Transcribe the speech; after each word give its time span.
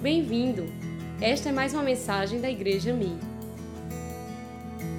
Bem-vindo! 0.00 0.64
Esta 1.20 1.48
é 1.48 1.52
mais 1.52 1.74
uma 1.74 1.82
mensagem 1.82 2.40
da 2.40 2.48
Igreja 2.48 2.94
Mi. 2.94 3.14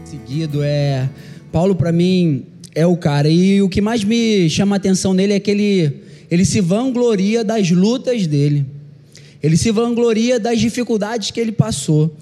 Seguido 0.04 0.62
é 0.62 1.10
Paulo 1.54 1.74
para 1.74 1.90
mim 1.90 2.44
é 2.76 2.86
o 2.86 2.98
cara 2.98 3.30
e 3.30 3.62
o 3.62 3.70
que 3.70 3.80
mais 3.80 4.04
me 4.04 4.50
chama 4.50 4.76
a 4.76 4.78
atenção 4.78 5.14
nele 5.14 5.32
é 5.32 5.40
que 5.40 5.52
ele 5.52 6.02
ele 6.30 6.44
se 6.44 6.60
vangloria 6.60 7.46
das 7.46 7.72
lutas 7.72 8.28
dele. 8.28 8.66
Ele 9.42 9.56
se 9.56 9.72
vangloria 9.72 10.38
das 10.38 10.60
dificuldades 10.60 11.32
que 11.32 11.40
ele 11.40 11.54
passou, 11.54 12.14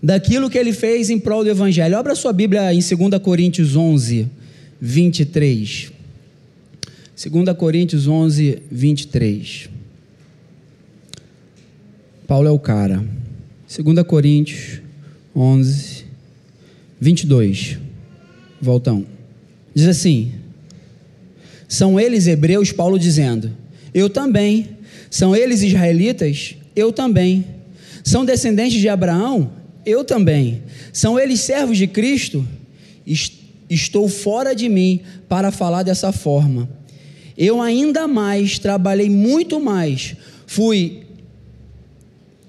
daquilo 0.00 0.48
que 0.48 0.56
ele 0.56 0.72
fez 0.72 1.10
em 1.10 1.18
prol 1.18 1.42
do 1.42 1.50
evangelho. 1.50 1.98
Abra 1.98 2.14
sua 2.14 2.32
Bíblia 2.32 2.72
em 2.72 2.78
2 2.78 3.20
Coríntios 3.20 3.74
11, 3.74 4.28
23. 4.80 5.90
2 7.16 7.56
Coríntios 7.56 8.06
11, 8.06 8.62
23. 8.70 9.79
Paulo 12.30 12.46
é 12.46 12.50
o 12.52 12.60
cara. 12.60 13.04
2 13.66 14.06
Coríntios 14.06 14.80
11, 15.34 16.04
22. 17.00 17.76
Voltão. 18.62 19.04
Diz 19.74 19.88
assim: 19.88 20.30
São 21.66 21.98
eles 21.98 22.28
hebreus, 22.28 22.70
Paulo 22.70 23.00
dizendo: 23.00 23.50
Eu 23.92 24.08
também. 24.08 24.68
São 25.10 25.34
eles 25.34 25.62
israelitas? 25.62 26.54
Eu 26.76 26.92
também. 26.92 27.44
São 28.04 28.24
descendentes 28.24 28.80
de 28.80 28.88
Abraão? 28.88 29.50
Eu 29.84 30.04
também. 30.04 30.62
São 30.92 31.18
eles 31.18 31.40
servos 31.40 31.76
de 31.76 31.88
Cristo? 31.88 32.46
Estou 33.68 34.08
fora 34.08 34.54
de 34.54 34.68
mim 34.68 35.00
para 35.28 35.50
falar 35.50 35.82
dessa 35.82 36.12
forma. 36.12 36.70
Eu 37.36 37.60
ainda 37.60 38.06
mais 38.06 38.56
trabalhei 38.56 39.10
muito 39.10 39.58
mais. 39.58 40.14
Fui 40.46 41.09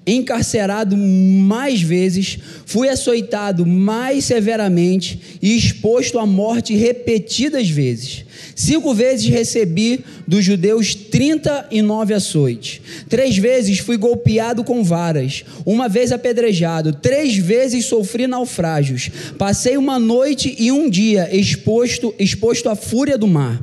encarcerado 0.06 0.98
mais 0.98 1.82
vezes, 1.82 2.38
fui 2.66 2.90
açoitado 2.90 3.66
mais 3.66 4.26
severamente 4.26 5.38
e 5.42 5.56
exposto 5.56 6.18
à 6.18 6.26
morte 6.26 6.76
repetidas 6.76 7.70
vezes. 7.70 8.26
Cinco 8.56 8.94
vezes 8.94 9.28
recebi 9.28 10.04
dos 10.28 10.44
judeus 10.44 10.96
39 10.96 12.14
açoites. 12.14 12.82
Três 13.08 13.38
vezes 13.38 13.80
fui 13.80 13.98
golpeado 13.98 14.64
com 14.64 14.84
varas. 14.84 15.44
Uma 15.66 15.88
vez 15.88 16.12
apedrejado. 16.12 16.94
Três 16.94 17.36
vezes 17.38 17.86
sofri 17.86 18.28
naufrágios. 18.28 19.10
Passei 19.38 19.78
uma 19.78 20.00
noite 20.00 20.56
e 20.58 20.72
um 20.72 20.90
dia 20.90 21.30
exposto, 21.36 22.14
exposto 22.20 22.70
à 22.70 22.76
fúria 22.76 23.18
do 23.18 23.28
mar. 23.28 23.62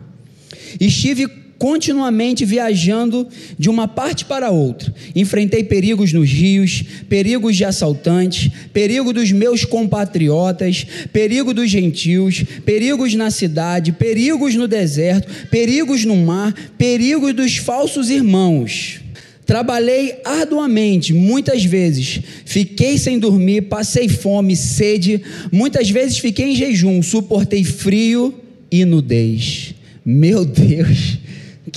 Estive 0.81 1.29
continuamente 1.59 2.45
viajando 2.45 3.27
de 3.59 3.69
uma 3.69 3.89
parte 3.89 4.25
para 4.25 4.51
outra. 4.51 4.95
Enfrentei 5.15 5.65
perigos 5.65 6.13
nos 6.13 6.31
rios, 6.31 6.85
perigos 7.09 7.57
de 7.57 7.65
assaltantes, 7.65 8.51
perigo 8.73 9.13
dos 9.13 9.33
meus 9.33 9.65
compatriotas, 9.65 10.87
perigo 11.13 11.53
dos 11.53 11.69
gentios, 11.69 12.45
perigos 12.65 13.15
na 13.15 13.31
cidade, 13.31 13.93
perigos 13.93 14.55
no 14.55 14.69
deserto, 14.69 15.49
perigos 15.51 16.05
no 16.05 16.17
mar, 16.17 16.55
perigos 16.79 17.35
dos 17.35 17.57
falsos 17.57 18.09
irmãos. 18.09 19.01
Trabalhei 19.45 20.21
arduamente, 20.27 21.15
muitas 21.15 21.65
vezes. 21.65 22.21
Fiquei 22.45 22.99
sem 22.99 23.19
dormir, 23.19 23.63
passei 23.63 24.07
fome, 24.07 24.55
sede. 24.55 25.23
Muitas 25.51 25.91
vezes 25.91 26.19
fiquei 26.19 26.51
em 26.51 26.55
jejum, 26.55 27.03
suportei 27.03 27.65
frio 27.65 28.35
e 28.71 28.85
nudez. 28.85 29.75
Meu 30.05 30.45
Deus, 30.45 31.19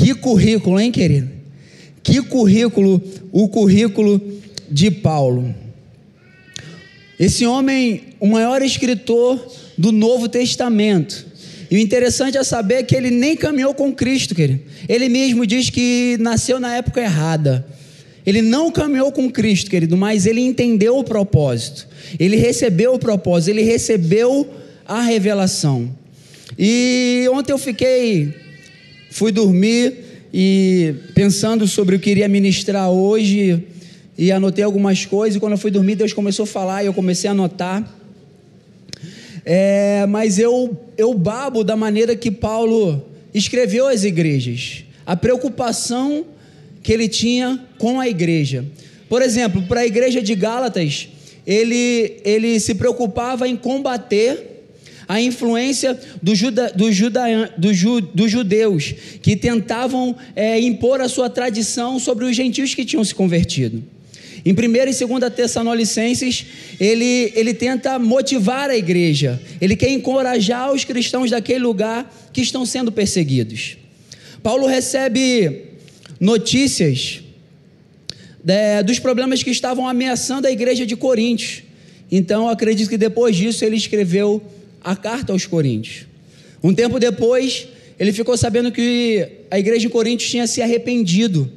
que 0.02 0.16
currículo, 0.16 0.80
hein, 0.80 0.91
querido? 0.91 1.30
Que 2.02 2.23
currículo, 2.23 2.99
o 3.31 3.47
currículo 3.47 4.19
de 4.69 4.89
Paulo. 4.89 5.53
Esse 7.19 7.45
homem, 7.45 8.02
o 8.19 8.25
maior 8.25 8.63
escritor 8.63 9.39
do 9.78 9.91
Novo 9.91 10.28
Testamento. 10.28 11.28
E 11.69 11.75
o 11.75 11.79
interessante 11.79 12.35
é 12.35 12.44
saber 12.44 12.84
que 12.84 12.95
ele 12.95 13.11
nem 13.11 13.35
caminhou 13.35 13.75
com 13.75 13.94
Cristo, 13.94 14.34
querido. 14.34 14.61
Ele 14.90 15.07
mesmo 15.07 15.45
diz 15.45 15.69
que 15.69 16.17
nasceu 16.19 16.59
na 16.59 16.75
época 16.75 17.00
errada. 17.00 17.63
Ele 18.25 18.41
não 18.41 18.72
caminhou 18.72 19.11
com 19.11 19.29
Cristo, 19.29 19.69
querido, 19.69 19.95
mas 19.95 20.25
ele 20.25 20.41
entendeu 20.41 20.97
o 20.97 21.03
propósito. 21.03 21.88
Ele 22.19 22.38
recebeu 22.38 22.95
o 22.95 23.00
propósito, 23.00 23.51
ele 23.51 23.61
recebeu 23.61 24.50
a 24.84 25.01
revelação. 25.01 25.95
E 26.57 27.28
ontem 27.31 27.51
eu 27.51 27.57
fiquei 27.59 28.34
Fui 29.11 29.29
dormir 29.29 29.94
e 30.33 30.95
pensando 31.13 31.67
sobre 31.67 31.97
o 31.97 31.99
que 31.99 32.09
iria 32.09 32.29
ministrar 32.29 32.89
hoje 32.89 33.61
e 34.17 34.31
anotei 34.31 34.63
algumas 34.63 35.05
coisas. 35.05 35.35
E 35.35 35.39
quando 35.39 35.51
eu 35.51 35.57
fui 35.57 35.69
dormir, 35.69 35.95
Deus 35.95 36.13
começou 36.13 36.44
a 36.44 36.47
falar 36.47 36.81
e 36.81 36.85
eu 36.85 36.94
comecei 36.94 37.27
a 37.27 37.33
anotar. 37.33 37.94
É, 39.45 40.05
mas 40.07 40.39
eu, 40.39 40.79
eu 40.97 41.13
babo 41.13 41.61
da 41.61 41.75
maneira 41.75 42.16
que 42.16 42.31
Paulo 42.31 43.05
escreveu 43.33 43.85
às 43.85 44.05
igrejas, 44.05 44.85
a 45.05 45.17
preocupação 45.17 46.25
que 46.81 46.93
ele 46.93 47.09
tinha 47.09 47.59
com 47.78 47.99
a 47.99 48.07
igreja. 48.07 48.63
Por 49.09 49.22
exemplo, 49.22 49.61
para 49.63 49.81
a 49.81 49.85
igreja 49.85 50.22
de 50.22 50.33
Gálatas, 50.35 51.09
ele, 51.45 52.22
ele 52.23 52.61
se 52.61 52.75
preocupava 52.75 53.45
em 53.45 53.57
combater 53.57 54.50
a 55.11 55.19
influência 55.19 55.99
do 56.22 56.33
juda, 56.33 56.72
do 56.73 56.89
juda, 56.89 57.53
do 57.57 57.73
ju, 57.73 57.99
dos 57.99 58.31
judeus 58.31 58.95
que 59.22 59.35
tentavam 59.35 60.16
é, 60.33 60.57
impor 60.57 61.01
a 61.01 61.09
sua 61.09 61.29
tradição 61.29 61.99
sobre 61.99 62.23
os 62.23 62.33
gentios 62.33 62.73
que 62.73 62.85
tinham 62.85 63.03
se 63.03 63.13
convertido. 63.13 63.83
Em 64.45 64.53
1 64.53 64.55
e 64.55 65.05
2 65.05 65.33
Tessalonicenses, 65.35 66.45
ele, 66.79 67.33
ele 67.35 67.53
tenta 67.53 67.99
motivar 67.99 68.69
a 68.69 68.77
igreja, 68.77 69.38
ele 69.59 69.75
quer 69.75 69.89
encorajar 69.89 70.72
os 70.72 70.85
cristãos 70.85 71.29
daquele 71.29 71.59
lugar 71.59 72.09
que 72.31 72.39
estão 72.39 72.66
sendo 72.66 72.89
perseguidos. 72.89 73.75
Paulo 74.41 74.66
recebe 74.66 75.72
notícias 76.22 77.19
é, 78.47 78.81
dos 78.81 78.97
problemas 78.97 79.43
que 79.43 79.49
estavam 79.49 79.85
ameaçando 79.85 80.47
a 80.47 80.51
igreja 80.51 80.85
de 80.85 80.95
Coríntios. 80.95 81.63
Então, 82.09 82.47
acredito 82.47 82.89
que 82.89 82.97
depois 82.97 83.35
disso 83.35 83.66
ele 83.66 83.75
escreveu 83.75 84.41
a 84.84 84.96
carta 84.96 85.34
aos 85.34 85.46
Coríntios. 85.46 86.06
Um 86.64 86.74
tempo 86.74 87.00
depois, 87.00 87.68
ele 88.00 88.12
ficou 88.12 88.38
sabendo 88.38 88.72
que 88.72 89.28
a 89.50 89.59
igreja 89.59 89.81
de 89.81 89.90
Coríntios 89.90 90.30
tinha 90.30 90.47
se 90.47 90.62
arrependido. 90.62 91.52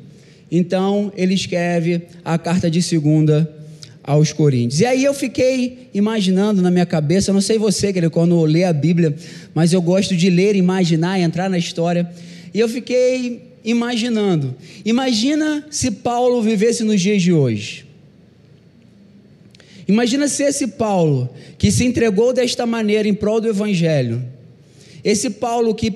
Então, 0.51 1.13
ele 1.17 1.35
escreve 1.35 2.03
a 2.25 2.39
carta 2.39 2.71
de 2.71 2.83
segunda 2.83 3.51
aos 4.03 4.33
Coríntios. 4.33 4.81
E 4.81 4.87
aí 4.87 5.03
eu 5.03 5.15
fiquei 5.15 5.89
imaginando 5.95 6.61
na 6.61 6.71
minha 6.71 6.87
cabeça, 6.87 7.33
não 7.33 7.41
sei 7.41 7.59
você, 7.59 7.93
que 7.93 8.11
quando 8.11 8.43
lê 8.45 8.65
a 8.65 8.73
Bíblia, 8.73 9.17
mas 9.55 9.73
eu 9.73 9.81
gosto 9.81 10.15
de 10.15 10.29
ler, 10.29 10.55
imaginar, 10.55 11.19
entrar 11.19 11.49
na 11.49 11.59
história. 11.59 12.09
E 12.53 12.61
eu 12.61 12.69
fiquei 12.69 13.55
imaginando. 13.65 14.55
Imagina 14.85 15.65
se 15.71 15.91
Paulo 15.91 16.43
vivesse 16.43 16.85
nos 16.85 17.01
dias 17.01 17.23
de 17.23 17.33
hoje. 17.33 17.84
Imagina 19.87 20.29
se 20.29 20.43
esse 20.43 20.67
Paulo, 20.69 21.29
que 21.59 21.71
se 21.71 21.85
entregou 21.85 22.33
desta 22.33 22.65
maneira 22.65 23.09
em 23.09 23.15
prol 23.15 23.41
do 23.41 23.49
Evangelho, 23.49 24.23
esse 25.03 25.29
Paulo 25.29 25.75
que 25.75 25.93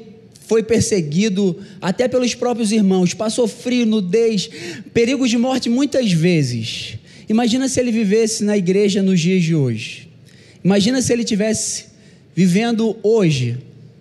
foi 0.47 0.63
perseguido 0.63 1.57
até 1.81 2.09
pelos 2.09 2.35
próprios 2.35 2.73
irmãos, 2.73 3.15
passou 3.15 3.47
frio, 3.47 3.87
nudez, 3.87 4.49
perigos 4.93 5.31
de 5.31 5.39
morte 5.39 5.69
muitas 5.69 6.13
vezes. 6.13 6.99
Imagina 7.29 7.69
se 7.69 7.79
ele 7.81 7.93
vivesse 7.93 8.43
na 8.45 8.57
igreja 8.57 9.03
nos 9.03 9.21
dias 9.21 9.43
de 9.43 9.55
hoje. 9.55 10.09
Imagina 10.65 11.03
se 11.03 11.13
ele 11.13 11.25
tivesse 11.25 11.87
vivendo 12.35 12.97
hoje 13.03 13.59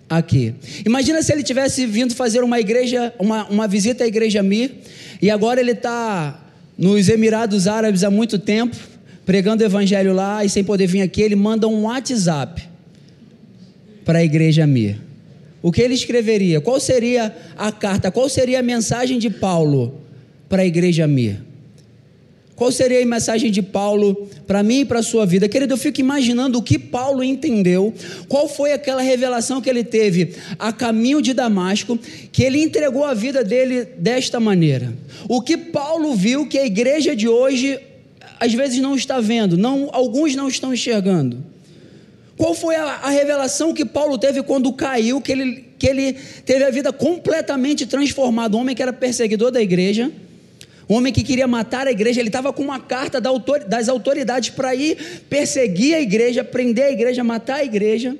aqui. 0.08 0.54
Imagina 0.86 1.22
se 1.22 1.32
ele 1.32 1.42
tivesse 1.42 1.86
vindo 1.86 2.14
fazer 2.14 2.42
uma 2.42 2.58
igreja, 2.58 3.12
uma, 3.18 3.46
uma 3.48 3.68
visita 3.68 4.04
à 4.04 4.06
igreja 4.06 4.42
Mir, 4.42 4.72
e 5.20 5.30
agora 5.30 5.60
ele 5.60 5.72
está 5.72 6.46
nos 6.76 7.08
Emirados 7.08 7.66
Árabes 7.66 8.04
há 8.04 8.10
muito 8.10 8.38
tempo 8.38 8.76
pregando 9.28 9.62
o 9.62 9.66
evangelho 9.66 10.14
lá 10.14 10.42
e 10.42 10.48
sem 10.48 10.64
poder 10.64 10.86
vir 10.86 11.02
aqui, 11.02 11.20
ele 11.20 11.36
manda 11.36 11.68
um 11.68 11.82
WhatsApp 11.82 12.66
para 14.02 14.20
a 14.20 14.24
igreja 14.24 14.66
Mir. 14.66 14.98
O 15.60 15.70
que 15.70 15.82
ele 15.82 15.92
escreveria? 15.92 16.62
Qual 16.62 16.80
seria 16.80 17.36
a 17.54 17.70
carta? 17.70 18.10
Qual 18.10 18.26
seria 18.26 18.60
a 18.60 18.62
mensagem 18.62 19.18
de 19.18 19.28
Paulo 19.28 20.00
para 20.48 20.62
a 20.62 20.64
igreja 20.64 21.06
Mir? 21.06 21.42
Qual 22.56 22.72
seria 22.72 23.02
a 23.02 23.04
mensagem 23.04 23.50
de 23.50 23.60
Paulo 23.60 24.26
para 24.46 24.62
mim 24.62 24.80
e 24.80 24.84
para 24.86 25.00
a 25.00 25.02
sua 25.02 25.26
vida? 25.26 25.46
Querido, 25.46 25.74
eu 25.74 25.78
fico 25.78 26.00
imaginando 26.00 26.58
o 26.58 26.62
que 26.62 26.78
Paulo 26.78 27.22
entendeu, 27.22 27.92
qual 28.28 28.48
foi 28.48 28.72
aquela 28.72 29.02
revelação 29.02 29.60
que 29.60 29.68
ele 29.68 29.84
teve 29.84 30.36
a 30.58 30.72
caminho 30.72 31.20
de 31.20 31.34
Damasco, 31.34 31.98
que 32.32 32.42
ele 32.42 32.62
entregou 32.62 33.04
a 33.04 33.12
vida 33.12 33.44
dele 33.44 33.84
desta 33.98 34.40
maneira. 34.40 34.90
O 35.28 35.42
que 35.42 35.58
Paulo 35.58 36.14
viu 36.14 36.48
que 36.48 36.58
a 36.58 36.64
igreja 36.64 37.14
de 37.14 37.28
hoje 37.28 37.78
às 38.38 38.52
vezes 38.52 38.78
não 38.78 38.94
está 38.94 39.20
vendo, 39.20 39.56
não, 39.56 39.88
alguns 39.92 40.34
não 40.34 40.48
estão 40.48 40.72
enxergando. 40.72 41.44
Qual 42.36 42.54
foi 42.54 42.76
a, 42.76 42.84
a, 42.84 43.10
revelação 43.10 43.74
que 43.74 43.84
Paulo 43.84 44.16
teve 44.16 44.42
quando 44.42 44.72
caiu, 44.72 45.20
que 45.20 45.32
ele, 45.32 45.64
que 45.78 45.86
ele 45.86 46.12
teve 46.44 46.64
a 46.64 46.70
vida 46.70 46.92
completamente 46.92 47.84
transformada? 47.84 48.56
Um 48.56 48.60
homem 48.60 48.76
que 48.76 48.82
era 48.82 48.92
perseguidor 48.92 49.50
da 49.50 49.60
igreja, 49.60 50.10
O 50.88 50.94
homem 50.94 51.12
que 51.12 51.22
queria 51.22 51.46
matar 51.46 51.86
a 51.86 51.90
igreja, 51.90 52.20
ele 52.20 52.28
estava 52.28 52.52
com 52.52 52.62
uma 52.62 52.80
carta 52.80 53.20
das 53.20 53.88
autoridades 53.88 54.50
para 54.50 54.74
ir 54.74 55.24
perseguir 55.28 55.94
a 55.94 56.00
igreja, 56.00 56.42
prender 56.42 56.84
a 56.84 56.90
igreja, 56.90 57.22
matar 57.22 57.56
a 57.56 57.64
igreja. 57.64 58.16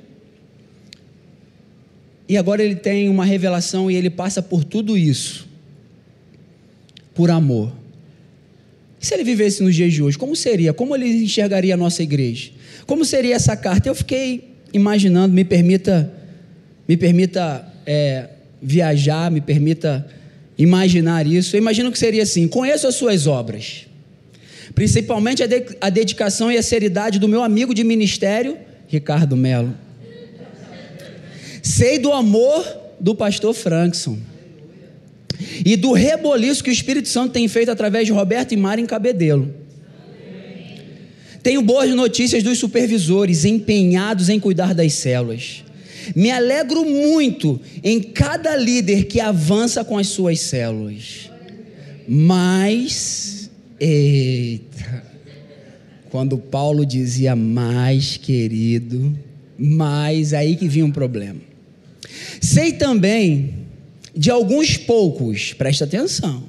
E 2.27 2.37
agora 2.37 2.61
ele 2.61 2.75
tem 2.75 3.09
uma 3.09 3.25
revelação 3.25 3.89
e 3.89 3.95
ele 3.95 4.09
passa 4.09 4.41
por 4.41 4.63
tudo 4.63 4.95
isso 4.95 5.49
por 7.19 7.29
amor. 7.29 7.73
E 9.01 9.05
se 9.05 9.13
ele 9.13 9.23
vivesse 9.23 9.63
nos 9.63 9.73
dias 9.75 9.93
de 9.93 10.03
hoje, 10.03 10.17
como 10.17 10.35
seria? 10.35 10.73
Como 10.73 10.95
ele 10.95 11.23
enxergaria 11.23 11.73
a 11.73 11.77
nossa 11.77 12.03
igreja? 12.03 12.51
Como 12.85 13.05
seria 13.05 13.35
essa 13.35 13.55
carta? 13.55 13.87
Eu 13.87 13.95
fiquei 13.95 14.55
imaginando, 14.73 15.33
me 15.33 15.45
permita, 15.45 16.11
me 16.87 16.97
permita 16.97 17.65
é, 17.85 18.29
viajar, 18.61 19.31
me 19.31 19.39
permita 19.39 20.05
imaginar 20.57 21.25
isso. 21.25 21.55
Eu 21.55 21.59
imagino 21.59 21.91
que 21.91 21.97
seria 21.97 22.23
assim: 22.23 22.47
conheço 22.47 22.87
as 22.87 22.95
suas 22.95 23.25
obras, 23.25 23.87
principalmente 24.75 25.41
a, 25.41 25.47
de, 25.47 25.65
a 25.79 25.89
dedicação 25.89 26.51
e 26.51 26.57
a 26.57 26.63
seriedade 26.63 27.19
do 27.19 27.27
meu 27.27 27.41
amigo 27.41 27.73
de 27.73 27.83
ministério, 27.85 28.57
Ricardo 28.87 29.37
Melo. 29.37 29.73
Sei 31.63 31.99
do 31.99 32.11
amor 32.11 32.65
do 32.99 33.15
pastor 33.15 33.53
Frankson 33.53 34.17
e 35.65 35.75
do 35.75 35.93
reboliço 35.93 36.63
que 36.63 36.69
o 36.69 36.73
Espírito 36.73 37.07
Santo 37.07 37.33
tem 37.33 37.47
feito 37.47 37.71
através 37.71 38.05
de 38.05 38.11
Roberto 38.11 38.51
e 38.53 38.57
Mara 38.57 38.81
em 38.81 38.85
Cabedelo. 38.85 39.53
Tenho 41.41 41.61
boas 41.61 41.89
notícias 41.91 42.43
dos 42.43 42.57
supervisores 42.57 43.45
empenhados 43.45 44.29
em 44.29 44.39
cuidar 44.39 44.73
das 44.73 44.93
células. 44.93 45.63
Me 46.15 46.31
alegro 46.31 46.83
muito 46.85 47.59
em 47.83 48.01
cada 48.01 48.55
líder 48.55 49.05
que 49.05 49.19
avança 49.19 49.83
com 49.83 49.97
as 49.97 50.07
suas 50.07 50.39
células. 50.41 51.29
Mas, 52.07 53.49
eita, 53.79 55.03
quando 56.09 56.37
Paulo 56.37 56.85
dizia 56.85 57.35
mais, 57.35 58.17
querido, 58.17 59.17
mais, 59.57 60.33
aí 60.33 60.55
que 60.55 60.67
vinha 60.67 60.85
um 60.85 60.91
problema. 60.91 61.39
Sei 62.41 62.73
também 62.73 63.58
de 64.15 64.29
alguns 64.29 64.77
poucos, 64.77 65.53
presta 65.53 65.85
atenção. 65.85 66.43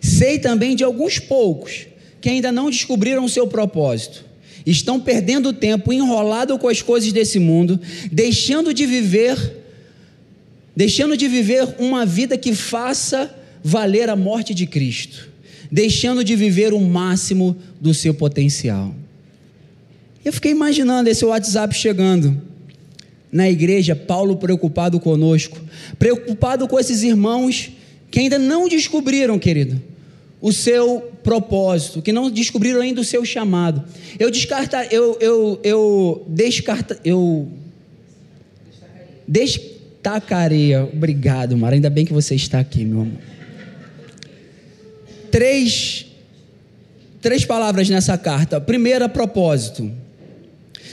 Sei 0.00 0.38
também 0.38 0.76
de 0.76 0.84
alguns 0.84 1.18
poucos 1.18 1.86
que 2.20 2.28
ainda 2.28 2.50
não 2.50 2.70
descobriram 2.70 3.24
o 3.24 3.28
seu 3.28 3.46
propósito. 3.46 4.24
Estão 4.66 5.00
perdendo 5.00 5.52
tempo 5.52 5.92
enrolado 5.92 6.58
com 6.58 6.68
as 6.68 6.82
coisas 6.82 7.12
desse 7.12 7.38
mundo, 7.38 7.80
deixando 8.10 8.74
de 8.74 8.86
viver 8.86 9.56
deixando 10.76 11.16
de 11.16 11.26
viver 11.26 11.74
uma 11.80 12.06
vida 12.06 12.38
que 12.38 12.54
faça 12.54 13.34
valer 13.64 14.08
a 14.08 14.14
morte 14.14 14.54
de 14.54 14.64
Cristo, 14.64 15.28
deixando 15.72 16.22
de 16.22 16.36
viver 16.36 16.72
o 16.72 16.78
máximo 16.78 17.56
do 17.80 17.92
seu 17.92 18.14
potencial. 18.14 18.94
Eu 20.24 20.32
fiquei 20.32 20.52
imaginando 20.52 21.10
esse 21.10 21.24
WhatsApp 21.24 21.74
chegando 21.74 22.40
na 23.30 23.48
igreja, 23.48 23.94
Paulo 23.94 24.36
preocupado 24.36 24.98
conosco, 24.98 25.58
preocupado 25.98 26.66
com 26.66 26.78
esses 26.78 27.02
irmãos 27.02 27.70
que 28.10 28.20
ainda 28.20 28.38
não 28.38 28.68
descobriram, 28.68 29.38
querido, 29.38 29.80
o 30.40 30.52
seu 30.52 31.12
propósito, 31.22 32.00
que 32.00 32.12
não 32.12 32.30
descobriram 32.30 32.80
ainda 32.80 33.00
o 33.00 33.04
seu 33.04 33.24
chamado. 33.24 33.84
Eu 34.18 34.30
descarta, 34.30 34.84
eu 34.90 35.16
eu 35.20 35.60
eu 35.62 36.24
descarta, 36.28 36.98
eu 37.04 37.48
destacaria. 39.26 40.84
Obrigado, 40.84 41.56
Mara. 41.56 41.74
Ainda 41.74 41.90
bem 41.90 42.06
que 42.06 42.12
você 42.12 42.34
está 42.34 42.60
aqui, 42.60 42.84
meu 42.84 43.02
amor. 43.02 43.18
Três 45.30 46.06
três 47.20 47.44
palavras 47.44 47.90
nessa 47.90 48.16
carta. 48.16 48.60
Primeira, 48.60 49.08
propósito. 49.08 49.90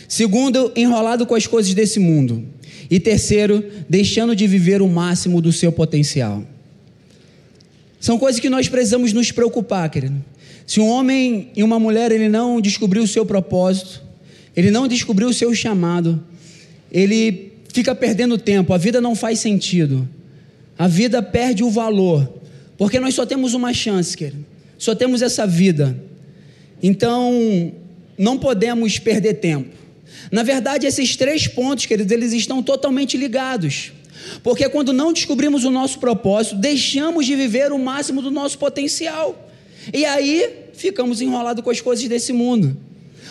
Segundo, 0.07 0.71
enrolado 0.75 1.25
com 1.25 1.35
as 1.35 1.47
coisas 1.47 1.73
desse 1.73 1.99
mundo. 1.99 2.43
E 2.89 2.99
terceiro, 2.99 3.63
deixando 3.89 4.35
de 4.35 4.45
viver 4.45 4.81
o 4.81 4.87
máximo 4.87 5.41
do 5.41 5.51
seu 5.51 5.71
potencial. 5.71 6.43
São 7.99 8.19
coisas 8.19 8.39
que 8.39 8.49
nós 8.49 8.69
precisamos 8.69 9.13
nos 9.13 9.31
preocupar, 9.31 9.89
querido. 9.89 10.23
Se 10.67 10.79
um 10.79 10.87
homem 10.87 11.49
e 11.55 11.63
uma 11.63 11.79
mulher 11.79 12.11
ele 12.11 12.29
não 12.29 12.61
descobriu 12.61 13.03
o 13.03 13.07
seu 13.07 13.25
propósito, 13.25 14.03
ele 14.55 14.71
não 14.71 14.87
descobriu 14.87 15.27
o 15.27 15.33
seu 15.33 15.53
chamado, 15.53 16.23
ele 16.91 17.53
fica 17.73 17.93
perdendo 17.93 18.37
tempo, 18.37 18.73
a 18.73 18.77
vida 18.77 19.01
não 19.01 19.15
faz 19.15 19.39
sentido. 19.39 20.07
A 20.77 20.87
vida 20.87 21.21
perde 21.21 21.63
o 21.63 21.69
valor, 21.69 22.31
porque 22.77 22.99
nós 22.99 23.13
só 23.13 23.25
temos 23.25 23.53
uma 23.53 23.73
chance, 23.73 24.15
querido. 24.15 24.45
Só 24.77 24.93
temos 24.93 25.21
essa 25.21 25.47
vida. 25.47 25.97
Então, 26.83 27.71
não 28.17 28.37
podemos 28.37 28.99
perder 28.99 29.35
tempo. 29.35 29.84
Na 30.31 30.43
verdade, 30.43 30.85
esses 30.85 31.15
três 31.15 31.47
pontos, 31.47 31.85
queridos, 31.85 32.11
eles 32.11 32.33
estão 32.33 32.61
totalmente 32.61 33.17
ligados. 33.17 33.91
Porque 34.43 34.67
quando 34.69 34.93
não 34.93 35.13
descobrimos 35.13 35.63
o 35.63 35.71
nosso 35.71 35.99
propósito, 35.99 36.55
deixamos 36.55 37.25
de 37.25 37.35
viver 37.35 37.71
o 37.71 37.79
máximo 37.79 38.21
do 38.21 38.31
nosso 38.31 38.57
potencial. 38.57 39.49
E 39.93 40.05
aí 40.05 40.65
ficamos 40.73 41.21
enrolados 41.21 41.63
com 41.63 41.69
as 41.69 41.81
coisas 41.81 42.07
desse 42.07 42.33
mundo. 42.33 42.75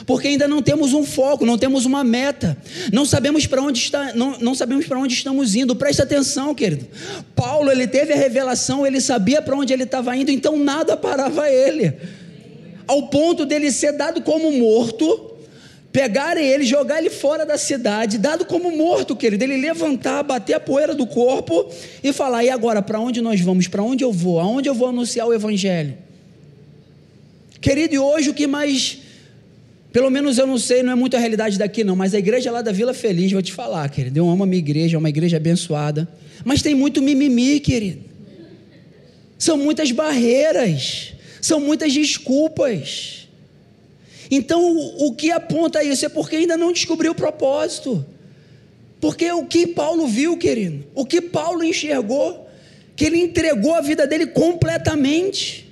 Porque 0.07 0.29
ainda 0.29 0.49
não 0.49 0.61
temos 0.61 0.93
um 0.93 1.05
foco, 1.05 1.47
não 1.47 1.57
temos 1.57 1.87
uma 1.87 2.03
meta, 2.03 2.59
não 2.93 3.07
sabemos 3.07 3.47
para 3.47 3.63
onde 3.63 3.79
está, 3.79 4.13
não, 4.13 4.39
não 4.41 4.55
sabemos 4.55 4.87
para 4.87 4.99
onde 4.99 5.15
estamos 5.15 5.55
indo. 5.55 5.75
Presta 5.75 6.03
atenção, 6.03 6.55
querido. 6.55 6.87
Paulo 7.35 7.71
ele 7.71 7.87
teve 7.87 8.13
a 8.13 8.17
revelação, 8.17 8.87
ele 8.87 9.01
sabia 9.01 9.41
para 9.41 9.57
onde 9.57 9.73
ele 9.73 9.85
estava 9.85 10.15
indo, 10.17 10.31
então 10.31 10.59
nada 10.59 10.97
parava 10.97 11.49
ele. 11.49 11.95
Ao 12.87 13.09
ponto 13.09 13.47
dele 13.47 13.71
ser 13.71 13.93
dado 13.93 14.21
como 14.21 14.53
morto, 14.53 15.34
pegarem 15.95 16.45
ele, 16.45 16.65
jogar 16.65 16.99
ele 16.99 17.09
fora 17.09 17.47
da 17.47 17.57
cidade, 17.57 18.19
dado 18.19 18.45
como 18.45 18.77
morto, 18.77 19.15
querido, 19.15 19.45
ele 19.45 19.57
levantar, 19.57 20.25
bater 20.25 20.55
a 20.55 20.59
poeira 20.59 20.93
do 20.93 21.07
corpo 21.07 21.71
e 22.03 22.13
falar: 22.13 22.43
e 22.43 22.51
agora, 22.51 22.83
para 22.83 22.99
onde 22.99 23.21
nós 23.21 23.41
vamos? 23.41 23.69
Para 23.69 23.81
onde 23.81 24.03
eu 24.03 24.11
vou? 24.11 24.41
Aonde 24.41 24.69
eu 24.69 24.75
vou 24.75 24.89
anunciar 24.89 25.29
o 25.29 25.33
Evangelho? 25.33 25.97
Querido, 27.61 27.95
e 27.95 27.99
hoje 27.99 28.29
o 28.29 28.35
que 28.35 28.45
mais, 28.45 28.99
pelo 29.93 30.11
menos 30.11 30.37
eu 30.37 30.49
não 30.49 30.59
sei, 30.59 30.83
não 30.83 30.91
é 30.91 30.97
muito 30.97 31.17
a 31.17 31.21
realidade 31.21 31.57
daqui 31.57 31.85
não, 31.85 31.95
mas 31.95 32.13
a 32.13 32.19
igreja 32.19 32.51
lá 32.51 32.61
da 32.61 32.73
Vila 32.73 32.93
Feliz, 32.93 33.31
vou 33.31 33.41
te 33.41 33.53
falar, 33.53 33.89
querido, 33.89 34.19
eu 34.19 34.29
amo 34.29 34.43
a 34.43 34.47
minha 34.47 34.59
igreja, 34.59 34.97
é 34.97 34.99
uma 34.99 35.09
igreja 35.09 35.37
abençoada, 35.37 36.09
mas 36.45 36.61
tem 36.61 36.75
muito 36.75 37.01
mimimi, 37.01 37.61
querido, 37.61 38.03
são 39.39 39.57
muitas 39.57 39.93
barreiras, 39.93 41.13
são 41.41 41.61
muitas 41.61 41.93
desculpas, 41.93 43.24
então, 44.35 44.77
o 44.99 45.15
que 45.15 45.31
aponta 45.31 45.83
isso 45.85 46.07
é 46.07 46.09
porque 46.09 46.37
ainda 46.37 46.57
não 46.57 46.73
descobriu 46.73 47.13
o 47.13 47.15
propósito. 47.15 48.05
Porque 49.01 49.31
o 49.31 49.45
que 49.45 49.67
Paulo 49.67 50.07
viu, 50.07 50.37
querido, 50.37 50.85
o 50.95 51.05
que 51.05 51.21
Paulo 51.21 51.63
enxergou, 51.63 52.49
que 52.97 53.05
ele 53.05 53.19
entregou 53.19 53.75
a 53.75 53.81
vida 53.81 54.07
dele 54.07 54.27
completamente. 54.27 55.69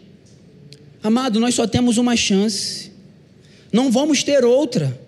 Amado, 1.02 1.40
nós 1.40 1.54
só 1.54 1.66
temos 1.66 1.96
uma 1.96 2.14
chance, 2.14 2.90
não 3.72 3.90
vamos 3.90 4.22
ter 4.22 4.44
outra. 4.44 5.00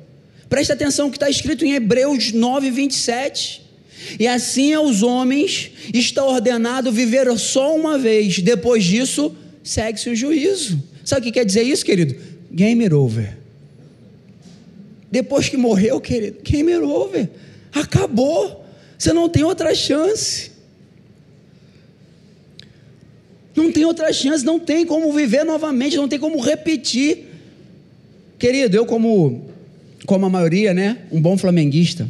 Presta 0.48 0.72
atenção 0.72 1.10
que 1.10 1.16
está 1.16 1.28
escrito 1.28 1.64
em 1.64 1.74
Hebreus 1.74 2.32
9, 2.32 2.70
27. 2.70 3.62
E 4.18 4.26
assim 4.26 4.72
aos 4.72 5.02
homens 5.02 5.70
está 5.92 6.24
ordenado 6.24 6.90
viver 6.90 7.30
só 7.38 7.76
uma 7.76 7.98
vez, 7.98 8.38
depois 8.38 8.84
disso, 8.84 9.34
segue-se 9.62 10.10
o 10.10 10.16
juízo. 10.16 10.82
Sabe 11.04 11.20
o 11.20 11.24
que 11.24 11.32
quer 11.32 11.44
dizer 11.44 11.62
isso, 11.62 11.84
querido? 11.84 12.16
Game 12.50 12.90
over. 12.94 13.43
Depois 15.14 15.48
que 15.48 15.56
morreu, 15.56 16.00
querido, 16.00 16.38
game 16.42 16.74
over. 16.74 17.30
Acabou. 17.72 18.66
Você 18.98 19.12
não 19.12 19.28
tem 19.28 19.44
outra 19.44 19.72
chance. 19.72 20.50
Não 23.54 23.70
tem 23.70 23.84
outra 23.84 24.12
chance, 24.12 24.44
não 24.44 24.58
tem 24.58 24.84
como 24.84 25.12
viver 25.12 25.44
novamente, 25.44 25.96
não 25.96 26.08
tem 26.08 26.18
como 26.18 26.40
repetir. 26.40 27.28
Querido, 28.40 28.76
eu 28.76 28.84
como 28.84 29.48
como 30.04 30.26
a 30.26 30.28
maioria, 30.28 30.74
né, 30.74 30.98
um 31.12 31.20
bom 31.20 31.38
flamenguista, 31.38 32.08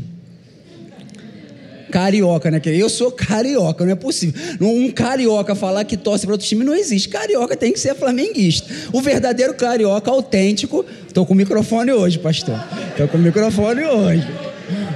Carioca, 1.95 2.51
né? 2.51 2.61
Eu 2.65 2.89
sou 2.89 3.13
carioca, 3.13 3.85
não 3.85 3.93
é 3.93 3.95
possível. 3.95 4.35
Um 4.61 4.91
carioca 4.91 5.55
falar 5.55 5.85
que 5.85 5.97
torce 5.97 6.27
para 6.27 6.35
outro 6.35 6.45
time 6.45 6.65
não 6.65 6.75
existe. 6.75 7.09
Carioca 7.09 7.57
tem 7.57 7.73
que 7.73 7.79
ser 7.79 7.95
flamenguista. 7.95 8.69
O 8.93 9.01
verdadeiro 9.01 9.55
carioca 9.55 10.11
autêntico. 10.11 10.85
Estou 11.15 11.25
com 11.25 11.33
microfone 11.33 11.93
hoje, 11.93 12.19
pastor. 12.19 12.59
Estou 12.91 13.07
com 13.07 13.19
microfone 13.19 13.85
hoje. 13.85 14.27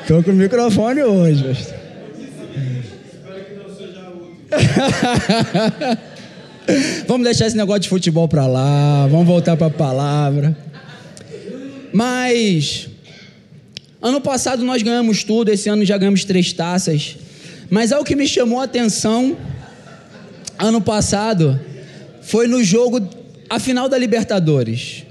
Estou 0.00 0.20
com 0.20 0.32
microfone 0.32 1.00
hoje, 1.00 1.44
pastor. 1.44 1.78
vamos 7.06 7.22
deixar 7.22 7.46
esse 7.46 7.56
negócio 7.56 7.82
de 7.82 7.88
futebol 7.88 8.26
para 8.26 8.48
lá. 8.48 9.06
Vamos 9.06 9.28
voltar 9.28 9.56
para 9.56 9.68
a 9.68 9.70
palavra. 9.70 10.58
Mas 11.92 12.88
Ano 14.02 14.20
passado 14.20 14.64
nós 14.64 14.82
ganhamos 14.82 15.22
tudo, 15.22 15.50
esse 15.50 15.68
ano 15.68 15.84
já 15.84 15.96
ganhamos 15.96 16.24
três 16.24 16.52
taças. 16.52 17.16
Mas 17.70 17.92
algo 17.92 18.04
que 18.04 18.16
me 18.16 18.26
chamou 18.26 18.58
a 18.58 18.64
atenção 18.64 19.36
ano 20.58 20.80
passado 20.80 21.60
foi 22.22 22.48
no 22.48 22.64
jogo 22.64 23.08
a 23.48 23.60
final 23.60 23.88
da 23.88 23.96
Libertadores. 23.96 25.06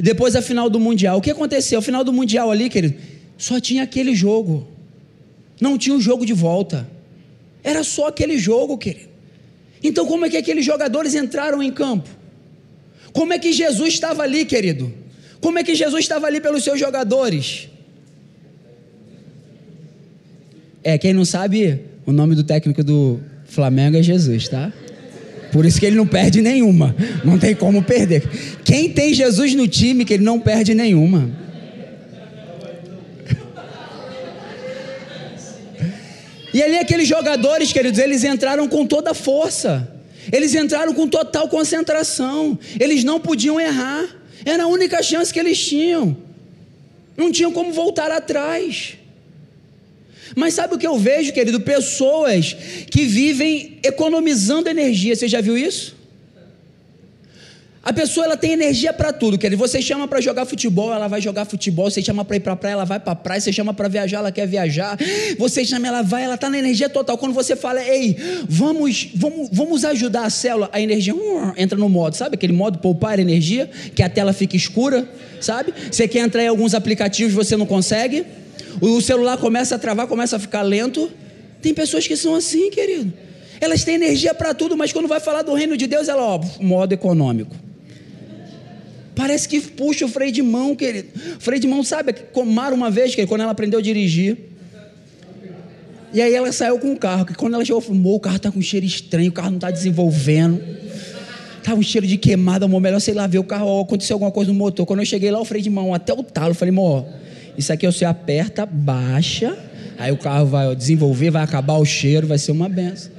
E 0.00 0.02
depois 0.02 0.34
a 0.34 0.40
final 0.40 0.70
do 0.70 0.80
Mundial. 0.80 1.18
O 1.18 1.20
que 1.20 1.30
aconteceu? 1.30 1.78
A 1.78 1.82
final 1.82 2.02
do 2.02 2.10
Mundial 2.10 2.50
ali, 2.50 2.70
querido, 2.70 2.94
só 3.36 3.60
tinha 3.60 3.82
aquele 3.82 4.14
jogo. 4.14 4.66
Não 5.60 5.76
tinha 5.76 5.94
o 5.94 6.00
jogo 6.00 6.24
de 6.24 6.32
volta. 6.32 6.88
Era 7.62 7.84
só 7.84 8.06
aquele 8.06 8.38
jogo, 8.38 8.78
querido. 8.78 9.10
Então, 9.82 10.06
como 10.06 10.24
é 10.24 10.30
que 10.30 10.38
aqueles 10.38 10.64
jogadores 10.64 11.14
entraram 11.14 11.62
em 11.62 11.70
campo? 11.70 12.08
Como 13.12 13.34
é 13.34 13.38
que 13.38 13.52
Jesus 13.52 13.92
estava 13.92 14.22
ali, 14.22 14.46
querido? 14.46 14.90
Como 15.38 15.58
é 15.58 15.62
que 15.62 15.74
Jesus 15.74 16.00
estava 16.00 16.26
ali 16.26 16.40
pelos 16.40 16.64
seus 16.64 16.80
jogadores? 16.80 17.68
É, 20.82 20.96
quem 20.96 21.12
não 21.12 21.26
sabe, 21.26 21.78
o 22.06 22.12
nome 22.12 22.34
do 22.34 22.42
técnico 22.42 22.82
do 22.82 23.20
Flamengo 23.44 23.98
é 23.98 24.02
Jesus, 24.02 24.48
tá? 24.48 24.72
Por 25.52 25.64
isso 25.66 25.80
que 25.80 25.86
ele 25.86 25.96
não 25.96 26.06
perde 26.06 26.40
nenhuma. 26.40 26.94
Não 27.24 27.38
tem 27.38 27.54
como 27.54 27.82
perder. 27.82 28.22
Quem 28.64 28.88
tem 28.90 29.12
Jesus 29.12 29.54
no 29.54 29.66
time, 29.66 30.04
que 30.04 30.14
ele 30.14 30.24
não 30.24 30.38
perde 30.38 30.74
nenhuma. 30.74 31.30
E 36.52 36.62
ali 36.62 36.78
aqueles 36.78 37.06
jogadores, 37.06 37.72
queridos, 37.72 37.98
eles 37.98 38.24
entraram 38.24 38.68
com 38.68 38.84
toda 38.84 39.12
a 39.12 39.14
força. 39.14 39.88
Eles 40.32 40.54
entraram 40.54 40.92
com 40.92 41.06
total 41.08 41.48
concentração. 41.48 42.58
Eles 42.78 43.04
não 43.04 43.20
podiam 43.20 43.60
errar. 43.60 44.06
Era 44.44 44.64
a 44.64 44.66
única 44.66 45.02
chance 45.02 45.32
que 45.32 45.38
eles 45.38 45.58
tinham. 45.58 46.16
Não 47.16 47.30
tinham 47.30 47.52
como 47.52 47.72
voltar 47.72 48.10
atrás. 48.10 48.99
Mas 50.36 50.54
sabe 50.54 50.74
o 50.74 50.78
que 50.78 50.86
eu 50.86 50.98
vejo, 50.98 51.32
querido? 51.32 51.60
Pessoas 51.60 52.56
que 52.90 53.04
vivem 53.04 53.78
economizando 53.82 54.68
energia. 54.68 55.14
Você 55.14 55.28
já 55.28 55.40
viu 55.40 55.56
isso? 55.56 56.00
A 57.82 57.94
pessoa 57.94 58.26
ela 58.26 58.36
tem 58.36 58.52
energia 58.52 58.92
para 58.92 59.10
tudo, 59.10 59.38
querido. 59.38 59.58
Você 59.58 59.80
chama 59.80 60.06
para 60.06 60.20
jogar 60.20 60.44
futebol, 60.44 60.92
ela 60.92 61.08
vai 61.08 61.18
jogar 61.18 61.46
futebol. 61.46 61.90
Você 61.90 62.02
chama 62.02 62.26
para 62.26 62.36
ir 62.36 62.40
para 62.40 62.54
praia, 62.54 62.74
ela 62.74 62.84
vai 62.84 63.00
para 63.00 63.14
praia. 63.14 63.40
Você 63.40 63.52
chama 63.52 63.72
para 63.72 63.88
viajar, 63.88 64.18
ela 64.18 64.30
quer 64.30 64.46
viajar. 64.46 64.98
Você 65.38 65.64
chama, 65.64 65.88
ela 65.88 66.02
vai, 66.02 66.24
ela 66.24 66.34
está 66.34 66.50
na 66.50 66.58
energia 66.58 66.90
total. 66.90 67.16
Quando 67.16 67.32
você 67.32 67.56
fala, 67.56 67.82
ei, 67.82 68.16
vamos, 68.46 69.08
vamos, 69.14 69.48
vamos 69.50 69.84
ajudar 69.86 70.24
a 70.24 70.30
célula, 70.30 70.68
a 70.72 70.80
energia 70.80 71.14
uh, 71.14 71.54
entra 71.56 71.78
no 71.78 71.88
modo, 71.88 72.14
sabe? 72.16 72.34
Aquele 72.34 72.52
modo 72.52 72.78
poupar 72.78 73.18
energia, 73.18 73.70
que 73.94 74.02
a 74.02 74.10
tela 74.10 74.34
fica 74.34 74.56
escura, 74.56 75.08
sabe? 75.40 75.72
Você 75.90 76.06
quer 76.06 76.20
entrar 76.20 76.42
em 76.42 76.48
alguns 76.48 76.74
aplicativos, 76.74 77.32
você 77.32 77.56
não 77.56 77.64
consegue. 77.64 78.26
O 78.80 79.00
celular 79.00 79.36
começa 79.38 79.76
a 79.76 79.78
travar, 79.78 80.06
começa 80.06 80.36
a 80.36 80.38
ficar 80.38 80.62
lento. 80.62 81.10
Tem 81.62 81.72
pessoas 81.72 82.06
que 82.06 82.16
são 82.16 82.34
assim, 82.34 82.70
querido. 82.70 83.12
Elas 83.60 83.84
têm 83.84 83.96
energia 83.96 84.34
para 84.34 84.54
tudo, 84.54 84.76
mas 84.76 84.92
quando 84.92 85.06
vai 85.06 85.20
falar 85.20 85.42
do 85.42 85.52
reino 85.52 85.76
de 85.76 85.86
Deus, 85.86 86.08
ela, 86.08 86.22
ó, 86.22 86.40
modo 86.60 86.92
econômico. 86.92 87.54
Parece 89.14 89.46
que 89.46 89.60
puxa 89.60 90.06
o 90.06 90.08
freio 90.08 90.32
de 90.32 90.40
mão, 90.40 90.74
querido. 90.74 91.08
O 91.36 91.40
freio 91.40 91.60
de 91.60 91.68
mão, 91.68 91.84
sabe? 91.84 92.14
Mara 92.46 92.74
uma 92.74 92.90
vez, 92.90 93.10
querido, 93.14 93.28
quando 93.28 93.42
ela 93.42 93.52
aprendeu 93.52 93.78
a 93.78 93.82
dirigir. 93.82 94.38
E 96.12 96.20
aí 96.20 96.34
ela 96.34 96.50
saiu 96.52 96.78
com 96.78 96.92
o 96.92 96.96
carro. 96.96 97.26
Que 97.26 97.34
quando 97.34 97.54
ela 97.54 97.64
chegou, 97.64 97.82
falou: 97.82 98.16
o 98.16 98.20
carro 98.20 98.36
está 98.36 98.50
com 98.50 98.58
um 98.58 98.62
cheiro 98.62 98.86
estranho, 98.86 99.28
o 99.28 99.32
carro 99.32 99.50
não 99.50 99.58
está 99.58 99.70
desenvolvendo. 99.70 100.60
Estava 101.58 101.78
um 101.78 101.82
cheiro 101.82 102.06
de 102.06 102.16
queimada, 102.16 102.64
amor. 102.64 102.80
Melhor 102.80 103.00
sei 103.00 103.12
lá 103.12 103.26
ver 103.26 103.38
o 103.38 103.44
carro, 103.44 103.82
aconteceu 103.82 104.14
alguma 104.14 104.30
coisa 104.30 104.50
no 104.50 104.58
motor. 104.58 104.86
Quando 104.86 105.00
eu 105.00 105.06
cheguei 105.06 105.30
lá, 105.30 105.38
o 105.38 105.44
freio 105.44 105.62
de 105.62 105.68
mão 105.68 105.92
até 105.92 106.12
o 106.14 106.22
talo. 106.22 106.54
Falei, 106.54 106.72
amor, 106.72 107.06
isso 107.60 107.72
aqui 107.72 107.86
você 107.86 108.04
aperta, 108.04 108.66
baixa, 108.66 109.56
aí 109.98 110.10
o 110.10 110.16
carro 110.16 110.46
vai 110.46 110.74
desenvolver, 110.74 111.30
vai 111.30 111.42
acabar 111.42 111.74
o 111.74 111.84
cheiro, 111.84 112.26
vai 112.26 112.38
ser 112.38 112.52
uma 112.52 112.68
benção. 112.68 113.12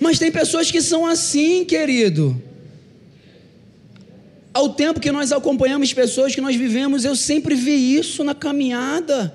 Mas 0.00 0.18
tem 0.18 0.30
pessoas 0.30 0.70
que 0.70 0.80
são 0.80 1.06
assim, 1.06 1.64
querido. 1.64 2.40
Ao 4.54 4.70
tempo 4.70 5.00
que 5.00 5.10
nós 5.10 5.32
acompanhamos 5.32 5.92
pessoas 5.92 6.34
que 6.34 6.40
nós 6.40 6.56
vivemos, 6.56 7.04
eu 7.04 7.16
sempre 7.16 7.54
vi 7.54 7.96
isso 7.96 8.22
na 8.22 8.34
caminhada. 8.34 9.34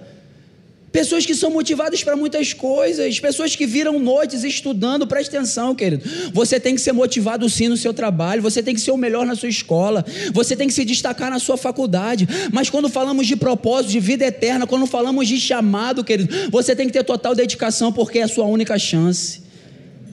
Pessoas 0.92 1.26
que 1.26 1.34
são 1.34 1.50
motivadas 1.50 2.04
para 2.04 2.18
muitas 2.18 2.52
coisas, 2.52 3.18
pessoas 3.18 3.56
que 3.56 3.66
viram 3.66 3.98
noites 3.98 4.44
estudando, 4.44 5.08
presta 5.08 5.38
atenção, 5.38 5.74
querido. 5.74 6.04
Você 6.34 6.60
tem 6.60 6.76
que 6.76 6.82
ser 6.82 6.92
motivado 6.92 7.50
sim 7.50 7.70
no 7.70 7.78
seu 7.78 7.94
trabalho, 7.94 8.42
você 8.42 8.62
tem 8.62 8.76
que 8.76 8.82
ser 8.82 8.92
o 8.92 8.98
melhor 8.98 9.26
na 9.26 9.34
sua 9.34 9.48
escola, 9.48 10.06
você 10.34 10.54
tem 10.54 10.68
que 10.68 10.74
se 10.74 10.84
destacar 10.84 11.32
na 11.32 11.40
sua 11.40 11.56
faculdade. 11.56 12.28
Mas 12.52 12.70
quando 12.70 12.90
falamos 12.90 13.26
de 13.26 13.38
propósito, 13.38 13.92
de 13.92 14.02
vida 14.02 14.26
eterna, 14.26 14.68
quando 14.68 14.86
falamos 14.86 15.30
de 15.30 15.40
chamado, 15.40 16.04
querido, 16.04 16.52
você 16.52 16.76
tem 16.76 16.88
que 16.88 16.94
ter 16.94 17.06
total 17.06 17.34
dedicação, 17.34 17.94
porque 17.94 18.20
é 18.20 18.24
a 18.24 18.28
sua 18.28 18.46
única 18.46 18.78
chance. 18.78 19.44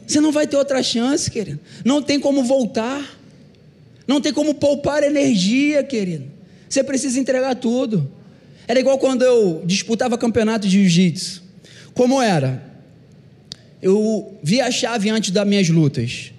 Você 0.07 0.21
não 0.21 0.31
vai 0.31 0.47
ter 0.47 0.57
outra 0.57 0.81
chance, 0.81 1.29
querido. 1.29 1.59
Não 1.85 2.01
tem 2.01 2.21
como 2.21 2.45
voltar, 2.45 3.19
não 4.07 4.21
tem 4.21 4.33
como 4.33 4.55
poupar 4.55 5.03
energia, 5.03 5.83
querido. 5.83 6.25
Você 6.69 6.85
precisa 6.85 7.19
entregar 7.19 7.57
tudo. 7.57 8.18
Era 8.69 8.79
igual 8.79 8.99
quando 8.99 9.23
eu 9.23 9.63
disputava 9.65 10.19
campeonato 10.19 10.69
de 10.69 10.75
jiu-jitsu. 10.75 11.43
Como 11.95 12.21
era? 12.21 12.63
Eu 13.81 14.39
via 14.43 14.67
a 14.67 14.71
chave 14.71 15.09
antes 15.09 15.31
das 15.31 15.47
minhas 15.49 15.71
lutas. 15.71 16.33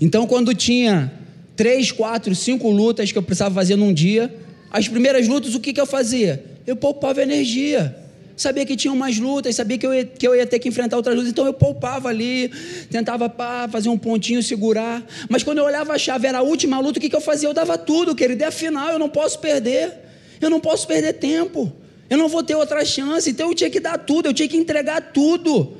Então, 0.00 0.24
quando 0.24 0.54
tinha 0.54 1.12
três, 1.56 1.90
quatro, 1.90 2.36
cinco 2.36 2.70
lutas 2.70 3.10
que 3.10 3.18
eu 3.18 3.22
precisava 3.22 3.52
fazer 3.52 3.74
num 3.74 3.92
dia, 3.92 4.32
as 4.70 4.86
primeiras 4.86 5.26
lutas, 5.26 5.56
o 5.56 5.60
que, 5.60 5.72
que 5.72 5.80
eu 5.80 5.86
fazia? 5.86 6.44
Eu 6.64 6.76
poupava 6.76 7.20
energia. 7.20 7.96
Sabia 8.36 8.64
que 8.64 8.76
tinham 8.76 8.96
mais 8.96 9.18
lutas, 9.18 9.54
sabia 9.56 9.76
que 9.76 9.86
eu, 9.86 9.92
ia, 9.92 10.04
que 10.04 10.26
eu 10.26 10.36
ia 10.36 10.46
ter 10.46 10.60
que 10.60 10.68
enfrentar 10.68 10.96
outras 10.96 11.14
lutas, 11.14 11.30
então 11.30 11.46
eu 11.46 11.52
poupava 11.52 12.08
ali, 12.08 12.50
tentava 12.90 13.28
pá, 13.28 13.68
fazer 13.68 13.88
um 13.88 13.98
pontinho, 13.98 14.42
segurar. 14.42 15.04
Mas 15.28 15.42
quando 15.42 15.58
eu 15.58 15.64
olhava 15.64 15.92
a 15.92 15.98
chave, 15.98 16.28
era 16.28 16.38
a 16.38 16.42
última 16.42 16.78
luta, 16.80 16.98
o 16.98 17.02
que, 17.02 17.10
que 17.10 17.16
eu 17.16 17.20
fazia? 17.20 17.48
Eu 17.48 17.54
dava 17.54 17.76
tudo, 17.76 18.14
querido, 18.14 18.42
é 18.42 18.46
a 18.46 18.50
final, 18.52 18.90
eu 18.90 18.98
não 18.98 19.08
posso 19.08 19.38
perder. 19.40 20.11
Eu 20.42 20.50
não 20.50 20.60
posso 20.60 20.86
perder 20.86 21.14
tempo. 21.14 21.72
Eu 22.10 22.18
não 22.18 22.28
vou 22.28 22.42
ter 22.42 22.56
outra 22.56 22.84
chance. 22.84 23.30
Então 23.30 23.48
eu 23.48 23.54
tinha 23.54 23.70
que 23.70 23.80
dar 23.80 23.96
tudo, 23.96 24.26
eu 24.26 24.34
tinha 24.34 24.48
que 24.48 24.56
entregar 24.56 25.12
tudo. 25.12 25.78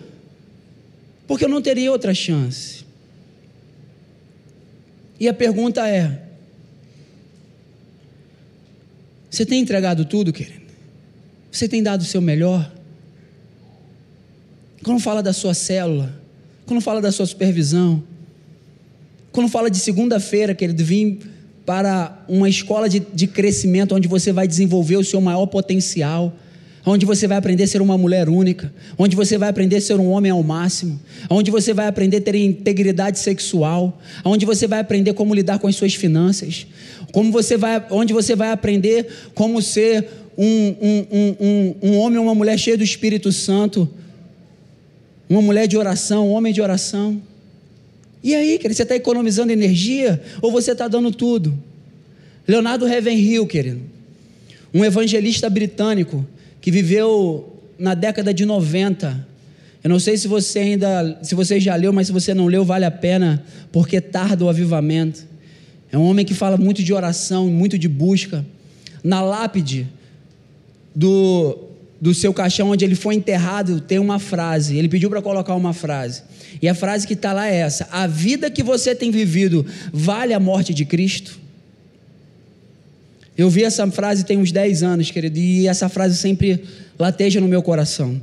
Porque 1.26 1.44
eu 1.44 1.48
não 1.48 1.60
teria 1.60 1.90
outra 1.90 2.14
chance. 2.14 2.84
E 5.18 5.28
a 5.28 5.34
pergunta 5.34 5.86
é: 5.86 6.22
Você 9.28 9.44
tem 9.44 9.60
entregado 9.60 10.04
tudo, 10.04 10.32
querido? 10.32 10.62
Você 11.50 11.68
tem 11.68 11.82
dado 11.82 12.02
o 12.02 12.04
seu 12.04 12.20
melhor? 12.20 12.72
Quando 14.82 15.00
fala 15.00 15.22
da 15.22 15.32
sua 15.32 15.54
célula, 15.54 16.14
quando 16.66 16.80
fala 16.80 17.00
da 17.00 17.10
sua 17.10 17.26
supervisão, 17.26 18.02
quando 19.32 19.48
fala 19.48 19.70
de 19.70 19.78
segunda-feira, 19.78 20.54
querido, 20.54 20.84
vim 20.84 21.20
para 21.64 22.24
uma 22.28 22.48
escola 22.48 22.88
de, 22.88 23.00
de 23.00 23.26
crescimento 23.26 23.94
onde 23.94 24.08
você 24.08 24.32
vai 24.32 24.48
desenvolver 24.48 24.96
o 24.96 25.04
seu 25.04 25.20
maior 25.20 25.46
potencial, 25.46 26.34
onde 26.84 27.06
você 27.06 27.28
vai 27.28 27.38
aprender 27.38 27.62
a 27.62 27.66
ser 27.66 27.80
uma 27.80 27.96
mulher 27.96 28.28
única, 28.28 28.72
onde 28.98 29.14
você 29.14 29.38
vai 29.38 29.48
aprender 29.48 29.76
a 29.76 29.80
ser 29.80 29.94
um 30.00 30.10
homem 30.10 30.32
ao 30.32 30.42
máximo, 30.42 31.00
onde 31.30 31.50
você 31.50 31.72
vai 31.72 31.86
aprender 31.86 32.16
a 32.16 32.20
ter 32.20 32.34
integridade 32.34 33.20
sexual, 33.20 34.00
onde 34.24 34.44
você 34.44 34.66
vai 34.66 34.80
aprender 34.80 35.14
como 35.14 35.34
lidar 35.34 35.60
com 35.60 35.68
as 35.68 35.76
suas 35.76 35.94
finanças, 35.94 36.66
como 37.12 37.30
você 37.30 37.56
vai, 37.56 37.84
onde 37.90 38.12
você 38.12 38.34
vai 38.34 38.50
aprender 38.50 39.06
como 39.34 39.62
ser 39.62 40.08
um, 40.36 40.74
um, 40.80 41.06
um, 41.12 41.36
um, 41.40 41.74
um 41.82 41.98
homem 41.98 42.18
ou 42.18 42.24
uma 42.24 42.34
mulher 42.34 42.58
cheio 42.58 42.76
do 42.76 42.84
Espírito 42.84 43.30
Santo, 43.30 43.88
uma 45.28 45.40
mulher 45.40 45.68
de 45.68 45.76
oração, 45.76 46.28
um 46.28 46.32
homem 46.32 46.52
de 46.52 46.60
oração. 46.60 47.22
E 48.22 48.34
aí, 48.34 48.58
querido, 48.58 48.74
você 48.74 48.82
está 48.84 48.94
economizando 48.94 49.52
energia 49.52 50.22
ou 50.40 50.52
você 50.52 50.72
está 50.72 50.86
dando 50.86 51.10
tudo? 51.10 51.58
Leonardo 52.46 52.86
Ravenhill, 52.86 53.46
querido, 53.46 53.80
um 54.72 54.84
evangelista 54.84 55.50
britânico 55.50 56.26
que 56.60 56.70
viveu 56.70 57.60
na 57.78 57.94
década 57.94 58.32
de 58.32 58.44
90. 58.44 59.28
Eu 59.82 59.90
não 59.90 59.98
sei 59.98 60.16
se 60.16 60.28
você 60.28 60.60
ainda, 60.60 61.18
se 61.22 61.34
você 61.34 61.58
já 61.58 61.74
leu, 61.74 61.92
mas 61.92 62.06
se 62.06 62.12
você 62.12 62.32
não 62.32 62.46
leu, 62.46 62.64
vale 62.64 62.84
a 62.84 62.90
pena, 62.90 63.44
porque 63.72 64.00
tarda 64.00 64.44
o 64.44 64.48
avivamento. 64.48 65.26
É 65.90 65.98
um 65.98 66.04
homem 66.04 66.24
que 66.24 66.34
fala 66.34 66.56
muito 66.56 66.82
de 66.82 66.92
oração, 66.92 67.48
muito 67.48 67.76
de 67.76 67.88
busca. 67.88 68.46
Na 69.02 69.20
lápide 69.20 69.88
do, 70.94 71.58
do 72.02 72.12
seu 72.12 72.34
caixão 72.34 72.70
onde 72.70 72.84
ele 72.84 72.96
foi 72.96 73.14
enterrado, 73.14 73.80
tem 73.80 74.00
uma 74.00 74.18
frase. 74.18 74.76
Ele 74.76 74.88
pediu 74.88 75.08
para 75.08 75.22
colocar 75.22 75.54
uma 75.54 75.72
frase. 75.72 76.24
E 76.60 76.68
a 76.68 76.74
frase 76.74 77.06
que 77.06 77.12
está 77.12 77.32
lá 77.32 77.48
é 77.48 77.58
essa: 77.58 77.88
A 77.92 78.08
vida 78.08 78.50
que 78.50 78.60
você 78.60 78.92
tem 78.92 79.12
vivido 79.12 79.64
vale 79.92 80.34
a 80.34 80.40
morte 80.40 80.74
de 80.74 80.84
Cristo? 80.84 81.38
Eu 83.38 83.48
vi 83.48 83.62
essa 83.62 83.88
frase 83.88 84.24
tem 84.24 84.36
uns 84.36 84.50
10 84.50 84.82
anos, 84.82 85.12
querido, 85.12 85.38
e 85.38 85.68
essa 85.68 85.88
frase 85.88 86.16
sempre 86.16 86.64
lateja 86.98 87.40
no 87.40 87.46
meu 87.46 87.62
coração. 87.62 88.20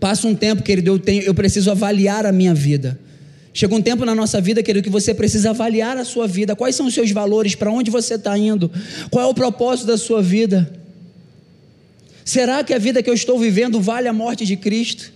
Passa 0.00 0.26
um 0.26 0.34
tempo, 0.34 0.64
querido, 0.64 0.90
eu, 0.90 0.98
tenho, 0.98 1.22
eu 1.22 1.34
preciso 1.34 1.70
avaliar 1.70 2.26
a 2.26 2.32
minha 2.32 2.52
vida. 2.52 2.98
Chega 3.54 3.74
um 3.76 3.80
tempo 3.80 4.04
na 4.04 4.14
nossa 4.14 4.40
vida, 4.40 4.60
querido, 4.60 4.82
que 4.82 4.90
você 4.90 5.14
precisa 5.14 5.50
avaliar 5.50 5.96
a 5.96 6.04
sua 6.04 6.26
vida. 6.26 6.56
Quais 6.56 6.74
são 6.74 6.86
os 6.86 6.94
seus 6.94 7.12
valores? 7.12 7.54
Para 7.54 7.70
onde 7.70 7.92
você 7.92 8.14
está 8.14 8.36
indo? 8.36 8.70
Qual 9.08 9.24
é 9.24 9.28
o 9.28 9.34
propósito 9.34 9.86
da 9.86 9.96
sua 9.96 10.20
vida? 10.20 10.79
Será 12.24 12.62
que 12.62 12.74
a 12.74 12.78
vida 12.78 13.02
que 13.02 13.10
eu 13.10 13.14
estou 13.14 13.38
vivendo 13.38 13.80
vale 13.80 14.08
a 14.08 14.12
morte 14.12 14.44
de 14.44 14.56
Cristo? 14.56 15.12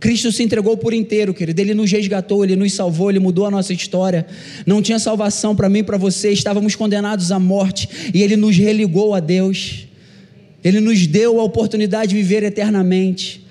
Cristo 0.00 0.30
se 0.32 0.42
entregou 0.42 0.76
por 0.76 0.92
inteiro, 0.92 1.32
querido. 1.32 1.60
Ele 1.60 1.72
nos 1.72 1.90
resgatou, 1.90 2.44
ele 2.44 2.56
nos 2.56 2.72
salvou, 2.72 3.10
ele 3.10 3.20
mudou 3.20 3.46
a 3.46 3.50
nossa 3.50 3.72
história. 3.72 4.26
Não 4.66 4.82
tinha 4.82 4.98
salvação 4.98 5.54
para 5.54 5.68
mim 5.68 5.78
e 5.78 5.82
para 5.82 5.96
você, 5.96 6.30
estávamos 6.30 6.74
condenados 6.74 7.32
à 7.32 7.38
morte 7.38 7.88
e 8.12 8.22
ele 8.22 8.36
nos 8.36 8.56
religou 8.56 9.14
a 9.14 9.20
Deus. 9.20 9.86
Ele 10.62 10.80
nos 10.80 11.06
deu 11.06 11.40
a 11.40 11.44
oportunidade 11.44 12.10
de 12.10 12.16
viver 12.16 12.42
eternamente. 12.42 13.44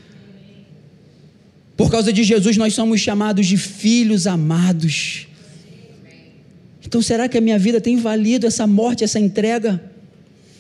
Por 1.76 1.90
causa 1.90 2.14
de 2.14 2.24
Jesus, 2.24 2.56
nós 2.58 2.74
somos 2.74 3.00
chamados 3.02 3.48
de 3.48 3.58
filhos 3.58 4.28
amados. 4.28 5.28
Então, 6.86 7.02
será 7.02 7.28
que 7.28 7.38
a 7.38 7.42
minha 7.42 7.58
vida 7.58 7.82
tem 7.82 7.98
valido 7.98 8.46
essa 8.46 8.68
morte, 8.68 9.04
essa 9.04 9.20
entrega? 9.20 9.82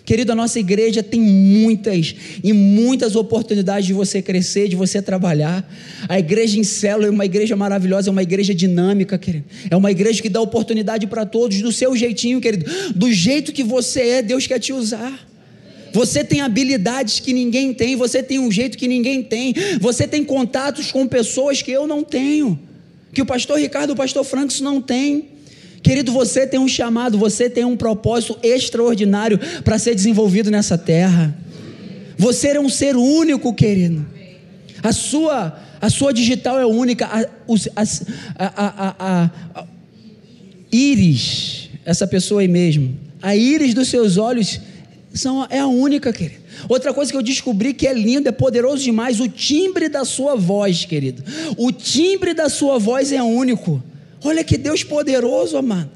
Querido, 0.06 0.34
a 0.34 0.36
nossa 0.36 0.60
igreja 0.60 1.02
tem 1.02 1.22
muitas 1.22 2.14
e 2.44 2.52
muitas 2.52 3.16
oportunidades 3.16 3.86
de 3.86 3.94
você 3.94 4.22
crescer, 4.22 4.68
de 4.68 4.76
você 4.76 5.02
trabalhar. 5.02 5.66
A 6.10 6.20
igreja 6.20 6.60
em 6.60 6.64
célula 6.64 7.08
é 7.08 7.10
uma 7.10 7.24
igreja 7.24 7.56
maravilhosa, 7.56 8.10
é 8.10 8.12
uma 8.12 8.22
igreja 8.22 8.54
dinâmica, 8.54 9.18
querido. 9.18 9.46
É 9.72 9.76
uma 9.78 9.92
igreja 9.92 10.22
que 10.22 10.28
dá 10.28 10.42
oportunidade 10.42 11.08
para 11.08 11.26
todos, 11.26 11.62
do 11.62 11.72
seu 11.72 11.96
jeitinho, 11.96 12.42
querido. 12.42 12.66
Do 12.94 13.12
jeito 13.14 13.54
que 13.54 13.64
você 13.64 14.02
é, 14.02 14.22
Deus 14.22 14.46
quer 14.46 14.60
te 14.60 14.74
usar. 14.74 15.28
Você 15.94 16.24
tem 16.24 16.42
habilidades 16.42 17.20
que 17.20 17.32
ninguém 17.32 17.74
tem, 17.74 17.96
você 17.96 18.22
tem 18.22 18.40
um 18.40 18.52
jeito 18.52 18.78
que 18.78 18.88
ninguém 18.88 19.22
tem, 19.22 19.54
você 19.80 20.08
tem 20.08 20.24
contatos 20.24 20.92
com 20.92 21.08
pessoas 21.08 21.62
que 21.62 21.72
eu 21.72 21.86
não 21.86 22.04
tenho, 22.04 22.60
que 23.14 23.22
o 23.22 23.26
pastor 23.26 23.60
Ricardo 23.60 23.92
o 23.92 23.96
pastor 23.96 24.24
Franks 24.24 24.60
não 24.60 24.82
têm. 24.82 25.33
Querido, 25.84 26.14
você 26.14 26.48
tem 26.48 26.60
um 26.60 26.68
chamado, 26.68 27.18
você 27.18 27.50
tem 27.50 27.66
um 27.66 27.76
propósito 27.76 28.40
extraordinário 28.42 29.38
para 29.66 29.78
ser 29.78 29.94
desenvolvido 29.94 30.50
nessa 30.50 30.78
terra. 30.78 31.38
Você 32.18 32.48
é 32.50 32.60
um 32.60 32.70
ser 32.70 32.96
único, 32.96 33.54
querido. 33.54 34.06
A 34.82 34.94
sua, 34.94 35.60
a 35.82 35.90
sua 35.90 36.14
digital 36.14 36.58
é 36.58 36.66
única. 36.66 37.06
A, 37.06 37.84
a, 38.38 38.50
a, 38.56 39.32
a 39.56 39.66
íris, 40.72 41.70
essa 41.84 42.08
pessoa 42.08 42.40
aí 42.40 42.48
mesmo, 42.48 42.98
a 43.22 43.36
íris 43.36 43.74
dos 43.74 43.90
seus 43.90 44.16
olhos 44.16 44.62
são, 45.14 45.46
é 45.50 45.60
a 45.60 45.68
única, 45.68 46.14
querido. 46.14 46.44
Outra 46.70 46.94
coisa 46.94 47.12
que 47.12 47.18
eu 47.18 47.22
descobri 47.22 47.74
que 47.74 47.86
é 47.86 47.94
lindo, 47.94 48.30
é 48.30 48.32
poderoso 48.32 48.84
demais, 48.84 49.20
o 49.20 49.28
timbre 49.28 49.90
da 49.90 50.06
sua 50.06 50.36
voz, 50.36 50.86
querido. 50.86 51.22
O 51.58 51.74
timbre 51.74 52.34
da 52.34 52.48
sua 52.48 52.80
voz 52.80 53.12
é 53.12 53.22
único. 53.22 53.84
Olha 54.24 54.44
que 54.44 54.58
Deus 54.58 54.84
poderoso, 54.84 55.58
amado. 55.58 55.90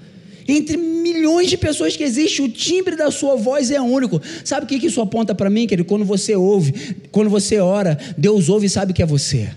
Entre 0.48 0.78
milhões 0.78 1.50
de 1.50 1.58
pessoas 1.58 1.96
que 1.96 2.04
existem, 2.04 2.46
o 2.46 2.50
timbre 2.50 2.96
da 2.96 3.12
sua 3.12 3.36
voz 3.36 3.70
é 3.70 3.82
único. 3.82 4.22
Sabe 4.46 4.66
o 4.66 4.68
que 4.68 4.86
isso 4.86 5.02
aponta 5.02 5.36
para 5.36 5.50
mim, 5.50 5.68
querido? 5.68 5.88
Quando 5.88 6.06
você 6.06 6.36
ouve, 6.36 6.74
quando 7.12 7.30
você 7.30 7.60
ora, 7.60 7.98
Deus 8.18 8.48
ouve 8.48 8.68
e 8.68 8.70
sabe 8.70 8.94
que 8.94 9.04
é 9.04 9.06
você. 9.06 9.50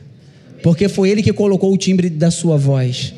Porque 0.62 0.88
foi 0.88 1.10
Ele 1.10 1.22
que 1.22 1.32
colocou 1.32 1.72
o 1.72 1.76
timbre 1.76 2.10
da 2.10 2.30
sua 2.30 2.56
voz. 2.56 3.14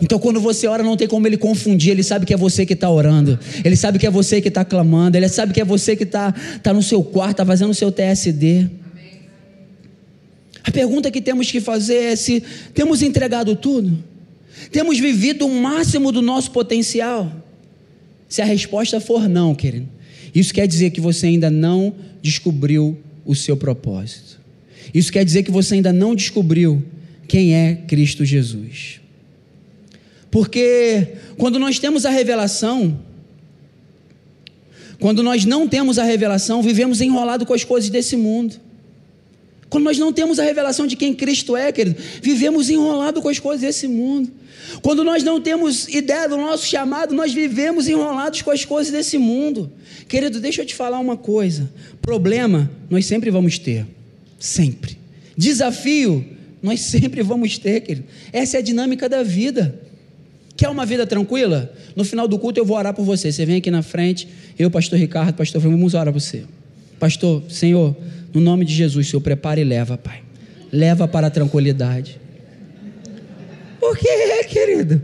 Então, 0.00 0.18
quando 0.18 0.40
você 0.40 0.66
ora, 0.66 0.82
não 0.82 0.96
tem 0.96 1.06
como 1.06 1.28
ele 1.28 1.36
confundir. 1.36 1.92
Ele 1.92 2.02
sabe 2.02 2.26
que 2.26 2.34
é 2.34 2.36
você 2.36 2.66
que 2.66 2.72
está 2.72 2.90
orando. 2.90 3.38
Ele 3.64 3.76
sabe 3.76 4.00
que 4.00 4.06
é 4.06 4.10
você 4.10 4.40
que 4.40 4.48
está 4.48 4.64
clamando. 4.64 5.16
Ele 5.16 5.28
sabe 5.28 5.52
que 5.52 5.60
é 5.60 5.64
você 5.64 5.94
que 5.94 6.02
está 6.02 6.32
tá 6.60 6.72
no 6.72 6.82
seu 6.82 7.04
quarto, 7.04 7.32
está 7.32 7.46
fazendo 7.46 7.70
o 7.70 7.74
seu 7.74 7.92
TSD. 7.92 8.68
A 10.64 10.72
pergunta 10.72 11.08
que 11.08 11.20
temos 11.20 11.52
que 11.52 11.60
fazer 11.60 12.12
é 12.12 12.16
se 12.16 12.42
temos 12.74 13.00
entregado 13.00 13.54
tudo. 13.54 13.96
Temos 14.70 14.98
vivido 14.98 15.46
o 15.46 15.60
máximo 15.60 16.12
do 16.12 16.22
nosso 16.22 16.50
potencial? 16.50 17.30
Se 18.28 18.40
a 18.40 18.44
resposta 18.44 19.00
for 19.00 19.28
não, 19.28 19.54
querido, 19.54 19.88
isso 20.34 20.54
quer 20.54 20.66
dizer 20.66 20.90
que 20.90 21.00
você 21.00 21.26
ainda 21.26 21.50
não 21.50 21.94
descobriu 22.22 22.98
o 23.24 23.34
seu 23.34 23.56
propósito. 23.56 24.40
Isso 24.94 25.12
quer 25.12 25.24
dizer 25.24 25.42
que 25.42 25.50
você 25.50 25.74
ainda 25.74 25.92
não 25.92 26.14
descobriu 26.14 26.82
quem 27.28 27.54
é 27.54 27.74
Cristo 27.86 28.24
Jesus. 28.24 29.00
Porque 30.30 31.08
quando 31.36 31.58
nós 31.58 31.78
temos 31.78 32.06
a 32.06 32.10
revelação, 32.10 32.98
quando 34.98 35.22
nós 35.22 35.44
não 35.44 35.68
temos 35.68 35.98
a 35.98 36.04
revelação, 36.04 36.62
vivemos 36.62 37.00
enrolado 37.00 37.44
com 37.44 37.52
as 37.52 37.64
coisas 37.64 37.90
desse 37.90 38.16
mundo. 38.16 38.54
Quando 39.72 39.84
nós 39.84 39.96
não 39.96 40.12
temos 40.12 40.38
a 40.38 40.44
revelação 40.44 40.86
de 40.86 40.96
quem 40.96 41.14
Cristo 41.14 41.56
é, 41.56 41.72
querido, 41.72 41.96
vivemos 42.20 42.68
enrolado 42.68 43.22
com 43.22 43.28
as 43.30 43.38
coisas 43.38 43.62
desse 43.62 43.88
mundo. 43.88 44.30
Quando 44.82 45.02
nós 45.02 45.22
não 45.22 45.40
temos 45.40 45.88
ideia 45.88 46.28
do 46.28 46.36
nosso 46.36 46.66
chamado, 46.66 47.14
nós 47.14 47.32
vivemos 47.32 47.88
enrolados 47.88 48.42
com 48.42 48.50
as 48.50 48.66
coisas 48.66 48.92
desse 48.92 49.16
mundo. 49.16 49.72
Querido, 50.06 50.40
deixa 50.40 50.60
eu 50.60 50.66
te 50.66 50.74
falar 50.74 50.98
uma 50.98 51.16
coisa: 51.16 51.72
problema 52.02 52.70
nós 52.90 53.06
sempre 53.06 53.30
vamos 53.30 53.58
ter, 53.58 53.86
sempre. 54.38 54.98
Desafio 55.38 56.22
nós 56.62 56.78
sempre 56.84 57.22
vamos 57.22 57.56
ter, 57.56 57.80
querido. 57.80 58.06
Essa 58.30 58.58
é 58.58 58.60
a 58.60 58.62
dinâmica 58.62 59.08
da 59.08 59.22
vida. 59.22 59.80
Quer 60.54 60.68
uma 60.68 60.84
vida 60.84 61.06
tranquila? 61.06 61.74
No 61.96 62.04
final 62.04 62.28
do 62.28 62.38
culto 62.38 62.60
eu 62.60 62.66
vou 62.66 62.76
orar 62.76 62.92
por 62.92 63.06
você. 63.06 63.32
Você 63.32 63.46
vem 63.46 63.56
aqui 63.56 63.70
na 63.70 63.82
frente, 63.82 64.28
eu, 64.58 64.70
pastor 64.70 64.98
Ricardo, 64.98 65.34
pastor 65.34 65.62
vamos 65.62 65.94
orar 65.94 66.12
por 66.12 66.20
você. 66.20 66.44
Pastor, 66.98 67.42
Senhor, 67.48 67.96
no 68.34 68.40
nome 68.40 68.64
de 68.64 68.74
Jesus, 68.74 69.08
Senhor, 69.08 69.20
prepara 69.20 69.60
e 69.60 69.64
leva, 69.64 69.98
Pai. 69.98 70.22
Leva 70.72 71.06
para 71.06 71.26
a 71.26 71.30
tranquilidade. 71.30 72.20
Por 73.78 73.96
quê, 73.98 74.44
querido? 74.48 75.02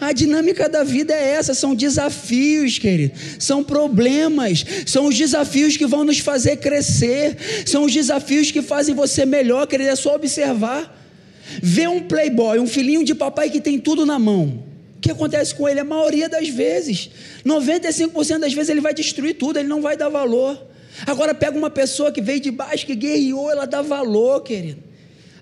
A 0.00 0.12
dinâmica 0.12 0.68
da 0.68 0.84
vida 0.84 1.14
é 1.14 1.30
essa, 1.30 1.54
são 1.54 1.74
desafios, 1.74 2.78
querido, 2.78 3.14
são 3.38 3.64
problemas, 3.64 4.64
são 4.84 5.06
os 5.06 5.16
desafios 5.16 5.76
que 5.76 5.86
vão 5.86 6.04
nos 6.04 6.18
fazer 6.18 6.58
crescer, 6.58 7.36
são 7.64 7.84
os 7.84 7.92
desafios 7.92 8.50
que 8.50 8.60
fazem 8.60 8.94
você 8.94 9.24
melhor, 9.24 9.66
querido, 9.66 9.88
é 9.88 9.96
só 9.96 10.14
observar. 10.14 10.94
Vê 11.62 11.86
um 11.86 12.00
playboy, 12.02 12.58
um 12.58 12.66
filhinho 12.66 13.04
de 13.04 13.14
papai 13.14 13.48
que 13.48 13.60
tem 13.60 13.78
tudo 13.78 14.04
na 14.04 14.18
mão. 14.18 14.64
O 14.96 15.00
que 15.00 15.10
acontece 15.10 15.54
com 15.54 15.68
ele? 15.68 15.80
A 15.80 15.84
maioria 15.84 16.28
das 16.28 16.48
vezes, 16.48 17.08
95% 17.44 18.40
das 18.40 18.52
vezes 18.52 18.68
ele 18.68 18.80
vai 18.80 18.92
destruir 18.92 19.34
tudo, 19.34 19.58
ele 19.58 19.68
não 19.68 19.80
vai 19.80 19.96
dar 19.96 20.08
valor. 20.08 20.75
Agora 21.04 21.34
pega 21.34 21.58
uma 21.58 21.70
pessoa 21.70 22.12
que 22.12 22.22
veio 22.22 22.40
de 22.40 22.50
baixo, 22.50 22.86
que 22.86 22.94
guerreou, 22.94 23.50
ela 23.50 23.66
dá 23.66 23.82
valor, 23.82 24.40
querido. 24.42 24.86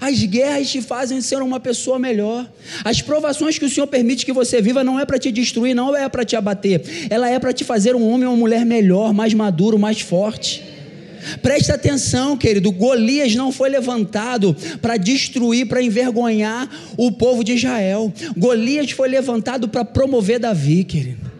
As 0.00 0.22
guerras 0.24 0.70
te 0.70 0.82
fazem 0.82 1.20
ser 1.20 1.40
uma 1.40 1.60
pessoa 1.60 1.98
melhor. 1.98 2.50
As 2.84 3.00
provações 3.00 3.58
que 3.58 3.64
o 3.64 3.70
Senhor 3.70 3.86
permite 3.86 4.26
que 4.26 4.32
você 4.32 4.60
viva 4.60 4.84
não 4.84 4.98
é 4.98 5.06
para 5.06 5.18
te 5.18 5.30
destruir, 5.30 5.74
não 5.74 5.94
é 5.96 6.08
para 6.08 6.24
te 6.24 6.36
abater. 6.36 6.82
Ela 7.08 7.30
é 7.30 7.38
para 7.38 7.52
te 7.52 7.64
fazer 7.64 7.94
um 7.94 8.06
homem 8.06 8.26
ou 8.26 8.34
uma 8.34 8.40
mulher 8.40 8.66
melhor, 8.66 9.14
mais 9.14 9.32
maduro, 9.32 9.78
mais 9.78 10.00
forte. 10.00 10.62
Presta 11.40 11.74
atenção, 11.74 12.36
querido. 12.36 12.70
Golias 12.70 13.34
não 13.34 13.50
foi 13.50 13.70
levantado 13.70 14.54
para 14.82 14.96
destruir, 14.96 15.66
para 15.66 15.80
envergonhar 15.80 16.68
o 16.98 17.10
povo 17.10 17.42
de 17.42 17.54
Israel. 17.54 18.12
Golias 18.36 18.90
foi 18.90 19.08
levantado 19.08 19.68
para 19.68 19.84
promover 19.84 20.38
Davi, 20.38 20.84
querido. 20.84 21.32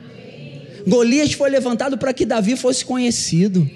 Golias 0.87 1.33
foi 1.33 1.51
levantado 1.51 1.99
para 1.99 2.13
que 2.13 2.25
Davi 2.25 2.57
fosse 2.57 2.85
conhecido. 2.85 3.69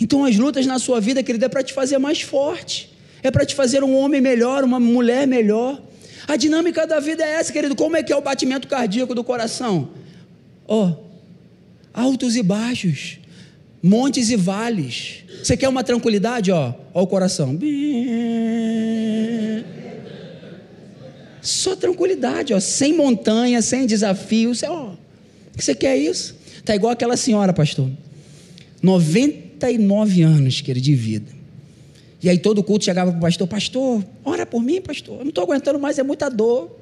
Então, 0.00 0.24
as 0.24 0.36
lutas 0.36 0.64
na 0.66 0.78
sua 0.78 1.00
vida, 1.00 1.22
querido, 1.22 1.44
é 1.44 1.48
para 1.48 1.62
te 1.62 1.72
fazer 1.72 1.98
mais 1.98 2.22
forte 2.22 2.90
é 3.22 3.30
para 3.30 3.44
te 3.44 3.54
fazer 3.54 3.84
um 3.84 3.94
homem 3.96 4.20
melhor, 4.20 4.64
uma 4.64 4.80
mulher 4.80 5.26
melhor. 5.26 5.80
A 6.26 6.36
dinâmica 6.36 6.86
da 6.86 7.00
vida 7.00 7.24
é 7.24 7.32
essa, 7.32 7.52
querido. 7.52 7.74
Como 7.74 7.96
é 7.96 8.02
que 8.02 8.12
é 8.12 8.16
o 8.16 8.20
batimento 8.20 8.68
cardíaco 8.68 9.14
do 9.14 9.24
coração? 9.24 9.90
Ó, 10.66 10.88
oh, 10.88 10.96
altos 11.92 12.36
e 12.36 12.42
baixos, 12.42 13.18
montes 13.82 14.30
e 14.30 14.36
vales. 14.36 15.24
Você 15.42 15.56
quer 15.56 15.68
uma 15.68 15.82
tranquilidade? 15.82 16.50
Ó, 16.50 16.72
ó 16.94 17.02
o 17.02 17.06
coração. 17.06 17.58
Só 21.42 21.74
tranquilidade, 21.74 22.52
ó, 22.52 22.60
sem 22.60 22.94
montanha, 22.94 23.60
sem 23.62 23.86
desafio. 23.86 24.54
Você, 24.54 24.66
ó, 24.66 24.90
você 25.56 25.74
quer 25.74 25.96
isso? 25.96 26.36
Tá 26.64 26.74
igual 26.74 26.92
aquela 26.92 27.16
senhora, 27.16 27.52
pastor. 27.52 27.90
99 29.60 30.22
anos, 30.22 30.60
querido, 30.60 30.84
de 30.84 30.94
vida. 30.94 31.40
E 32.22 32.28
aí 32.28 32.38
todo 32.38 32.62
culto 32.62 32.84
chegava 32.84 33.10
para 33.10 33.18
o 33.18 33.20
pastor, 33.20 33.46
pastor, 33.46 34.04
ora 34.24 34.44
por 34.44 34.62
mim, 34.62 34.80
pastor, 34.80 35.18
eu 35.18 35.24
não 35.24 35.30
estou 35.30 35.44
aguentando 35.44 35.78
mais, 35.78 35.98
é 35.98 36.02
muita 36.02 36.28
dor. 36.28 36.78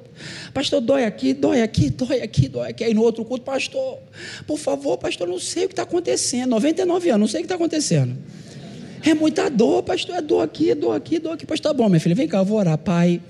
Pastor, 0.53 0.81
dói 0.81 1.05
aqui, 1.05 1.33
dói 1.33 1.61
aqui, 1.61 1.89
dói 1.91 2.21
aqui, 2.21 2.49
dói 2.49 2.69
aqui. 2.69 2.83
Aí 2.83 2.93
no 2.93 3.01
outro 3.01 3.23
culto, 3.23 3.45
pastor, 3.45 3.99
por 4.45 4.57
favor, 4.57 4.97
pastor, 4.97 5.27
não 5.27 5.39
sei 5.39 5.65
o 5.65 5.67
que 5.67 5.73
está 5.73 5.83
acontecendo. 5.83 6.49
99 6.49 7.09
anos, 7.09 7.19
não 7.19 7.27
sei 7.27 7.39
o 7.39 7.43
que 7.43 7.45
está 7.45 7.55
acontecendo. 7.55 8.17
É 9.01 9.13
muita 9.13 9.49
dor, 9.49 9.81
pastor, 9.83 10.17
é 10.17 10.21
dor 10.21 10.41
aqui, 10.41 10.73
dor 10.75 10.93
aqui, 10.93 11.19
dor 11.19 11.33
aqui. 11.33 11.45
Pastor, 11.45 11.71
tá 11.71 11.77
bom, 11.77 11.87
minha 11.87 12.01
filha, 12.01 12.15
vem 12.15 12.27
cá, 12.27 12.39
eu 12.39 12.45
vou 12.45 12.57
orar. 12.57 12.77
Pai, 12.77 13.21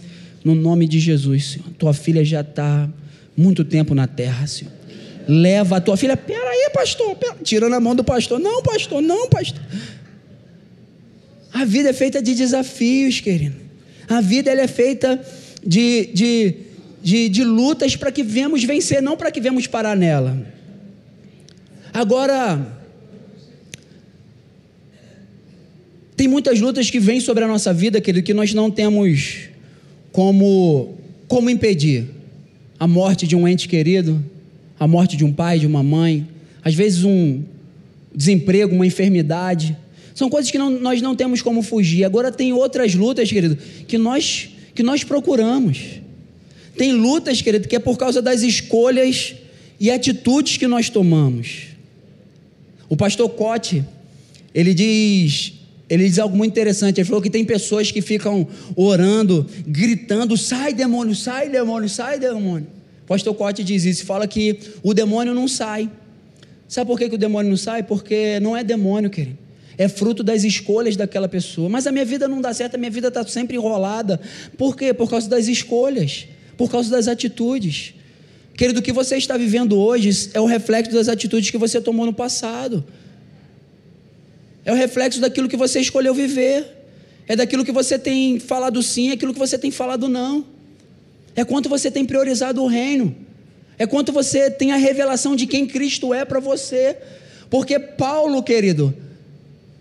no 0.43 0.55
nome 0.55 0.87
de 0.87 0.99
Jesus, 0.99 1.51
Senhor, 1.51 1.69
tua 1.77 1.93
filha 1.93 2.25
já 2.25 2.41
está 2.41 2.89
muito 3.37 3.63
tempo 3.63 3.93
na 3.93 4.07
terra, 4.07 4.47
Senhor. 4.47 4.78
Leva 5.31 5.77
a 5.77 5.81
tua 5.81 5.95
filha, 5.95 6.17
peraí, 6.17 6.71
pastor, 6.73 7.15
pera, 7.15 7.35
tirando 7.43 7.73
a 7.73 7.79
mão 7.79 7.95
do 7.95 8.03
pastor. 8.03 8.39
Não, 8.39 8.63
pastor, 8.63 8.99
não, 8.99 9.29
pastor. 9.29 9.61
A 11.53 11.65
vida 11.65 11.89
é 11.89 11.93
feita 11.93 12.19
de 12.19 12.33
desafios, 12.33 13.19
querido. 13.19 13.55
A 14.07 14.21
vida 14.21 14.49
ela 14.49 14.61
é 14.61 14.67
feita 14.67 15.21
de, 15.63 16.07
de, 16.07 16.55
de, 17.03 17.29
de 17.29 17.43
lutas 17.43 17.95
para 17.95 18.11
que 18.11 18.23
venhamos 18.23 18.63
vencer, 18.63 19.03
não 19.03 19.15
para 19.15 19.31
que 19.31 19.39
venhamos 19.39 19.67
parar 19.67 19.95
nela. 19.95 20.35
Agora, 21.93 22.79
Tem 26.19 26.27
muitas 26.27 26.59
lutas 26.59 26.91
que 26.91 26.99
vêm 26.99 27.21
sobre 27.21 27.45
a 27.45 27.47
nossa 27.47 27.71
vida, 27.71 28.01
querido, 28.01 28.25
que 28.25 28.33
nós 28.33 28.53
não 28.53 28.69
temos 28.69 29.47
como, 30.11 30.97
como 31.29 31.49
impedir. 31.49 32.09
A 32.77 32.85
morte 32.85 33.25
de 33.25 33.37
um 33.37 33.47
ente 33.47 33.69
querido, 33.69 34.21
a 34.79 34.87
morte 34.87 35.17
de 35.17 35.25
um 35.25 35.33
pai, 35.33 35.59
de 35.59 35.67
uma 35.67 35.83
mãe, 35.83 36.27
às 36.63 36.73
vezes 36.73 37.03
um 37.03 37.43
desemprego, 38.15 38.73
uma 38.73 38.87
enfermidade. 38.87 39.75
São 40.15 40.29
coisas 40.29 40.49
que 40.49 40.57
não, 40.57 40.69
nós 40.69 41.01
não 41.01 41.15
temos 41.15 41.41
como 41.41 41.61
fugir. 41.61 42.05
Agora 42.05 42.31
tem 42.31 42.53
outras 42.53 42.95
lutas, 42.95 43.29
querido, 43.29 43.57
que 43.87 43.97
nós, 43.97 44.49
que 44.73 44.81
nós 44.81 45.03
procuramos. 45.03 45.99
Tem 46.77 46.93
lutas, 46.93 47.41
querido, 47.41 47.67
que 47.67 47.75
é 47.75 47.79
por 47.79 47.97
causa 47.97 48.21
das 48.21 48.41
escolhas 48.41 49.35
e 49.79 49.91
atitudes 49.91 50.57
que 50.57 50.67
nós 50.67 50.89
tomamos. 50.89 51.67
O 52.87 52.95
pastor 52.95 53.29
Cote, 53.29 53.83
ele 54.53 54.73
diz, 54.73 55.53
ele 55.89 56.07
diz 56.07 56.19
algo 56.19 56.35
muito 56.35 56.51
interessante. 56.51 56.99
Ele 56.99 57.05
falou 57.05 57.21
que 57.21 57.29
tem 57.29 57.43
pessoas 57.43 57.91
que 57.91 58.01
ficam 58.01 58.47
orando, 58.75 59.45
gritando: 59.67 60.37
sai 60.37 60.73
demônio, 60.73 61.15
sai 61.15 61.49
demônio, 61.49 61.89
sai 61.89 62.17
demônio. 62.17 62.78
Pastor 63.09 63.33
Cote 63.33 63.63
diz 63.63 63.85
isso, 63.85 64.05
fala 64.05 64.27
que 64.27 64.59
o 64.83 64.93
demônio 64.93 65.33
não 65.33 65.47
sai. 65.47 65.89
Sabe 66.67 66.87
por 66.87 66.99
que, 66.99 67.09
que 67.09 67.15
o 67.15 67.17
demônio 67.17 67.49
não 67.49 67.57
sai? 67.57 67.81
Porque 67.81 68.39
não 68.39 68.55
é 68.55 68.63
demônio, 68.63 69.09
querido. 69.09 69.35
É 69.75 69.89
fruto 69.89 70.21
das 70.21 70.43
escolhas 70.43 70.95
daquela 70.95 71.27
pessoa. 71.27 71.67
Mas 71.67 71.87
a 71.87 71.91
minha 71.91 72.05
vida 72.05 72.27
não 72.27 72.39
dá 72.39 72.53
certo, 72.53 72.75
a 72.75 72.77
minha 72.77 72.91
vida 72.91 73.07
está 73.07 73.25
sempre 73.25 73.57
enrolada. 73.57 74.21
Por 74.55 74.77
quê? 74.77 74.93
Por 74.93 75.09
causa 75.09 75.27
das 75.27 75.47
escolhas, 75.47 76.27
por 76.55 76.69
causa 76.69 76.91
das 76.91 77.07
atitudes. 77.07 77.95
Querido, 78.55 78.79
o 78.79 78.83
que 78.83 78.91
você 78.91 79.17
está 79.17 79.35
vivendo 79.37 79.75
hoje 79.75 80.29
é 80.35 80.39
o 80.39 80.45
reflexo 80.45 80.93
das 80.93 81.07
atitudes 81.09 81.49
que 81.49 81.57
você 81.57 81.81
tomou 81.81 82.05
no 82.05 82.13
passado. 82.13 82.85
É 84.63 84.71
o 84.71 84.75
reflexo 84.75 85.19
daquilo 85.19 85.49
que 85.49 85.57
você 85.57 85.79
escolheu 85.79 86.13
viver. 86.13 86.63
É 87.27 87.35
daquilo 87.35 87.65
que 87.65 87.71
você 87.71 87.97
tem 87.97 88.39
falado 88.39 88.83
sim, 88.83 89.09
é 89.09 89.13
aquilo 89.13 89.33
que 89.33 89.39
você 89.39 89.57
tem 89.57 89.71
falado 89.71 90.07
não. 90.07 90.58
É 91.39 91.45
quanto 91.45 91.69
você 91.69 91.89
tem 91.89 92.03
priorizado 92.03 92.61
o 92.61 92.67
reino. 92.67 93.15
É 93.77 93.87
quanto 93.87 94.11
você 94.11 94.51
tem 94.51 94.73
a 94.73 94.75
revelação 94.75 95.37
de 95.37 95.47
quem 95.47 95.65
Cristo 95.65 96.13
é 96.13 96.25
para 96.25 96.41
você. 96.41 96.97
Porque 97.49 97.79
Paulo, 97.79 98.43
querido, 98.43 98.93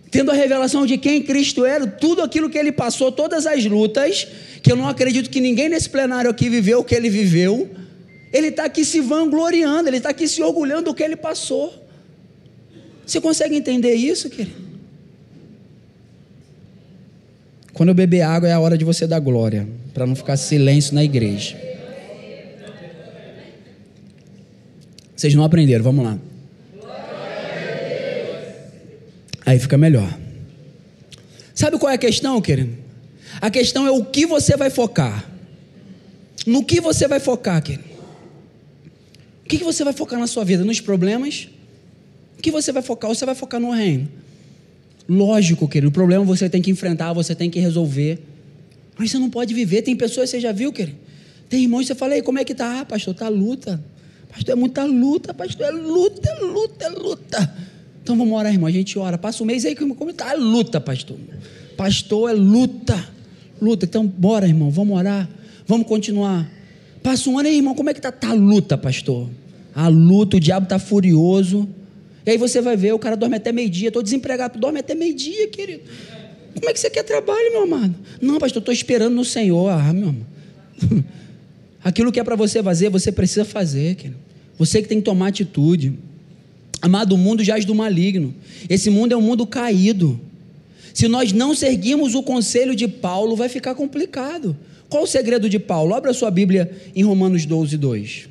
tendo 0.08 0.30
a 0.30 0.34
revelação 0.34 0.86
de 0.86 0.96
quem 0.96 1.20
Cristo 1.20 1.64
era, 1.64 1.84
tudo 1.84 2.22
aquilo 2.22 2.48
que 2.48 2.56
ele 2.56 2.70
passou, 2.70 3.10
todas 3.10 3.44
as 3.44 3.64
lutas, 3.64 4.28
que 4.62 4.70
eu 4.70 4.76
não 4.76 4.88
acredito 4.88 5.28
que 5.28 5.40
ninguém 5.40 5.68
nesse 5.68 5.90
plenário 5.90 6.30
aqui 6.30 6.48
viveu 6.48 6.78
o 6.78 6.84
que 6.84 6.94
ele 6.94 7.10
viveu, 7.10 7.68
ele 8.32 8.48
está 8.48 8.66
aqui 8.66 8.84
se 8.84 9.00
vangloriando, 9.00 9.88
ele 9.88 9.96
está 9.96 10.10
aqui 10.10 10.28
se 10.28 10.40
orgulhando 10.40 10.84
do 10.84 10.94
que 10.94 11.02
ele 11.02 11.16
passou. 11.16 11.74
Você 13.04 13.20
consegue 13.20 13.56
entender 13.56 13.94
isso, 13.94 14.30
querido? 14.30 14.67
Quando 17.78 17.90
eu 17.90 17.94
beber 17.94 18.22
água 18.22 18.48
é 18.48 18.52
a 18.52 18.58
hora 18.58 18.76
de 18.76 18.84
você 18.84 19.06
dar 19.06 19.20
glória, 19.20 19.64
para 19.94 20.04
não 20.04 20.16
ficar 20.16 20.36
silêncio 20.36 20.92
na 20.96 21.04
igreja. 21.04 21.56
Vocês 25.14 25.32
não 25.32 25.44
aprenderam, 25.44 25.84
vamos 25.84 26.04
lá. 26.04 26.18
Aí 29.46 29.60
fica 29.60 29.78
melhor. 29.78 30.12
Sabe 31.54 31.78
qual 31.78 31.92
é 31.92 31.94
a 31.94 31.98
questão, 31.98 32.40
querido? 32.40 32.76
A 33.40 33.48
questão 33.48 33.86
é 33.86 33.92
o 33.92 34.04
que 34.04 34.26
você 34.26 34.56
vai 34.56 34.70
focar. 34.70 35.24
No 36.44 36.64
que 36.64 36.80
você 36.80 37.06
vai 37.06 37.20
focar, 37.20 37.62
querido? 37.62 37.88
O 39.44 39.48
que 39.48 39.58
você 39.58 39.84
vai 39.84 39.92
focar 39.92 40.18
na 40.18 40.26
sua 40.26 40.44
vida? 40.44 40.64
Nos 40.64 40.80
problemas? 40.80 41.48
O 42.36 42.42
que 42.42 42.50
você 42.50 42.72
vai 42.72 42.82
focar? 42.82 43.08
Você 43.08 43.24
vai 43.24 43.36
focar 43.36 43.60
no 43.60 43.70
reino? 43.70 44.08
Lógico, 45.08 45.66
querido, 45.66 45.88
o 45.88 45.92
problema 45.92 46.24
você 46.24 46.50
tem 46.50 46.60
que 46.60 46.70
enfrentar, 46.70 47.12
você 47.12 47.34
tem 47.34 47.48
que 47.48 47.58
resolver. 47.58 48.18
Mas 48.98 49.10
você 49.10 49.18
não 49.18 49.30
pode 49.30 49.54
viver. 49.54 49.82
Tem 49.82 49.96
pessoas, 49.96 50.28
você 50.28 50.38
já 50.38 50.52
viu, 50.52 50.72
querido? 50.72 50.98
Tem 51.48 51.62
irmãos, 51.62 51.86
você 51.86 51.94
fala, 51.94 52.14
aí, 52.14 52.22
como 52.22 52.38
é 52.38 52.44
que 52.44 52.54
tá? 52.54 52.80
Ah, 52.80 52.84
pastor, 52.84 53.14
tá 53.14 53.28
luta. 53.28 53.82
Pastor, 54.28 54.52
é 54.52 54.54
muita 54.54 54.84
luta, 54.84 55.32
pastor, 55.32 55.66
é 55.66 55.70
luta, 55.70 56.28
é 56.28 56.44
luta, 56.44 56.84
é 56.84 56.88
luta. 56.90 57.54
Então 58.02 58.16
vamos 58.16 58.38
orar, 58.38 58.52
irmão. 58.52 58.66
A 58.66 58.70
gente 58.70 58.98
ora. 58.98 59.16
Passa 59.16 59.42
um 59.42 59.46
mês 59.46 59.64
aí, 59.64 59.74
como 59.74 59.94
tá? 60.12 60.32
É 60.32 60.36
luta, 60.36 60.80
pastor. 60.80 61.16
Pastor, 61.76 62.30
é 62.30 62.34
luta. 62.34 63.08
Luta. 63.60 63.86
Então, 63.86 64.06
bora, 64.06 64.46
irmão, 64.46 64.70
vamos 64.70 64.96
orar. 64.96 65.28
Vamos 65.66 65.86
continuar. 65.86 66.50
Passa 67.02 67.30
um 67.30 67.38
ano 67.38 67.48
aí, 67.48 67.56
irmão, 67.56 67.74
como 67.74 67.88
é 67.88 67.94
que 67.94 68.00
tá? 68.00 68.12
Tá 68.12 68.32
luta, 68.32 68.76
pastor. 68.76 69.28
A 69.74 69.88
luta, 69.88 70.36
o 70.36 70.40
diabo 70.40 70.66
tá 70.66 70.78
furioso. 70.78 71.68
E 72.28 72.32
aí 72.32 72.36
você 72.36 72.60
vai 72.60 72.76
ver, 72.76 72.92
o 72.92 72.98
cara 72.98 73.16
dorme 73.16 73.36
até 73.36 73.50
meio-dia, 73.50 73.88
estou 73.88 74.02
desempregado, 74.02 74.58
dorme 74.58 74.80
até 74.80 74.94
meio-dia, 74.94 75.48
querido. 75.48 75.80
Como 76.52 76.68
é 76.68 76.74
que 76.74 76.78
você 76.78 76.90
quer 76.90 77.02
trabalho, 77.02 77.52
meu 77.52 77.62
amado? 77.62 77.94
Não, 78.20 78.38
pastor, 78.38 78.60
estou 78.60 78.74
esperando 78.74 79.14
no 79.14 79.24
Senhor. 79.24 79.70
Ah, 79.70 79.90
meu 79.94 80.10
amado. 80.10 80.26
Aquilo 81.82 82.12
que 82.12 82.20
é 82.20 82.24
para 82.24 82.36
você 82.36 82.62
fazer, 82.62 82.90
você 82.90 83.10
precisa 83.10 83.46
fazer, 83.46 83.94
querido. 83.94 84.20
Você 84.58 84.82
que 84.82 84.88
tem 84.88 84.98
que 84.98 85.06
tomar 85.06 85.28
atitude. 85.28 85.94
Amado, 86.82 87.14
o 87.14 87.16
mundo 87.16 87.42
jaz 87.42 87.64
do 87.64 87.74
maligno. 87.74 88.34
Esse 88.68 88.90
mundo 88.90 89.12
é 89.12 89.16
um 89.16 89.22
mundo 89.22 89.46
caído. 89.46 90.20
Se 90.92 91.08
nós 91.08 91.32
não 91.32 91.54
seguirmos 91.54 92.14
o 92.14 92.22
conselho 92.22 92.76
de 92.76 92.86
Paulo, 92.86 93.36
vai 93.36 93.48
ficar 93.48 93.74
complicado. 93.74 94.54
Qual 94.90 95.04
o 95.04 95.06
segredo 95.06 95.48
de 95.48 95.58
Paulo? 95.58 95.94
Abra 95.94 96.12
sua 96.12 96.30
Bíblia 96.30 96.70
em 96.94 97.02
Romanos 97.02 97.46
12, 97.46 97.78
2. 97.78 98.28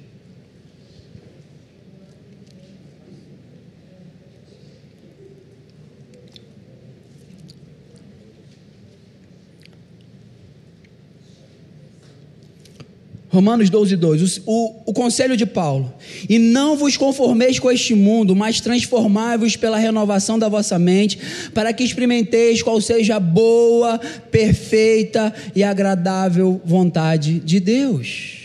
Romanos 13.29 13.69
12, 13.69 13.97
2, 13.97 14.41
o, 14.45 14.73
o, 14.85 14.93
conselho 14.93 15.35
de 15.35 15.45
Paulo. 15.45 15.93
E 16.29 16.39
não 16.39 16.77
vos 16.77 16.95
conformeis 16.95 17.59
com 17.59 17.69
este 17.69 17.93
mundo, 17.93 18.33
mas 18.33 18.61
transformai-vos 18.61 19.57
pela 19.57 19.77
renovação 19.77 20.39
da 20.39 20.47
vossa 20.47 20.79
mente, 20.79 21.19
para 21.53 21.73
que 21.73 21.83
experimenteis 21.83 22.61
qual 22.61 22.79
seja 22.79 23.17
a 23.17 23.19
boa, 23.19 23.99
perfeita 24.31 25.33
e 25.53 25.61
agradável 25.61 26.61
vontade 26.63 27.39
de 27.39 27.59
Deus. 27.59 28.37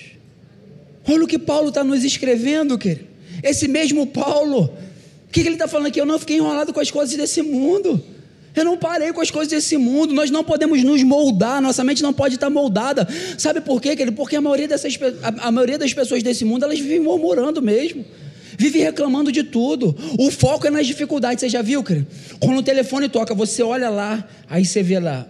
Olha 1.06 1.24
o 1.24 1.28
que 1.28 1.38
Paulo 1.38 1.68
está 1.68 1.84
nos 1.84 2.02
escrevendo, 2.02 2.76
querido. 2.76 3.06
Esse 3.42 3.68
mesmo 3.68 4.06
Paulo, 4.06 4.64
o 4.64 5.32
que, 5.32 5.42
que 5.42 5.48
ele 5.48 5.54
está 5.54 5.68
falando 5.68 5.86
aqui? 5.86 6.00
Eu 6.00 6.06
não 6.06 6.18
fiquei 6.18 6.36
enrolado 6.38 6.72
com 6.72 6.80
as 6.80 6.90
coisas 6.90 7.16
desse 7.16 7.42
mundo. 7.42 8.02
Eu 8.54 8.64
não 8.64 8.76
parei 8.76 9.12
com 9.12 9.20
as 9.20 9.30
coisas 9.30 9.48
desse 9.50 9.76
mundo. 9.76 10.12
Nós 10.12 10.30
não 10.30 10.44
podemos 10.44 10.82
nos 10.82 11.02
moldar, 11.02 11.60
nossa 11.60 11.82
mente 11.82 12.02
não 12.02 12.12
pode 12.12 12.34
estar 12.34 12.50
moldada. 12.50 13.08
Sabe 13.38 13.60
por 13.60 13.80
quê, 13.80 13.96
querido? 13.96 14.16
Porque 14.16 14.36
a 14.36 14.40
maioria, 14.40 14.68
dessas, 14.68 14.98
a, 15.40 15.50
maioria 15.50 15.78
das 15.78 15.92
pessoas 15.92 16.22
desse 16.22 16.44
mundo, 16.44 16.64
elas 16.64 16.78
vivem 16.78 17.00
murmurando 17.00 17.62
mesmo. 17.62 18.04
Vive 18.58 18.80
reclamando 18.80 19.32
de 19.32 19.42
tudo. 19.42 19.96
O 20.18 20.30
foco 20.30 20.66
é 20.66 20.70
nas 20.70 20.86
dificuldades. 20.86 21.40
Você 21.40 21.48
já 21.48 21.62
viu, 21.62 21.82
querido? 21.82 22.06
Quando 22.38 22.58
o 22.58 22.62
telefone 22.62 23.08
toca, 23.08 23.34
você 23.34 23.62
olha 23.62 23.88
lá, 23.88 24.28
aí 24.48 24.64
você 24.64 24.82
vê 24.82 25.00
lá, 25.00 25.26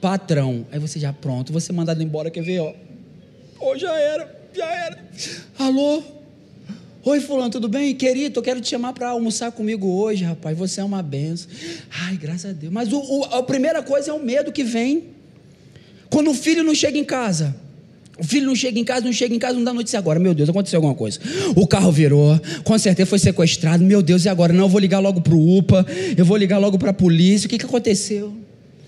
patrão. 0.00 0.66
Aí 0.72 0.78
você 0.80 0.98
já 0.98 1.12
pronto, 1.12 1.52
você 1.52 1.72
mandado 1.72 2.02
embora, 2.02 2.30
quer 2.30 2.42
ver, 2.42 2.60
ó. 2.60 2.70
Ô, 3.60 3.70
oh, 3.70 3.78
já 3.78 3.92
era, 3.98 4.40
já 4.52 4.66
era. 4.66 4.98
Alô? 5.58 6.17
Oi, 7.04 7.20
Fulano, 7.20 7.48
tudo 7.48 7.68
bem? 7.68 7.94
Querido, 7.94 8.40
eu 8.40 8.42
quero 8.42 8.60
te 8.60 8.68
chamar 8.68 8.92
para 8.92 9.10
almoçar 9.10 9.52
comigo 9.52 9.86
hoje, 9.86 10.24
rapaz. 10.24 10.58
Você 10.58 10.80
é 10.80 10.84
uma 10.84 11.00
benção. 11.00 11.48
Ai, 11.90 12.16
graças 12.16 12.50
a 12.50 12.52
Deus. 12.52 12.72
Mas 12.72 12.92
o, 12.92 12.98
o, 12.98 13.24
a 13.26 13.42
primeira 13.42 13.82
coisa 13.82 14.10
é 14.10 14.14
o 14.14 14.20
medo 14.20 14.50
que 14.50 14.64
vem. 14.64 15.04
Quando 16.10 16.30
o 16.30 16.34
filho 16.34 16.64
não 16.64 16.74
chega 16.74 16.98
em 16.98 17.04
casa. 17.04 17.54
O 18.18 18.24
filho 18.24 18.46
não 18.46 18.56
chega 18.56 18.80
em 18.80 18.84
casa, 18.84 19.06
não 19.06 19.12
chega 19.12 19.32
em 19.32 19.38
casa, 19.38 19.54
não 19.54 19.62
dá 19.62 19.72
notícia 19.72 19.96
agora. 19.96 20.18
Meu 20.18 20.34
Deus, 20.34 20.48
aconteceu 20.48 20.78
alguma 20.78 20.94
coisa. 20.94 21.20
O 21.54 21.68
carro 21.68 21.92
virou, 21.92 22.38
com 22.64 22.76
certeza 22.76 23.08
foi 23.08 23.20
sequestrado. 23.20 23.84
Meu 23.84 24.02
Deus, 24.02 24.24
e 24.24 24.28
agora? 24.28 24.52
Não, 24.52 24.64
eu 24.64 24.68
vou 24.68 24.80
ligar 24.80 24.98
logo 24.98 25.20
para 25.20 25.34
o 25.34 25.56
UPA, 25.56 25.86
eu 26.16 26.24
vou 26.24 26.36
ligar 26.36 26.58
logo 26.58 26.78
para 26.78 26.90
a 26.90 26.94
polícia. 26.94 27.46
O 27.46 27.50
que, 27.50 27.58
que 27.58 27.64
aconteceu? 27.64 28.34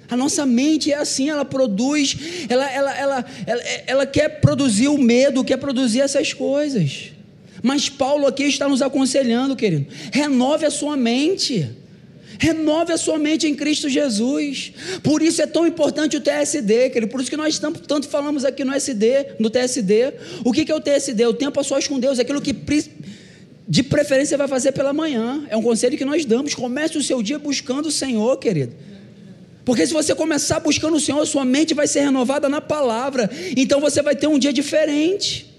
A 0.09 0.17
nossa 0.17 0.45
mente 0.45 0.91
é 0.91 0.97
assim, 0.97 1.31
ela 1.31 1.45
produz, 1.45 2.17
ela, 2.49 2.69
ela, 2.69 2.99
ela, 2.99 3.25
ela, 3.47 3.63
ela 3.87 4.07
quer 4.07 4.41
produzir 4.41 4.89
o 4.89 4.99
medo, 4.99 5.45
quer 5.45 5.59
produzir 5.59 6.01
essas 6.01 6.33
coisas. 6.33 7.13
Mas 7.63 7.89
Paulo 7.89 8.27
aqui 8.27 8.45
está 8.45 8.69
nos 8.69 8.83
aconselhando, 8.83 9.57
querido. 9.57 9.87
Renove 10.13 10.67
a 10.67 10.71
sua 10.71 10.97
mente. 10.97 11.69
Renove 12.39 12.93
a 12.93 12.97
sua 12.97 13.19
mente 13.19 13.47
em 13.47 13.55
Cristo 13.55 13.89
Jesus. 13.89 14.73
Por 15.03 15.21
isso 15.21 15.43
é 15.43 15.47
tão 15.47 15.67
importante 15.67 16.17
o 16.17 16.21
TSD, 16.21 16.91
querido. 16.91 17.13
Por 17.13 17.21
isso 17.21 17.29
que 17.29 17.37
nós 17.37 17.59
tanto, 17.59 17.81
tanto 17.81 18.09
falamos 18.09 18.45
aqui 18.45 18.65
no 18.65 18.73
SD, 18.73 19.35
no 19.39 19.51
TSD. 19.51 20.15
O 20.43 20.53
que, 20.53 20.71
é 20.71 20.75
o 20.75 20.81
TSD? 20.81 21.27
O 21.27 21.35
tempo 21.35 21.61
a 21.61 21.63
sós 21.63 21.87
com 21.87 21.99
Deus, 21.99 22.19
aquilo 22.19 22.41
que 22.41 22.55
de 23.69 23.83
preferência 23.83 24.39
vai 24.39 24.49
fazer 24.49 24.73
pela 24.73 24.93
manhã. 24.93 25.45
É 25.51 25.57
um 25.57 25.63
conselho 25.63 25.99
que 25.99 26.05
nós 26.05 26.25
damos. 26.25 26.55
Comece 26.55 26.97
o 26.97 27.03
seu 27.03 27.23
dia 27.23 27.39
buscando 27.39 27.87
o 27.87 27.91
Senhor, 27.91 28.39
querido. 28.39 28.75
Porque 29.65 29.87
se 29.87 29.93
você 29.93 30.15
começar 30.15 30.61
buscando 30.61 30.97
o 30.97 31.01
Senhor, 31.01 31.25
sua 31.27 31.45
mente 31.45 31.75
vai 31.75 31.87
ser 31.87 32.01
renovada 32.01 32.49
na 32.49 32.61
palavra. 32.61 33.31
Então 33.57 33.81
você 33.81 34.01
vai 34.01 34.17
ter 34.17 34.27
um 34.27 34.39
dia 34.39 34.53
diferente. 34.53 35.50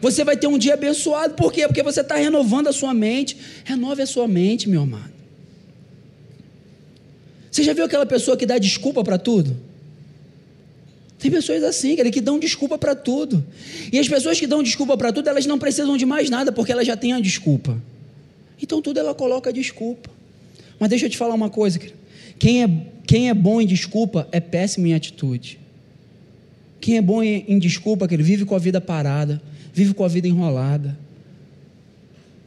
Você 0.00 0.24
vai 0.24 0.36
ter 0.36 0.46
um 0.46 0.58
dia 0.58 0.74
abençoado. 0.74 1.34
Por 1.34 1.52
quê? 1.52 1.66
Porque 1.66 1.82
você 1.82 2.00
está 2.00 2.16
renovando 2.16 2.68
a 2.68 2.72
sua 2.72 2.92
mente. 2.92 3.36
Renove 3.64 4.02
a 4.02 4.06
sua 4.06 4.28
mente, 4.28 4.68
meu 4.68 4.82
amado. 4.82 5.12
Você 7.50 7.62
já 7.64 7.72
viu 7.72 7.84
aquela 7.84 8.04
pessoa 8.04 8.36
que 8.36 8.44
dá 8.44 8.58
desculpa 8.58 9.02
para 9.02 9.18
tudo? 9.18 9.56
Tem 11.18 11.30
pessoas 11.30 11.64
assim, 11.64 11.96
que 11.96 12.20
dão 12.20 12.38
desculpa 12.38 12.76
para 12.76 12.94
tudo. 12.94 13.44
E 13.90 13.98
as 13.98 14.06
pessoas 14.06 14.38
que 14.38 14.46
dão 14.46 14.62
desculpa 14.62 14.96
para 14.96 15.12
tudo, 15.12 15.28
elas 15.28 15.46
não 15.46 15.58
precisam 15.58 15.96
de 15.96 16.04
mais 16.04 16.28
nada, 16.28 16.52
porque 16.52 16.70
elas 16.70 16.86
já 16.86 16.96
têm 16.96 17.14
a 17.14 17.20
desculpa. 17.20 17.82
Então 18.62 18.82
tudo 18.82 19.00
ela 19.00 19.14
coloca 19.14 19.52
desculpa. 19.52 20.10
Mas 20.78 20.90
deixa 20.90 21.06
eu 21.06 21.10
te 21.10 21.16
falar 21.16 21.34
uma 21.34 21.48
coisa, 21.48 21.80
quem 22.38 22.62
é, 22.62 22.68
quem 23.06 23.30
é 23.30 23.34
bom 23.34 23.60
em 23.60 23.66
desculpa 23.66 24.28
é 24.30 24.40
péssimo 24.40 24.86
em 24.86 24.94
atitude. 24.94 25.58
Quem 26.80 26.98
é 26.98 27.02
bom 27.02 27.22
em, 27.22 27.44
em 27.48 27.58
desculpa, 27.58 28.06
que 28.06 28.14
ele 28.14 28.22
vive 28.22 28.44
com 28.44 28.54
a 28.54 28.58
vida 28.58 28.80
parada, 28.80 29.40
vive 29.76 29.92
com 29.92 30.02
a 30.02 30.08
vida 30.08 30.26
enrolada. 30.26 30.98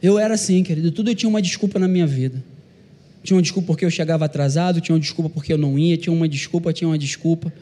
Eu 0.02 0.18
era 0.18 0.34
assim, 0.34 0.64
querido, 0.64 0.90
tudo 0.90 1.12
eu 1.12 1.14
tinha 1.14 1.30
uma 1.30 1.40
desculpa 1.40 1.78
na 1.78 1.86
minha 1.86 2.04
vida. 2.04 2.42
Tinha 3.22 3.36
uma 3.36 3.42
desculpa 3.42 3.68
porque 3.68 3.84
eu 3.84 3.90
chegava 3.90 4.24
atrasado, 4.24 4.80
tinha 4.80 4.96
uma 4.96 5.00
desculpa 5.00 5.30
porque 5.30 5.52
eu 5.52 5.58
não 5.58 5.78
ia, 5.78 5.96
tinha 5.96 6.12
uma 6.12 6.28
desculpa, 6.28 6.72
tinha 6.72 6.88
uma 6.88 6.98
desculpa. 6.98 7.52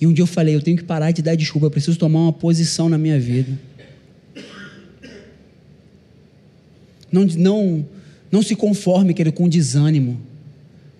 E 0.00 0.06
um 0.06 0.14
dia 0.14 0.22
eu 0.22 0.26
falei, 0.26 0.54
eu 0.54 0.62
tenho 0.62 0.78
que 0.78 0.82
parar 0.82 1.10
de 1.10 1.20
dar 1.20 1.34
desculpa, 1.34 1.66
eu 1.66 1.70
preciso 1.70 1.98
tomar 1.98 2.20
uma 2.20 2.32
posição 2.32 2.88
na 2.88 2.96
minha 2.96 3.20
vida. 3.20 3.52
Não, 7.12 7.24
não, 7.24 7.86
não 8.32 8.40
se 8.40 8.56
conforme, 8.56 9.12
querido, 9.12 9.36
com 9.36 9.46
desânimo. 9.46 10.18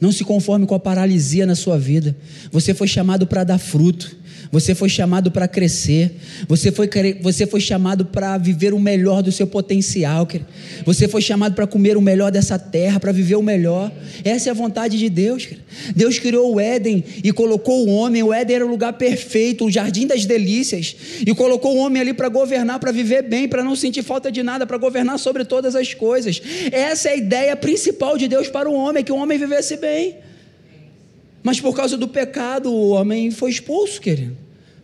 Não 0.01 0.13
se 0.13 0.25
conforme 0.25 0.67
com 0.67 0.75
a 0.75 0.81
paralisia 0.81 1.47
na 1.47 1.55
sua 1.55 1.79
vida. 1.79 2.17
Você 2.53 2.75
foi 2.75 2.87
chamado 2.87 3.27
para 3.27 3.45
dar 3.45 3.59
fruto. 3.59 4.17
Você 4.53 4.75
foi 4.75 4.89
chamado 4.89 5.31
para 5.31 5.49
crescer. 5.49 6.17
Você 6.49 6.71
foi, 6.71 6.89
você 7.21 7.47
foi 7.47 7.61
chamado 7.61 8.05
para 8.05 8.37
viver 8.39 8.73
o 8.73 8.79
melhor 8.79 9.23
do 9.23 9.33
seu 9.33 9.47
potencial. 9.47 10.29
Você 10.85 11.09
foi 11.09 11.21
chamado 11.21 11.55
para 11.55 11.67
comer 11.67 11.97
o 11.97 12.01
melhor 12.01 12.31
dessa 12.31 12.59
terra, 12.59 13.01
para 13.01 13.13
viver 13.13 13.37
o 13.37 13.43
melhor. 13.43 13.91
Essa 14.25 14.49
é 14.49 14.51
a 14.51 14.55
vontade 14.55 14.99
de 14.99 15.09
Deus. 15.09 15.49
Deus 15.95 16.19
criou 16.19 16.55
o 16.55 16.61
Éden 16.61 17.05
e 17.23 17.33
colocou 17.33 17.87
o 17.87 17.91
homem. 17.91 18.23
O 18.23 18.33
Éden 18.33 18.57
era 18.57 18.67
o 18.67 18.69
lugar 18.69 18.93
perfeito, 18.95 19.65
o 19.65 19.71
jardim 19.71 20.07
das 20.07 20.25
delícias. 20.25 20.97
E 21.27 21.35
colocou 21.35 21.77
o 21.77 21.79
homem 21.79 22.03
ali 22.03 22.15
para 22.15 22.29
governar, 22.29 22.79
para 22.79 22.93
viver 22.93 23.23
bem, 23.23 23.49
para 23.49 23.65
não 23.65 23.75
sentir 23.75 24.03
falta 24.03 24.31
de 24.31 24.43
nada, 24.43 24.67
para 24.67 24.79
governar 24.79 25.19
sobre 25.19 25.45
todas 25.45 25.75
as 25.75 25.95
coisas. 25.95 26.41
Essa 26.71 27.09
é 27.09 27.13
a 27.13 27.17
ideia 27.17 27.57
principal 27.57 28.17
de 28.17 28.29
Deus 28.29 28.49
para 28.49 28.69
o 28.69 28.75
homem, 28.75 29.03
que 29.03 29.13
o 29.13 29.17
homem 29.17 29.39
vivesse 29.39 29.77
bem. 29.77 29.86
Mas 31.43 31.61
por 31.61 31.75
causa 31.77 31.97
do 31.97 32.09
pecado, 32.09 32.73
o 32.73 32.91
homem 32.91 33.31
foi 33.31 33.51
expulso, 33.51 34.01
querido. 34.01 34.37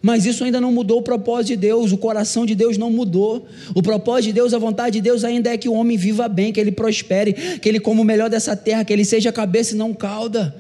Mas 0.03 0.27
isso 0.27 0.43
ainda 0.43 0.61
não 0.61 0.73
mudou 0.73 0.99
o 0.99 1.03
propósito 1.03 1.49
de 1.49 1.57
Deus, 1.57 1.93
o 1.93 1.97
coração 1.97 2.45
de 2.45 2.57
Deus 2.57 2.77
não 2.77 2.91
mudou. 2.91 3.47
O 3.73 3.81
propósito 3.81 4.27
de 4.27 4.33
Deus, 4.33 4.53
a 4.53 4.59
vontade 4.59 4.95
de 4.95 5.01
Deus 5.01 5.23
ainda 5.23 5.51
é 5.51 5.57
que 5.57 5.69
o 5.69 5.73
homem 5.75 5.97
viva 5.97 6.29
bem, 6.29 6.53
que 6.53 6.61
ele 6.61 6.73
prospere, 6.73 7.33
que 7.33 7.69
ele 7.69 7.79
coma 7.79 8.03
o 8.03 8.05
melhor 8.05 8.29
dessa 8.29 8.57
terra, 8.57 8.85
que 8.85 8.93
ele 8.93 9.05
seja 9.05 9.31
cabeça 9.31 9.75
e 9.75 9.77
não 9.77 9.95
cauda. 9.95 10.55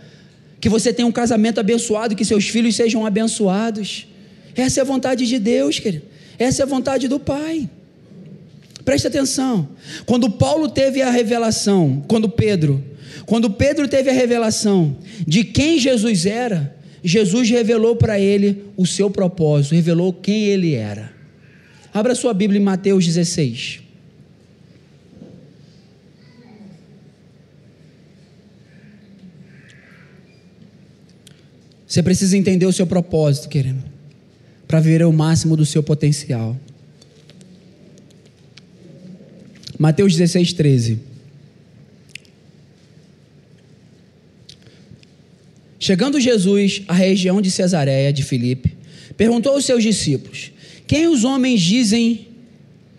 Que 0.61 0.69
você 0.69 0.93
tenha 0.93 1.09
um 1.09 1.13
casamento 1.13 1.59
abençoado, 1.59 2.15
que 2.15 2.25
seus 2.25 2.49
filhos 2.49 2.77
sejam 2.77 3.05
abençoados. 3.05 4.07
Essa 4.55 4.81
é 4.81 4.83
a 4.83 4.85
vontade 4.85 5.27
de 5.27 5.39
Deus, 5.41 5.81
querido. 5.81 6.05
Essa 6.39 6.63
é 6.63 6.65
a 6.65 6.67
vontade 6.67 7.09
do 7.09 7.19
Pai. 7.19 7.69
Preste 8.85 9.09
atenção. 9.09 9.69
Quando 10.07 10.31
Paulo 10.31 10.69
teve 10.69 11.03
a 11.03 11.11
revelação, 11.11 12.05
quando 12.07 12.29
Pedro 12.29 12.83
quando 13.27 13.51
Pedro 13.51 13.89
teve 13.89 14.11
a 14.11 14.13
revelação 14.13 14.97
de 15.27 15.45
quem 15.45 15.79
Jesus 15.79 16.27
era, 16.27 16.77
Jesus 17.03 17.49
revelou 17.51 17.97
para 17.97 18.19
ele 18.19 18.65
o 18.77 18.87
seu 18.87 19.11
propósito, 19.11 19.75
revelou 19.75 20.13
quem 20.13 20.45
ele 20.45 20.75
era. 20.75 21.13
Abra 21.93 22.15
sua 22.15 22.33
Bíblia 22.33 22.61
em 22.61 22.65
Mateus 22.65 23.05
16. 23.05 23.81
Você 31.87 32.03
precisa 32.03 32.39
entender 32.39 32.65
o 32.65 32.73
seu 32.73 32.87
propósito, 32.87 33.51
querido, 33.51 33.85
para 34.67 34.81
ver 34.81 35.05
o 35.05 35.13
máximo 35.13 35.55
do 35.55 35.67
seu 35.67 35.83
potencial. 35.83 36.57
Mateus 39.79 40.17
16, 40.17 40.55
13. 40.55 41.12
Chegando 45.83 46.21
Jesus 46.21 46.83
à 46.87 46.93
região 46.93 47.43
de 47.43 47.51
Cesareia 47.51 48.13
de 48.13 48.23
Filipe, 48.23 48.73
perguntou 49.17 49.55
aos 49.55 49.65
seus 49.65 49.83
discípulos: 49.83 50.53
Quem 50.87 51.09
os 51.09 51.25
homens 51.25 51.61
dizem 51.61 52.29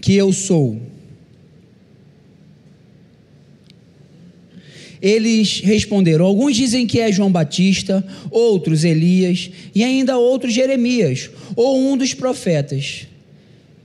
que 0.02 0.14
eu 0.14 0.34
sou? 0.34 0.82
Eles 5.02 5.62
responderam: 5.62 6.26
Alguns 6.26 6.58
dizem 6.58 6.86
que 6.86 7.00
é 7.00 7.10
João 7.10 7.32
Batista, 7.32 8.06
outros 8.30 8.84
Elias 8.84 9.50
e 9.74 9.82
ainda 9.82 10.18
outros 10.18 10.54
Jeremias 10.54 11.30
ou 11.56 11.80
um 11.80 11.96
dos 11.96 12.14
profetas. 12.14 13.08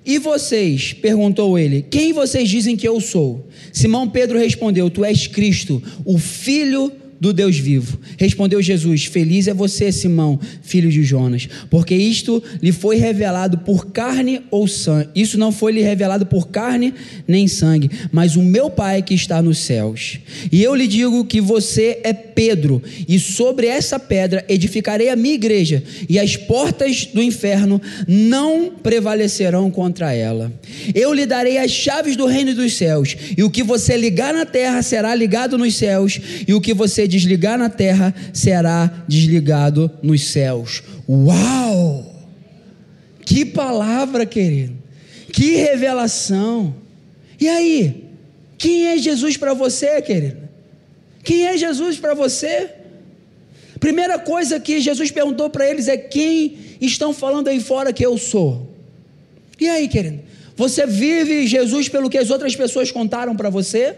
E 0.05 0.19
vocês? 0.19 0.93
perguntou 0.93 1.57
ele: 1.57 1.87
Quem 1.89 2.13
vocês 2.13 2.49
dizem 2.49 2.77
que 2.77 2.89
eu 2.89 3.01
sou? 3.01 3.47
Simão 3.73 4.11
Pedro 4.11 4.37
respondeu: 4.37 4.91
Tu 4.91 5.05
és 5.05 5.29
Cristo, 5.29 5.81
o 6.05 6.19
Filho 6.19 6.91
do 7.21 7.33
Deus 7.33 7.59
vivo. 7.59 7.99
Respondeu 8.17 8.63
Jesus: 8.63 9.07
Feliz 9.07 9.49
é 9.49 9.55
você, 9.55 9.91
Simão, 9.91 10.39
filho 10.63 10.91
de 10.91 11.03
Jonas, 11.03 11.49
porque 11.71 11.95
isto 11.95 12.43
lhe 12.63 12.73
foi 12.73 12.97
revelado 12.97 13.59
por 13.59 13.87
carne 13.87 14.43
ou 14.51 14.69
sangue. 14.69 15.09
Isso 15.15 15.39
não 15.39 15.51
foi 15.51 15.73
lhe 15.73 15.83
revelado 15.83 16.27
por 16.27 16.49
carne 16.49 16.95
nem 17.27 17.49
sangue, 17.49 17.91
mas 18.13 18.37
o 18.37 18.43
meu 18.43 18.71
Pai 18.71 19.03
que 19.03 19.15
está 19.15 19.43
nos 19.43 19.59
céus. 19.59 20.19
E 20.53 20.63
eu 20.63 20.75
lhe 20.75 20.87
digo 20.87 21.25
que 21.25 21.41
você 21.41 22.01
é 22.05 22.13
Pedro, 22.13 22.81
e 23.09 23.19
sobre 23.19 23.67
essa 23.67 23.99
pedra 23.99 24.45
edificarei 24.49 25.09
a 25.09 25.17
minha 25.17 25.35
igreja, 25.35 25.83
e 26.09 26.19
as 26.19 26.37
portas 26.37 27.07
do 27.07 27.21
inferno 27.21 27.81
não 28.07 28.71
prevalecerão 28.71 29.71
contra 29.71 30.13
ela. 30.13 30.53
Eu 30.95 31.13
lhe 31.13 31.27
darei 31.27 31.59
as 31.59 31.73
chaves 31.73 32.15
do 32.15 32.27
reino 32.27 32.55
dos 32.55 32.75
céus, 32.75 33.17
e 33.37 33.43
o 33.43 33.51
que 33.51 33.65
você 33.65 33.97
ligar 33.97 34.33
na 34.33 34.47
terra 34.47 34.83
será 34.83 35.15
ligado 35.15 35.59
nos 35.59 35.75
céus, 35.75 36.21
e 36.47 36.55
o 36.55 36.61
que 36.61 36.73
você 36.73 37.08
desligar 37.09 37.59
na 37.59 37.68
terra 37.68 38.14
será 38.33 39.05
desligado 39.09 39.90
nos 40.03 40.29
céus. 40.29 40.83
Uau! 41.09 42.14
Que 43.25 43.44
palavra, 43.44 44.25
querido! 44.25 44.77
Que 45.33 45.57
revelação! 45.57 46.75
E 47.40 47.49
aí? 47.49 48.05
Quem 48.57 48.88
é 48.88 48.99
Jesus 48.99 49.37
para 49.37 49.55
você, 49.55 50.01
querido? 50.03 50.49
Quem 51.23 51.47
é 51.47 51.57
Jesus 51.57 51.99
para 51.99 52.14
você? 52.14 52.71
Primeira 53.79 54.18
coisa 54.18 54.59
que 54.59 54.81
Jesus 54.81 55.11
perguntou 55.11 55.49
para 55.49 55.68
eles 55.68 55.88
é: 55.88 55.97
quem 55.97 56.59
estão 56.81 57.12
falando 57.12 57.49
aí 57.49 57.61
fora 57.61 57.92
que 57.92 58.05
eu 58.05 58.18
sou? 58.18 58.75
E 59.61 59.68
aí, 59.68 59.88
querido? 59.88 60.21
Você 60.57 60.87
vive 60.87 61.47
Jesus 61.47 61.88
pelo 61.88 62.11
que 62.11 62.18
as 62.18 62.31
outras 62.31 62.57
pessoas 62.57 62.90
contaram 62.90 63.37
para 63.37 63.49
você? 63.49 63.97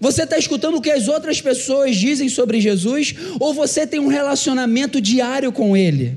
Você 0.00 0.22
está 0.22 0.38
escutando 0.38 0.76
o 0.76 0.80
que 0.80 0.90
as 0.90 1.08
outras 1.08 1.42
pessoas 1.42 1.94
dizem 1.94 2.28
sobre 2.30 2.58
Jesus? 2.58 3.14
Ou 3.38 3.52
você 3.52 3.86
tem 3.86 4.00
um 4.00 4.06
relacionamento 4.06 4.98
diário 4.98 5.52
com 5.52 5.76
Ele? 5.76 6.16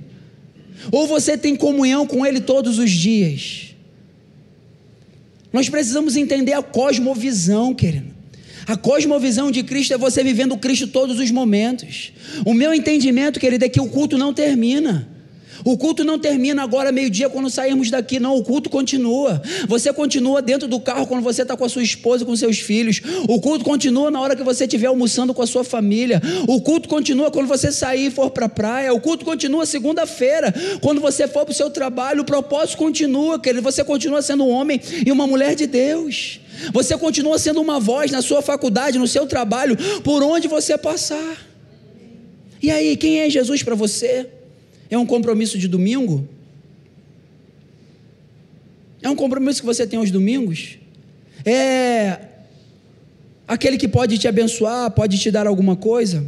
Ou 0.89 1.06
você 1.06 1.38
tem 1.38 1.56
comunhão 1.56 2.08
com 2.08 2.26
Ele 2.26 2.39
todos 2.39 2.80
os 2.80 2.89
dias? 2.89 3.76
Nós 5.52 5.67
precisamos 5.67 6.15
entender 6.15 6.54
a 6.54 6.63
cosmovisão, 6.63 7.76
querido. 7.76 8.13
A 8.65 8.78
cosmovisão 8.78 9.52
de 9.52 9.62
Cristo 9.62 9.93
é 9.93 9.98
você 9.98 10.24
vivendo 10.24 10.58
Cristo 10.58 10.88
todos 10.88 11.19
os 11.19 11.30
momentos. 11.30 12.13
O 12.46 12.54
meu 12.54 12.74
entendimento, 12.74 13.39
querido, 13.39 13.65
é 13.65 13.69
que 13.69 13.82
o 13.82 13.89
culto 13.89 14.17
não 14.17 14.34
termina. 14.34 15.12
O 15.65 15.78
culto 15.78 16.04
não 16.04 16.19
termina 16.19 16.63
agora 16.63 16.91
meio-dia 16.91 17.30
quando 17.30 17.49
sairmos 17.49 17.89
daqui, 17.89 18.19
não. 18.19 18.36
O 18.36 18.43
culto 18.43 18.69
continua. 18.69 19.41
Você 19.67 19.91
continua 19.93 20.41
dentro 20.41 20.67
do 20.67 20.80
carro 20.80 21.08
quando 21.08 21.23
você 21.23 21.43
está 21.43 21.56
com 21.56 21.65
a 21.65 21.69
sua 21.69 21.84
esposa, 21.84 22.26
com 22.26 22.36
seus 22.36 22.60
filhos. 22.60 23.02
O 23.28 23.39
culto 23.39 23.63
continua 23.63 24.12
na 24.12 24.19
hora 24.19 24.36
que 24.36 24.43
você 24.43 24.65
estiver 24.65 24.88
almoçando 24.88 25.34
com 25.34 25.41
a 25.41 25.47
sua 25.47 25.63
família. 25.63 26.21
O 26.47 26.62
culto 26.62 26.89
continua 26.89 27.32
quando 27.32 27.47
você 27.47 27.71
sair 27.71 28.08
e 28.08 28.12
for 28.12 28.30
para 28.30 28.45
a 28.45 28.49
praia. 28.49 28.93
O 28.93 28.99
culto 28.99 29.23
continua 29.23 29.65
segunda-feira, 29.65 30.54
quando 30.82 30.99
você 30.99 31.28
for 31.28 31.45
para 31.45 31.52
o 31.52 31.56
seu 31.56 31.69
trabalho. 31.69 32.21
O 32.21 32.26
propósito 32.26 32.78
continua, 32.78 33.39
querido. 33.39 33.62
Você 33.63 33.84
continua 33.84 34.21
sendo 34.21 34.43
um 34.43 34.49
homem 34.49 34.80
e 35.06 35.12
uma 35.12 35.26
mulher 35.26 35.56
de 35.56 35.67
Deus. 35.67 36.39
Você 36.71 36.97
continua 36.97 37.39
sendo 37.39 37.62
uma 37.62 37.80
voz 37.80 38.12
na 38.12 38.21
sua 38.21 38.41
faculdade, 38.41 38.99
no 38.99 39.08
seu 39.08 39.26
trabalho, 39.26 39.78
por 40.04 40.21
onde 40.21 40.47
você 40.47 40.78
passar. 40.78 41.38
E 42.62 42.69
aí, 42.69 42.95
quem 42.95 43.19
é 43.19 43.30
Jesus 43.30 43.63
para 43.63 43.76
você? 43.76 44.28
É 44.93 44.97
um 44.97 45.08
compromisso 45.08 45.58
de 45.58 45.67
domingo? 45.67 46.29
É 49.01 49.10
um 49.10 49.15
compromisso 49.15 49.60
que 49.62 49.65
você 49.65 49.88
tem 49.88 49.97
aos 49.97 50.12
domingos? 50.12 50.77
É 51.43 52.19
aquele 53.47 53.75
que 53.75 53.88
pode 53.88 54.19
te 54.19 54.27
abençoar, 54.27 54.91
pode 54.91 55.17
te 55.17 55.32
dar 55.32 55.47
alguma 55.47 55.75
coisa? 55.75 56.23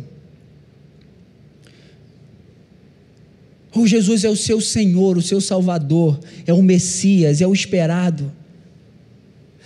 Ou 3.72 3.86
Jesus 3.86 4.24
é 4.24 4.30
o 4.32 4.36
seu 4.36 4.60
Senhor, 4.60 5.16
o 5.16 5.22
seu 5.22 5.40
Salvador, 5.40 6.20
é 6.48 6.52
o 6.52 6.64
Messias, 6.64 7.42
é 7.42 7.46
o 7.46 7.54
esperado? 7.54 8.34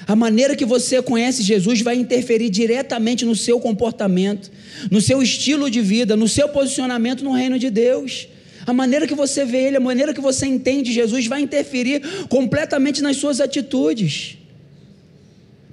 A 0.06 0.14
maneira 0.14 0.58
que 0.58 0.66
você 0.66 1.02
conhece 1.02 1.42
Jesus 1.42 1.82
vai 1.82 1.96
interferir 1.96 2.50
diretamente 2.50 3.24
no 3.24 3.34
seu 3.34 3.62
comportamento, 3.62 4.52
no 4.92 5.00
seu 5.00 5.24
estilo 5.24 5.72
de 5.72 5.80
vida, 5.80 6.18
no 6.18 6.28
seu 6.28 6.50
posicionamento 6.50 7.24
no 7.24 7.32
reino 7.32 7.58
de 7.58 7.70
Deus. 7.70 8.28
A 8.70 8.74
maneira 8.74 9.08
que 9.08 9.16
você 9.16 9.44
vê 9.44 9.64
Ele, 9.64 9.78
a 9.78 9.80
maneira 9.80 10.14
que 10.14 10.22
você 10.22 10.46
entende 10.46 10.94
Jesus 10.94 11.26
vai 11.26 11.42
interferir 11.42 12.28
completamente 12.30 13.02
nas 13.02 13.18
suas 13.18 13.42
atitudes. 13.42 14.38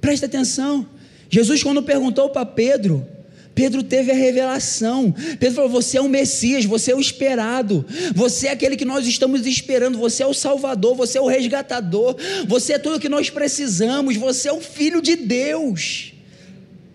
Presta 0.01 0.25
atenção. 0.25 0.83
Jesus, 1.29 1.61
quando 1.61 1.83
perguntou 1.83 2.27
para 2.31 2.43
Pedro, 2.43 3.05
Pedro 3.53 3.83
teve 3.83 4.11
a 4.11 4.15
revelação. 4.15 5.13
Pedro 5.39 5.57
falou: 5.57 5.69
Você 5.69 5.99
é 5.99 6.01
o 6.01 6.09
Messias, 6.09 6.65
você 6.65 6.91
é 6.91 6.95
o 6.95 6.99
esperado, 6.99 7.85
você 8.15 8.47
é 8.47 8.51
aquele 8.51 8.75
que 8.75 8.83
nós 8.83 9.05
estamos 9.05 9.45
esperando, 9.45 9.99
você 9.99 10.23
é 10.23 10.25
o 10.25 10.33
Salvador, 10.33 10.95
você 10.95 11.19
é 11.19 11.21
o 11.21 11.27
resgatador, 11.27 12.15
você 12.47 12.73
é 12.73 12.79
tudo 12.79 12.95
o 12.95 12.99
que 12.99 13.09
nós 13.09 13.29
precisamos, 13.29 14.15
você 14.15 14.49
é 14.49 14.53
o 14.53 14.59
Filho 14.59 15.03
de 15.03 15.15
Deus. 15.15 16.13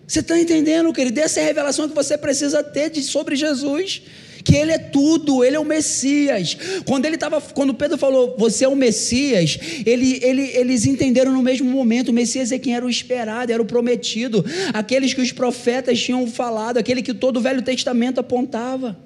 Você 0.05 0.19
está 0.19 0.37
entendendo, 0.37 0.91
querido? 0.91 1.17
Essa 1.21 1.39
é 1.39 1.43
a 1.43 1.45
revelação 1.45 1.87
que 1.87 1.95
você 1.95 2.17
precisa 2.17 2.61
ter 2.61 2.89
de, 2.89 3.01
sobre 3.01 3.37
Jesus 3.37 4.01
que 4.43 4.55
ele 4.55 4.71
é 4.71 4.77
tudo, 4.77 5.43
ele 5.43 5.55
é 5.55 5.59
o 5.59 5.65
Messias. 5.65 6.57
Quando 6.85 7.05
ele 7.05 7.15
estava, 7.15 7.39
quando 7.39 7.73
Pedro 7.73 7.97
falou, 7.97 8.35
você 8.37 8.65
é 8.65 8.67
o 8.67 8.75
Messias, 8.75 9.57
ele, 9.85 10.19
ele, 10.21 10.41
eles 10.55 10.85
entenderam 10.85 11.31
no 11.31 11.41
mesmo 11.41 11.69
momento, 11.69 12.09
o 12.09 12.13
Messias 12.13 12.51
é 12.51 12.59
quem 12.59 12.75
era 12.75 12.85
o 12.85 12.89
esperado, 12.89 13.51
era 13.51 13.61
o 13.61 13.65
prometido, 13.65 14.43
aqueles 14.73 15.13
que 15.13 15.21
os 15.21 15.31
profetas 15.31 16.01
tinham 16.01 16.27
falado, 16.27 16.77
aquele 16.77 17.01
que 17.01 17.13
todo 17.13 17.37
o 17.37 17.41
Velho 17.41 17.61
Testamento 17.61 18.19
apontava. 18.19 18.97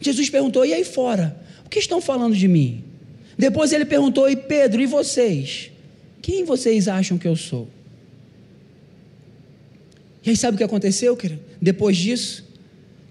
Jesus 0.00 0.28
perguntou: 0.28 0.64
e 0.64 0.74
aí 0.74 0.84
fora? 0.84 1.40
O 1.64 1.68
que 1.68 1.78
estão 1.78 2.00
falando 2.00 2.34
de 2.34 2.48
mim? 2.48 2.84
Depois 3.38 3.72
ele 3.72 3.84
perguntou: 3.84 4.28
e 4.28 4.36
Pedro, 4.36 4.80
e 4.80 4.86
vocês? 4.86 5.70
Quem 6.20 6.44
vocês 6.44 6.88
acham 6.88 7.18
que 7.18 7.28
eu 7.28 7.36
sou? 7.36 7.68
E 10.26 10.30
aí 10.30 10.36
sabe 10.36 10.56
o 10.56 10.58
que 10.58 10.64
aconteceu, 10.64 11.16
querido? 11.16 11.40
Depois 11.62 11.96
disso, 11.96 12.44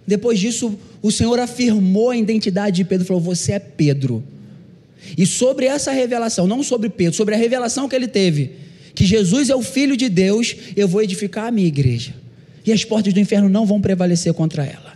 depois 0.06 0.38
disso, 0.38 0.78
o 1.02 1.10
Senhor 1.10 1.40
afirmou 1.40 2.10
a 2.10 2.18
identidade 2.18 2.76
de 2.76 2.84
Pedro, 2.84 3.08
falou: 3.08 3.22
"Você 3.22 3.54
é 3.54 3.60
Pedro". 3.60 4.22
E 5.18 5.26
sobre 5.26 5.66
essa 5.66 5.92
revelação, 5.92 6.46
não 6.46 6.62
sobre 6.62 6.90
Pedro, 6.90 7.16
sobre 7.16 7.34
a 7.34 7.38
revelação 7.38 7.88
que 7.88 7.96
ele 7.96 8.08
teve, 8.08 8.52
que 8.94 9.06
Jesus 9.06 9.50
é 9.50 9.56
o 9.56 9.62
filho 9.62 9.96
de 9.96 10.10
Deus, 10.10 10.56
eu 10.76 10.88
vou 10.88 11.02
edificar 11.02 11.46
a 11.46 11.52
minha 11.52 11.68
igreja. 11.68 12.14
E 12.66 12.72
as 12.72 12.84
portas 12.84 13.14
do 13.14 13.20
inferno 13.20 13.48
não 13.48 13.66
vão 13.66 13.80
prevalecer 13.80 14.34
contra 14.34 14.66
ela. 14.66 14.96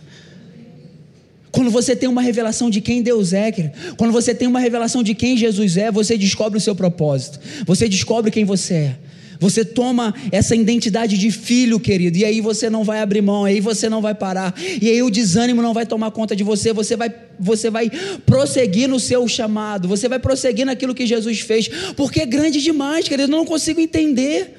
Quando 1.50 1.70
você 1.70 1.96
tem 1.96 2.08
uma 2.08 2.22
revelação 2.22 2.68
de 2.68 2.80
quem 2.80 3.02
Deus 3.02 3.32
é, 3.32 3.50
quando 3.96 4.12
você 4.12 4.34
tem 4.34 4.46
uma 4.46 4.60
revelação 4.60 5.02
de 5.02 5.14
quem 5.14 5.36
Jesus 5.36 5.76
é, 5.76 5.90
você 5.90 6.18
descobre 6.18 6.58
o 6.58 6.60
seu 6.60 6.74
propósito, 6.74 7.40
você 7.66 7.88
descobre 7.88 8.30
quem 8.30 8.44
você 8.44 8.74
é. 8.74 8.96
Você 9.40 9.64
toma 9.64 10.14
essa 10.30 10.54
identidade 10.54 11.16
de 11.16 11.30
filho, 11.30 11.80
querido, 11.80 12.18
e 12.18 12.26
aí 12.26 12.42
você 12.42 12.68
não 12.68 12.84
vai 12.84 13.00
abrir 13.00 13.22
mão, 13.22 13.46
aí 13.46 13.58
você 13.58 13.88
não 13.88 14.02
vai 14.02 14.14
parar, 14.14 14.54
e 14.80 14.86
aí 14.86 15.02
o 15.02 15.08
desânimo 15.08 15.62
não 15.62 15.72
vai 15.72 15.86
tomar 15.86 16.10
conta 16.10 16.36
de 16.36 16.44
você, 16.44 16.74
você 16.74 16.94
vai, 16.94 17.10
você 17.38 17.70
vai 17.70 17.90
prosseguir 18.26 18.86
no 18.86 19.00
seu 19.00 19.26
chamado, 19.26 19.88
você 19.88 20.10
vai 20.10 20.18
prosseguir 20.18 20.66
naquilo 20.66 20.94
que 20.94 21.06
Jesus 21.06 21.40
fez, 21.40 21.68
porque 21.96 22.20
é 22.20 22.26
grande 22.26 22.60
demais, 22.60 23.08
querido, 23.08 23.32
eu 23.32 23.36
não 23.38 23.46
consigo 23.46 23.80
entender. 23.80 24.58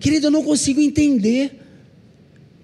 Querido, 0.00 0.28
eu 0.28 0.30
não 0.30 0.42
consigo 0.42 0.80
entender. 0.80 1.60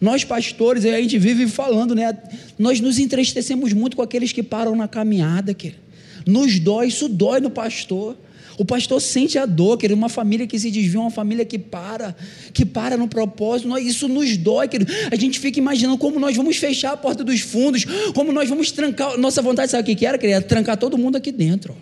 Nós 0.01 0.25
pastores, 0.25 0.87
a 0.87 1.01
gente 1.01 1.19
vive 1.19 1.47
falando, 1.47 1.95
né? 1.95 2.17
Nós 2.59 2.81
nos 2.81 2.99
entristecemos 2.99 3.75
muito 3.75 3.95
com 3.95 4.03
aqueles 4.03 4.33
que 4.33 4.43
param 4.43 4.75
na 4.75 4.89
caminhada, 4.89 5.53
querido. 5.53 5.83
Nos 6.27 6.59
dói, 6.59 6.89
isso 6.89 7.09
dói 7.09 7.41
no 7.41 7.51
pastor. 7.51 8.17
O 8.59 8.65
pastor 8.65 9.01
sente 9.01 9.39
a 9.39 9.47
dor, 9.47 9.79
querido, 9.79 9.97
uma 9.97 10.09
família 10.09 10.45
que 10.45 10.59
se 10.59 10.69
desvia, 10.69 10.99
uma 10.99 11.13
família 11.13 11.45
que 11.45 11.57
para, 11.57 12.17
que 12.53 12.67
para 12.67 12.97
no 12.97 13.07
propósito, 13.07 13.79
isso 13.79 14.09
nos 14.09 14.37
dói, 14.37 14.67
querido. 14.67 14.93
A 15.13 15.15
gente 15.15 15.39
fica 15.39 15.61
imaginando 15.61 15.97
como 15.97 16.19
nós 16.19 16.37
vamos 16.37 16.57
fechar 16.57 16.93
a 16.93 16.97
porta 16.97 17.23
dos 17.23 17.41
fundos, 17.41 17.87
como 18.13 18.33
nós 18.33 18.49
vamos 18.49 18.73
trancar. 18.73 19.17
Nossa 19.17 19.41
vontade, 19.41 19.71
sabe 19.71 19.93
o 19.93 19.97
que 19.97 20.05
era, 20.05 20.19
querido? 20.19 20.45
Trancar 20.45 20.77
todo 20.77 20.99
mundo 20.99 21.15
aqui 21.15 21.31
dentro. 21.31 21.77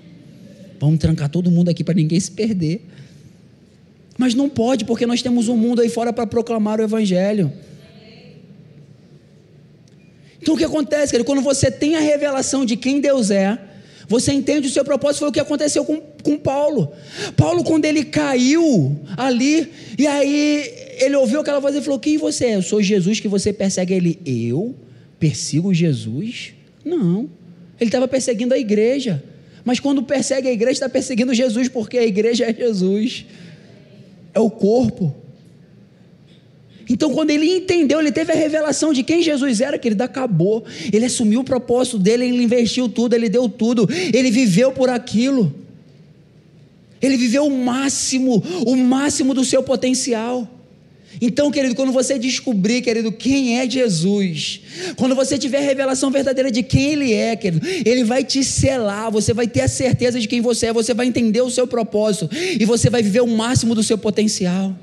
Vamos 0.79 0.99
trancar 0.99 1.31
todo 1.31 1.51
mundo 1.51 1.71
aqui 1.71 1.83
para 1.83 1.95
ninguém 1.95 2.21
se 2.21 2.31
perder. 2.31 2.87
Mas 4.19 4.35
não 4.35 4.47
pode, 4.47 4.85
porque 4.85 5.07
nós 5.07 5.23
temos 5.23 5.49
um 5.49 5.57
mundo 5.57 5.81
aí 5.81 5.89
fora 5.89 6.13
para 6.13 6.27
proclamar 6.27 6.79
o 6.79 6.83
Evangelho. 6.83 7.51
Então 10.43 10.55
o 10.55 10.59
que 10.59 10.65
acontece, 10.65 11.11
querido? 11.11 11.27
Quando 11.27 11.41
você 11.41 11.71
tem 11.71 11.97
a 11.97 12.01
revelação 12.01 12.67
de 12.67 12.77
quem 12.77 13.01
Deus 13.01 13.31
é, 13.31 13.59
você 14.07 14.33
entende 14.33 14.69
o 14.69 14.71
seu 14.71 14.85
propósito? 14.85 15.21
Foi 15.21 15.29
o 15.29 15.33
que 15.33 15.41
aconteceu 15.41 15.85
com, 15.85 16.01
com 16.27 16.37
Paulo. 16.37 16.93
Paulo, 17.37 17.63
quando 17.63 17.85
ele 17.85 18.05
caiu 18.05 18.99
ali, 19.17 19.71
e 19.97 20.07
aí 20.09 20.75
ele 20.99 21.15
ouviu 21.15 21.41
aquela 21.41 21.61
voz 21.61 21.75
e 21.77 21.81
falou: 21.81 22.01
Quem 22.01 22.19
você 22.19 22.47
é? 22.47 22.55
Eu 22.57 22.63
sou 22.63 22.83
Jesus 22.83 23.21
que 23.21 23.29
você 23.29 23.53
persegue. 23.53 23.95
Ele, 23.95 24.19
eu 24.27 24.75
persigo 25.21 25.73
Jesus? 25.73 26.53
Não. 26.85 27.31
Ele 27.81 27.89
estava 27.89 28.09
perseguindo 28.09 28.53
a 28.53 28.59
igreja. 28.59 29.23
Mas 29.65 29.79
quando 29.79 30.03
persegue 30.03 30.49
a 30.49 30.53
igreja, 30.53 30.73
está 30.73 30.89
perseguindo 30.89 31.33
Jesus, 31.33 31.69
porque 31.69 31.99
a 31.99 32.05
igreja 32.05 32.45
é 32.45 32.55
Jesus, 32.55 33.25
é 34.35 34.41
o 34.41 34.51
corpo. 34.51 35.15
Então, 36.89 37.13
quando 37.13 37.31
ele 37.31 37.47
entendeu, 37.47 38.01
ele 38.01 38.13
teve 38.13 38.33
a 38.33 38.37
revelação 38.37 38.93
de 38.93 39.03
quem 39.03 39.23
Jesus 39.23 39.61
era, 39.61 39.77
que 39.77 39.89
ele 39.89 40.01
acabou. 40.01 40.65
Ele 40.93 41.05
assumiu 41.05 41.41
o 41.41 41.45
propósito 41.45 41.99
dele, 41.99 42.27
ele 42.27 42.45
investiu 42.45 42.89
tudo, 42.89 43.15
ele 43.15 43.29
deu 43.29 43.49
tudo, 43.49 43.89
ele 44.15 44.31
viveu 44.31 44.71
por 44.71 44.89
aquilo. 44.89 45.66
Ele 47.01 47.17
viveu 47.17 47.47
o 47.47 47.65
máximo, 47.65 48.43
o 48.67 48.77
máximo 48.77 49.35
do 49.35 49.45
seu 49.45 49.63
potencial. 49.63 50.49
Então, 51.21 51.51
querido, 51.51 51.75
quando 51.75 51.93
você 51.93 52.19
descobrir, 52.19 52.83
querido, 52.83 53.11
quem 53.11 53.59
é 53.59 53.69
Jesus, 53.69 54.61
quando 54.97 55.15
você 55.15 55.39
tiver 55.39 55.59
a 55.59 55.63
revelação 55.63 56.11
verdadeira 56.11 56.51
de 56.51 56.63
quem 56.63 56.93
Ele 56.93 57.13
é, 57.13 57.35
querido, 57.37 57.67
Ele 57.85 58.05
vai 58.05 58.23
te 58.23 58.45
selar, 58.45 59.11
você 59.11 59.33
vai 59.33 59.47
ter 59.47 59.63
a 59.63 59.69
certeza 59.69 60.21
de 60.21 60.29
quem 60.29 60.41
você 60.41 60.67
é, 60.67 60.73
você 60.73 60.93
vai 60.93 61.07
entender 61.07 61.41
o 61.41 61.51
seu 61.51 61.67
propósito 61.67 62.29
e 62.59 62.65
você 62.65 62.91
vai 62.91 63.03
viver 63.03 63.23
o 63.23 63.27
máximo 63.27 63.75
do 63.75 63.83
seu 63.83 63.97
potencial. 63.97 64.77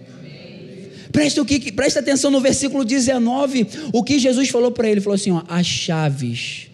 Presta, 1.11 1.39
o 1.39 1.45
que, 1.45 1.71
presta 1.71 1.99
atenção 1.99 2.31
no 2.31 2.41
versículo 2.41 2.83
19, 2.83 3.67
o 3.93 4.03
que 4.03 4.17
Jesus 4.17 4.49
falou 4.49 4.71
para 4.71 4.89
ele: 4.89 4.99
falou 4.99 5.13
assim: 5.15 5.29
ó, 5.29 5.43
as 5.47 5.67
chaves. 5.67 6.72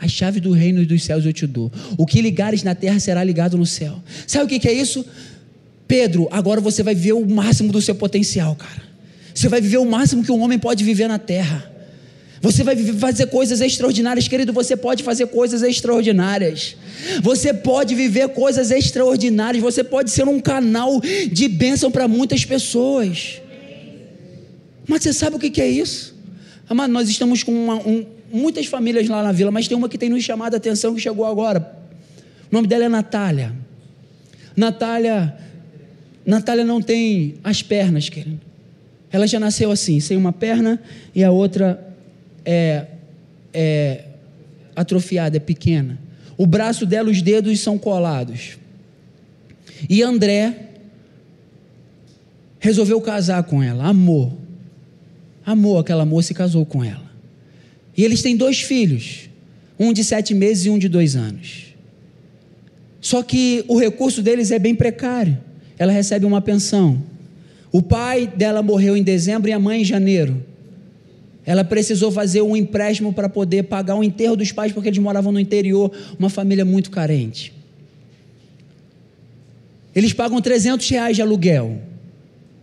As 0.00 0.10
chaves 0.10 0.40
do 0.40 0.52
reino 0.52 0.80
e 0.80 0.86
dos 0.86 1.04
céus 1.04 1.26
eu 1.26 1.32
te 1.32 1.46
dou. 1.46 1.70
O 1.98 2.06
que 2.06 2.22
ligares 2.22 2.62
na 2.62 2.74
terra 2.74 2.98
será 2.98 3.22
ligado 3.22 3.58
no 3.58 3.66
céu. 3.66 4.02
Sabe 4.26 4.46
o 4.46 4.48
que, 4.48 4.58
que 4.58 4.68
é 4.68 4.72
isso? 4.72 5.04
Pedro, 5.86 6.28
agora 6.30 6.60
você 6.60 6.82
vai 6.82 6.94
viver 6.94 7.12
o 7.12 7.26
máximo 7.26 7.70
do 7.70 7.82
seu 7.82 7.94
potencial, 7.94 8.54
cara. 8.56 8.82
Você 9.34 9.48
vai 9.48 9.60
viver 9.60 9.78
o 9.78 9.84
máximo 9.84 10.24
que 10.24 10.32
um 10.32 10.40
homem 10.40 10.58
pode 10.58 10.82
viver 10.84 11.08
na 11.08 11.18
terra. 11.18 11.70
Você 12.40 12.64
vai 12.64 12.74
fazer 12.76 13.26
coisas 13.26 13.60
extraordinárias, 13.60 14.26
querido. 14.26 14.52
Você 14.52 14.74
pode 14.74 15.02
fazer 15.02 15.26
coisas 15.26 15.62
extraordinárias. 15.62 16.74
Você 17.22 17.52
pode 17.52 17.94
viver 17.94 18.28
coisas 18.30 18.70
extraordinárias. 18.70 19.62
Você 19.62 19.84
pode 19.84 20.10
ser 20.10 20.26
um 20.26 20.40
canal 20.40 21.00
de 21.30 21.48
bênção 21.48 21.90
para 21.90 22.08
muitas 22.08 22.44
pessoas. 22.44 23.42
Mas 24.88 25.02
você 25.02 25.12
sabe 25.12 25.36
o 25.36 25.38
que 25.38 25.60
é 25.60 25.68
isso? 25.68 26.18
Amado, 26.68 26.92
nós 26.92 27.08
estamos 27.08 27.42
com 27.42 27.52
uma, 27.52 27.74
um, 27.76 28.06
muitas 28.32 28.66
famílias 28.66 29.08
lá 29.08 29.22
na 29.22 29.32
vila, 29.32 29.50
mas 29.50 29.68
tem 29.68 29.76
uma 29.76 29.88
que 29.88 29.98
tem 29.98 30.08
nos 30.08 30.22
chamado 30.22 30.54
a 30.54 30.56
atenção 30.56 30.94
que 30.94 31.00
chegou 31.00 31.24
agora. 31.24 31.78
O 32.50 32.54
nome 32.54 32.66
dela 32.66 32.84
é 32.84 32.88
Natália. 32.88 33.54
Natália, 34.56 35.36
Natália 36.24 36.64
não 36.64 36.80
tem 36.80 37.36
as 37.42 37.62
pernas, 37.62 38.08
querido. 38.08 38.40
Ela 39.12 39.26
já 39.26 39.40
nasceu 39.40 39.70
assim, 39.70 39.98
sem 40.00 40.16
uma 40.16 40.32
perna 40.32 40.80
e 41.14 41.24
a 41.24 41.30
outra 41.30 41.94
é, 42.44 42.86
é 43.52 44.04
atrofiada, 44.76 45.36
é 45.36 45.40
pequena. 45.40 45.98
O 46.36 46.46
braço 46.46 46.86
dela, 46.86 47.10
os 47.10 47.20
dedos 47.20 47.58
são 47.60 47.78
colados. 47.78 48.58
E 49.88 50.02
André 50.02 50.68
resolveu 52.58 53.00
casar 53.00 53.42
com 53.42 53.62
ela, 53.62 53.86
amor 53.86 54.40
amou 55.44 55.78
aquela 55.78 56.04
moça 56.04 56.32
e 56.32 56.34
casou 56.34 56.64
com 56.64 56.84
ela. 56.84 57.09
E 58.00 58.04
eles 58.06 58.22
têm 58.22 58.34
dois 58.34 58.62
filhos, 58.62 59.28
um 59.78 59.92
de 59.92 60.02
sete 60.02 60.32
meses 60.32 60.64
e 60.64 60.70
um 60.70 60.78
de 60.78 60.88
dois 60.88 61.16
anos. 61.16 61.74
Só 62.98 63.22
que 63.22 63.62
o 63.68 63.78
recurso 63.78 64.22
deles 64.22 64.50
é 64.50 64.58
bem 64.58 64.74
precário. 64.74 65.36
Ela 65.78 65.92
recebe 65.92 66.24
uma 66.24 66.40
pensão. 66.40 67.02
O 67.70 67.82
pai 67.82 68.26
dela 68.26 68.62
morreu 68.62 68.96
em 68.96 69.02
dezembro 69.02 69.50
e 69.50 69.52
a 69.52 69.58
mãe 69.58 69.82
em 69.82 69.84
janeiro. 69.84 70.42
Ela 71.44 71.62
precisou 71.62 72.10
fazer 72.10 72.40
um 72.40 72.56
empréstimo 72.56 73.12
para 73.12 73.28
poder 73.28 73.64
pagar 73.64 73.96
o 73.96 74.02
enterro 74.02 74.34
dos 74.34 74.50
pais, 74.50 74.72
porque 74.72 74.88
eles 74.88 74.98
moravam 74.98 75.30
no 75.30 75.38
interior, 75.38 75.92
uma 76.18 76.30
família 76.30 76.64
muito 76.64 76.90
carente. 76.90 77.52
Eles 79.94 80.14
pagam 80.14 80.40
300 80.40 80.88
reais 80.88 81.16
de 81.16 81.20
aluguel. 81.20 81.78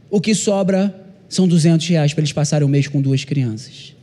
O 0.09 0.19
que 0.19 0.33
sobra 0.33 0.99
são 1.29 1.47
200 1.47 1.87
reais 1.89 2.11
para 2.11 2.21
eles 2.21 2.33
passarem 2.33 2.65
o 2.65 2.69
mês 2.69 2.87
com 2.87 2.99
duas 2.99 3.23
crianças. 3.23 3.95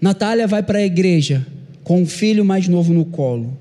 Natália 0.00 0.46
vai 0.46 0.62
para 0.62 0.78
a 0.78 0.84
igreja 0.84 1.46
com 1.84 2.02
um 2.02 2.06
filho 2.06 2.44
mais 2.44 2.66
novo 2.68 2.92
no 2.92 3.04
colo. 3.04 3.56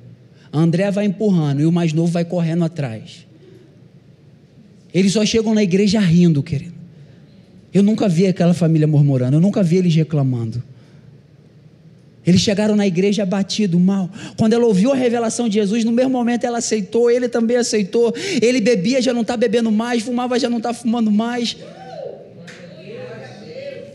André 0.52 0.90
vai 0.90 1.06
empurrando 1.06 1.62
e 1.62 1.66
o 1.66 1.72
mais 1.72 1.94
novo 1.94 2.12
vai 2.12 2.26
correndo 2.26 2.64
atrás. 2.64 3.26
Eles 4.94 5.14
só 5.14 5.26
chegam 5.26 5.54
na 5.54 5.62
igreja 5.62 6.00
rindo, 6.00 6.42
querido. 6.42 6.74
Eu 7.74 7.84
nunca 7.84 8.08
vi 8.08 8.26
aquela 8.26 8.54
família 8.54 8.88
murmurando, 8.88 9.38
eu 9.38 9.42
nunca 9.42 9.62
vi 9.62 9.78
eles 9.78 9.94
reclamando. 9.94 10.64
Eles 12.26 12.42
chegaram 12.42 12.76
na 12.76 12.86
igreja 12.86 13.24
abatido, 13.24 13.80
mal. 13.80 14.10
Quando 14.38 14.54
ela 14.54 14.66
ouviu 14.66 14.92
a 14.92 14.96
revelação 14.96 15.48
de 15.48 15.56
Jesus, 15.56 15.84
no 15.84 15.92
mesmo 15.92 16.12
momento 16.12 16.44
ela 16.44 16.58
aceitou, 16.58 17.10
ele 17.10 17.30
também 17.30 17.58
aceitou. 17.58 18.14
Ele 18.42 18.60
bebia, 18.60 19.02
já 19.02 19.14
não 19.14 19.22
está 19.22 19.38
bebendo 19.38 19.72
mais, 19.72 20.04
fumava, 20.04 20.38
já 20.38 20.50
não 20.50 20.58
está 20.58 20.74
fumando 20.74 21.10
mais. 21.10 21.58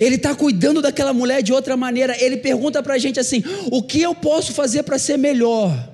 Ele 0.04 0.16
está 0.16 0.34
cuidando 0.34 0.82
daquela 0.82 1.14
mulher 1.14 1.42
de 1.42 1.52
outra 1.52 1.76
maneira. 1.76 2.14
Ele 2.22 2.36
pergunta 2.36 2.82
para 2.82 2.94
a 2.94 2.98
gente 2.98 3.18
assim: 3.18 3.42
o 3.70 3.82
que 3.82 4.02
eu 4.02 4.14
posso 4.14 4.52
fazer 4.52 4.82
para 4.82 4.98
ser 4.98 5.16
melhor? 5.16 5.92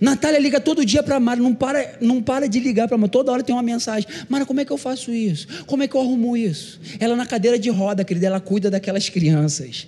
Natália 0.00 0.40
liga 0.40 0.58
todo 0.58 0.84
dia 0.84 1.02
para 1.02 1.20
Mara, 1.20 1.38
não 1.38 1.54
para, 1.54 1.98
não 2.00 2.22
para 2.22 2.48
de 2.48 2.58
ligar 2.58 2.88
para 2.88 2.96
Mara, 2.96 3.10
toda 3.10 3.30
hora 3.30 3.42
tem 3.42 3.54
uma 3.54 3.62
mensagem. 3.62 4.08
Mara, 4.30 4.46
como 4.46 4.58
é 4.58 4.64
que 4.64 4.72
eu 4.72 4.78
faço 4.78 5.12
isso? 5.12 5.46
Como 5.66 5.82
é 5.82 5.88
que 5.88 5.94
eu 5.94 6.00
arrumo 6.00 6.34
isso? 6.34 6.80
Ela 6.98 7.14
na 7.14 7.26
cadeira 7.26 7.58
de 7.58 7.68
roda, 7.68 8.02
querida, 8.02 8.26
ela 8.26 8.40
cuida 8.40 8.70
daquelas 8.70 9.10
crianças. 9.10 9.86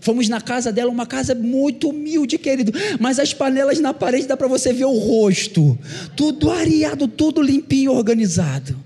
Fomos 0.00 0.28
na 0.28 0.40
casa 0.40 0.72
dela, 0.72 0.90
uma 0.90 1.06
casa 1.06 1.32
muito 1.32 1.90
humilde, 1.90 2.36
querido, 2.36 2.72
mas 2.98 3.20
as 3.20 3.32
panelas 3.32 3.78
na 3.78 3.94
parede 3.94 4.26
dá 4.26 4.36
para 4.36 4.48
você 4.48 4.72
ver 4.72 4.86
o 4.86 4.98
rosto, 4.98 5.78
tudo 6.16 6.50
areado, 6.50 7.06
tudo 7.06 7.40
limpinho, 7.40 7.92
organizado. 7.92 8.76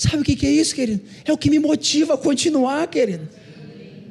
Sabe 0.00 0.22
o 0.22 0.24
que 0.24 0.46
é 0.46 0.50
isso, 0.50 0.74
querido? 0.74 1.02
É 1.26 1.30
o 1.30 1.36
que 1.36 1.50
me 1.50 1.58
motiva 1.58 2.14
a 2.14 2.16
continuar, 2.16 2.86
querido. 2.86 3.28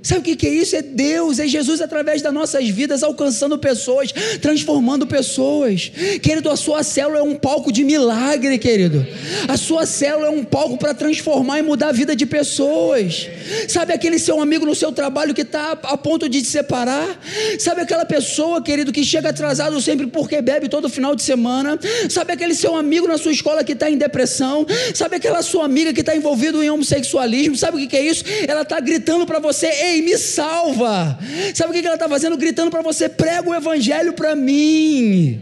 Sabe 0.01 0.31
o 0.31 0.37
que 0.37 0.47
é 0.47 0.49
isso? 0.49 0.75
É 0.75 0.81
Deus, 0.81 1.39
é 1.39 1.47
Jesus 1.47 1.81
através 1.81 2.21
das 2.21 2.33
nossas 2.33 2.67
vidas, 2.69 3.03
alcançando 3.03 3.57
pessoas, 3.57 4.11
transformando 4.41 5.05
pessoas. 5.05 5.91
Querido, 6.21 6.49
a 6.49 6.55
sua 6.55 6.83
célula 6.83 7.19
é 7.19 7.23
um 7.23 7.35
palco 7.35 7.71
de 7.71 7.83
milagre, 7.83 8.57
querido. 8.57 9.05
A 9.47 9.57
sua 9.57 9.85
célula 9.85 10.27
é 10.27 10.29
um 10.29 10.43
palco 10.43 10.77
para 10.77 10.93
transformar 10.93 11.59
e 11.59 11.61
mudar 11.61 11.89
a 11.89 11.91
vida 11.91 12.15
de 12.15 12.25
pessoas. 12.25 13.27
Sabe 13.67 13.93
aquele 13.93 14.19
seu 14.19 14.41
amigo 14.41 14.65
no 14.65 14.75
seu 14.75 14.91
trabalho 14.91 15.33
que 15.33 15.41
está 15.41 15.71
a 15.71 15.97
ponto 15.97 16.29
de 16.29 16.41
te 16.41 16.47
separar? 16.47 17.19
Sabe 17.59 17.81
aquela 17.81 18.05
pessoa, 18.05 18.61
querido, 18.61 18.91
que 18.91 19.03
chega 19.03 19.29
atrasado 19.29 19.79
sempre 19.81 20.07
porque 20.07 20.41
bebe 20.41 20.69
todo 20.69 20.89
final 20.89 21.15
de 21.15 21.23
semana? 21.23 21.77
Sabe 22.09 22.33
aquele 22.33 22.53
seu 22.53 22.75
amigo 22.75 23.07
na 23.07 23.17
sua 23.17 23.31
escola 23.31 23.63
que 23.63 23.73
está 23.73 23.89
em 23.89 23.97
depressão? 23.97 24.65
Sabe 24.93 25.17
aquela 25.17 25.41
sua 25.41 25.65
amiga 25.65 25.93
que 25.93 25.99
está 26.01 26.15
envolvida 26.15 26.63
em 26.63 26.69
homossexualismo? 26.69 27.55
Sabe 27.55 27.83
o 27.83 27.87
que 27.87 27.95
é 27.95 28.01
isso? 28.01 28.23
Ela 28.47 28.61
está 28.61 28.79
gritando 28.79 29.25
para 29.25 29.39
você: 29.39 29.67
Ei, 29.89 30.01
me 30.01 30.17
salva. 30.17 31.17
Sabe 31.53 31.71
o 31.71 31.73
que 31.73 31.85
ela 31.85 31.95
está 31.95 32.07
fazendo? 32.07 32.37
Gritando 32.37 32.69
para 32.69 32.81
você: 32.81 33.09
prega 33.09 33.49
o 33.49 33.55
evangelho 33.55 34.13
para 34.13 34.35
mim. 34.35 35.39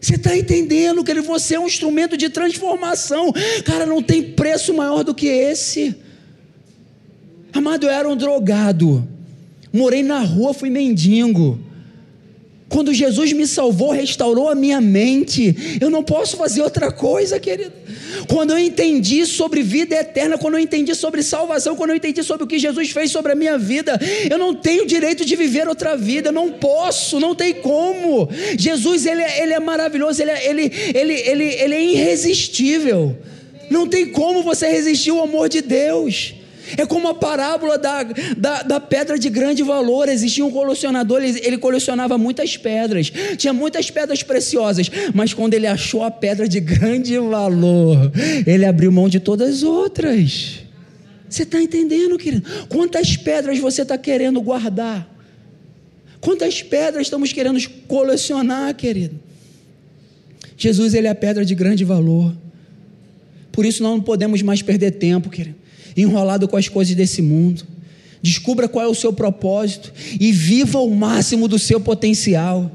Você 0.00 0.14
está 0.14 0.36
entendendo 0.36 1.02
que 1.02 1.14
você 1.20 1.56
é 1.56 1.60
um 1.60 1.66
instrumento 1.66 2.16
de 2.16 2.28
transformação. 2.28 3.32
Cara, 3.64 3.84
não 3.84 4.02
tem 4.02 4.22
preço 4.22 4.72
maior 4.74 5.02
do 5.02 5.14
que 5.14 5.26
esse. 5.26 5.96
Amado, 7.52 7.86
eu 7.86 7.90
era 7.90 8.08
um 8.08 8.16
drogado. 8.16 9.06
Morei 9.72 10.02
na 10.02 10.20
rua, 10.20 10.54
fui 10.54 10.70
mendigo. 10.70 11.58
Quando 12.68 12.92
Jesus 12.92 13.32
me 13.32 13.46
salvou, 13.46 13.90
restaurou 13.90 14.50
a 14.50 14.54
minha 14.54 14.80
mente, 14.80 15.78
eu 15.80 15.88
não 15.88 16.02
posso 16.02 16.36
fazer 16.36 16.60
outra 16.60 16.92
coisa, 16.92 17.40
querido. 17.40 17.72
Quando 18.28 18.50
eu 18.50 18.58
entendi 18.58 19.24
sobre 19.24 19.62
vida 19.62 19.94
eterna, 19.94 20.36
quando 20.36 20.54
eu 20.54 20.60
entendi 20.60 20.94
sobre 20.94 21.22
salvação, 21.22 21.74
quando 21.74 21.90
eu 21.90 21.96
entendi 21.96 22.22
sobre 22.22 22.44
o 22.44 22.46
que 22.46 22.58
Jesus 22.58 22.90
fez 22.90 23.10
sobre 23.10 23.32
a 23.32 23.34
minha 23.34 23.56
vida, 23.56 23.98
eu 24.30 24.36
não 24.36 24.54
tenho 24.54 24.86
direito 24.86 25.24
de 25.24 25.34
viver 25.34 25.66
outra 25.66 25.96
vida, 25.96 26.28
eu 26.28 26.32
não 26.32 26.52
posso, 26.52 27.18
não 27.18 27.34
tem 27.34 27.54
como. 27.54 28.28
Jesus, 28.58 29.06
ele, 29.06 29.22
é, 29.22 29.42
ele 29.42 29.54
é 29.54 29.60
maravilhoso, 29.60 30.20
ele 30.20 30.30
é, 30.30 30.48
ele, 30.48 30.72
ele, 30.94 31.14
ele, 31.14 31.44
ele 31.44 31.74
é 31.74 31.82
irresistível. 31.82 33.16
Não 33.70 33.86
tem 33.86 34.06
como 34.06 34.42
você 34.42 34.68
resistir 34.68 35.10
ao 35.10 35.22
amor 35.22 35.48
de 35.48 35.62
Deus. 35.62 36.34
É 36.76 36.84
como 36.84 37.08
a 37.08 37.14
parábola 37.14 37.78
da, 37.78 38.02
da, 38.36 38.62
da, 38.62 38.80
pedra 38.80 39.18
de 39.18 39.30
grande 39.30 39.62
valor. 39.62 40.08
Existia 40.08 40.44
um 40.44 40.50
colecionador, 40.50 41.22
ele, 41.22 41.40
ele, 41.42 41.58
colecionava 41.58 42.18
muitas 42.18 42.56
pedras, 42.56 43.10
tinha 43.36 43.52
muitas 43.52 43.90
pedras 43.90 44.22
preciosas, 44.22 44.90
mas 45.14 45.32
quando 45.32 45.54
ele 45.54 45.66
achou 45.66 46.02
a 46.02 46.10
pedra 46.10 46.48
de 46.48 46.60
grande 46.60 47.16
valor, 47.18 48.12
ele 48.46 48.64
abriu 48.64 48.92
mão 48.92 49.08
de 49.08 49.20
todas 49.20 49.56
as 49.56 49.62
outras. 49.62 50.60
Você 51.28 51.42
está 51.42 51.60
entendendo, 51.60 52.18
querido? 52.18 52.48
Quantas 52.68 53.16
pedras 53.16 53.58
você 53.58 53.82
está 53.82 53.96
querendo 53.96 54.40
guardar? 54.40 55.08
Quantas 56.20 56.62
pedras 56.62 57.02
estamos 57.06 57.32
querendo 57.32 57.60
colecionar, 57.86 58.74
querido? 58.74 59.18
Jesus, 60.56 60.94
ele 60.94 61.06
é 61.06 61.10
a 61.10 61.14
pedra 61.14 61.44
de 61.44 61.54
grande 61.54 61.84
valor. 61.84 62.34
Por 63.52 63.64
isso 63.64 63.82
nós 63.82 63.92
não 63.92 64.00
podemos 64.00 64.42
mais 64.42 64.62
perder 64.62 64.92
tempo, 64.92 65.30
querido 65.30 65.67
enrolado 66.02 66.48
com 66.48 66.56
as 66.56 66.68
coisas 66.68 66.94
desse 66.94 67.22
mundo. 67.22 67.62
Descubra 68.22 68.68
qual 68.68 68.84
é 68.84 68.88
o 68.88 68.94
seu 68.94 69.12
propósito 69.12 69.92
e 70.18 70.32
viva 70.32 70.80
o 70.80 70.94
máximo 70.94 71.46
do 71.46 71.58
seu 71.58 71.80
potencial. 71.80 72.70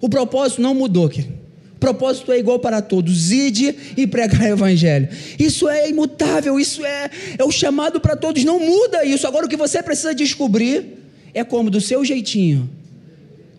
O 0.00 0.08
propósito 0.08 0.60
não 0.60 0.74
mudou, 0.74 1.08
querido. 1.08 1.38
O 1.74 1.78
propósito 1.78 2.32
é 2.32 2.38
igual 2.38 2.58
para 2.58 2.82
todos: 2.82 3.30
ide 3.30 3.74
e 3.96 4.04
pregar 4.04 4.42
o 4.42 4.46
evangelho. 4.46 5.08
Isso 5.38 5.68
é 5.68 5.88
imutável, 5.88 6.58
isso 6.58 6.84
é, 6.84 7.08
é 7.38 7.44
o 7.44 7.52
chamado 7.52 8.00
para 8.00 8.16
todos, 8.16 8.42
não 8.42 8.58
muda 8.58 9.04
isso. 9.04 9.28
Agora 9.28 9.46
o 9.46 9.48
que 9.48 9.56
você 9.56 9.80
precisa 9.80 10.12
descobrir 10.12 10.84
é 11.32 11.44
como, 11.44 11.70
do 11.70 11.80
seu 11.80 12.04
jeitinho, 12.04 12.68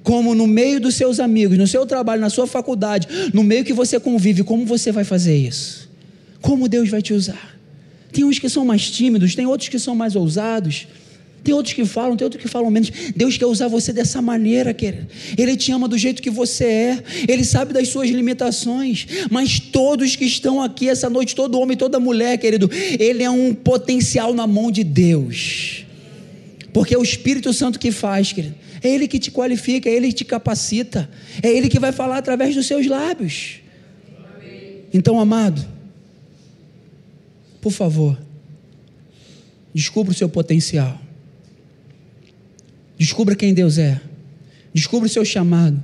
como 0.04 0.36
no 0.36 0.48
meio 0.48 0.82
dos 0.82 0.96
seus 0.96 1.18
amigos, 1.20 1.58
no 1.58 1.66
seu 1.66 1.86
trabalho, 1.86 2.20
na 2.20 2.30
sua 2.30 2.46
faculdade, 2.46 3.08
no 3.34 3.42
meio 3.42 3.64
que 3.64 3.72
você 3.72 3.98
convive, 3.98 4.44
como 4.44 4.66
você 4.66 4.92
vai 4.92 5.06
fazer 5.06 5.38
isso? 5.38 5.90
Como 6.42 6.68
Deus 6.68 6.90
vai 6.90 7.02
te 7.02 7.14
usar? 7.14 7.59
Tem 8.12 8.24
uns 8.24 8.40
que 8.40 8.50
são 8.50 8.66
mais 8.66 8.90
tímidos, 8.90 9.36
tem 9.36 9.46
outros 9.46 9.70
que 9.70 9.80
são 9.80 9.96
mais 9.96 10.16
ousados. 10.16 10.88
Tem 11.44 11.54
outros 11.54 11.74
que 11.74 11.86
falam, 11.86 12.18
tem 12.18 12.26
outros 12.26 12.42
que 12.42 12.50
falam 12.50 12.70
menos. 12.70 12.92
Deus 13.16 13.38
quer 13.38 13.46
usar 13.46 13.68
você 13.68 13.94
dessa 13.94 14.22
maneira, 14.22 14.74
querido. 14.74 15.08
Ele 15.38 15.56
te 15.56 15.72
ama 15.72 15.88
do 15.88 15.98
jeito 15.98 16.22
que 16.22 16.30
você 16.30 16.66
é. 16.66 17.04
Ele 17.28 17.46
sabe 17.46 17.74
das 17.74 17.88
suas 17.88 18.10
limitações. 18.10 19.08
Mas 19.32 19.60
todos 19.60 20.16
que 20.16 20.26
estão 20.26 20.62
aqui 20.62 20.90
essa 20.90 21.10
noite, 21.10 21.36
todo 21.36 21.60
homem, 21.60 21.78
toda 21.78 22.00
mulher, 22.00 22.38
querido, 22.38 22.70
ele 23.00 23.24
é 23.24 23.30
um 23.30 23.54
potencial 23.54 24.34
na 24.34 24.46
mão 24.46 24.70
de 24.70 24.84
Deus. 24.84 25.86
Porque 26.74 26.94
é 26.94 26.98
o 26.98 27.04
Espírito 27.04 27.54
Santo 27.54 27.80
que 27.80 27.92
faz, 27.92 28.34
querido. 28.34 28.56
É 28.82 28.90
Ele 28.90 29.08
que 29.08 29.20
te 29.20 29.32
qualifica, 29.32 29.90
é 29.90 29.94
Ele 29.94 30.08
que 30.10 30.14
te 30.14 30.26
capacita. 30.26 31.10
É 31.42 31.50
Ele 31.50 31.70
que 31.70 31.80
vai 31.80 31.92
falar 31.92 32.18
através 32.18 32.54
dos 32.54 32.66
seus 32.66 32.86
lábios. 32.86 33.60
Então, 34.94 35.20
amado 35.20 35.79
por 37.62 37.72
favor, 37.72 38.18
descubra 39.74 40.12
o 40.12 40.16
seu 40.16 40.30
potencial. 40.30 41.00
Descubra 42.98 43.36
quem 43.36 43.54
Deus 43.54 43.78
é. 43.78 44.00
Descubra 44.74 45.08
o 45.08 45.10
seu 45.10 45.24
chamado. 45.24 45.82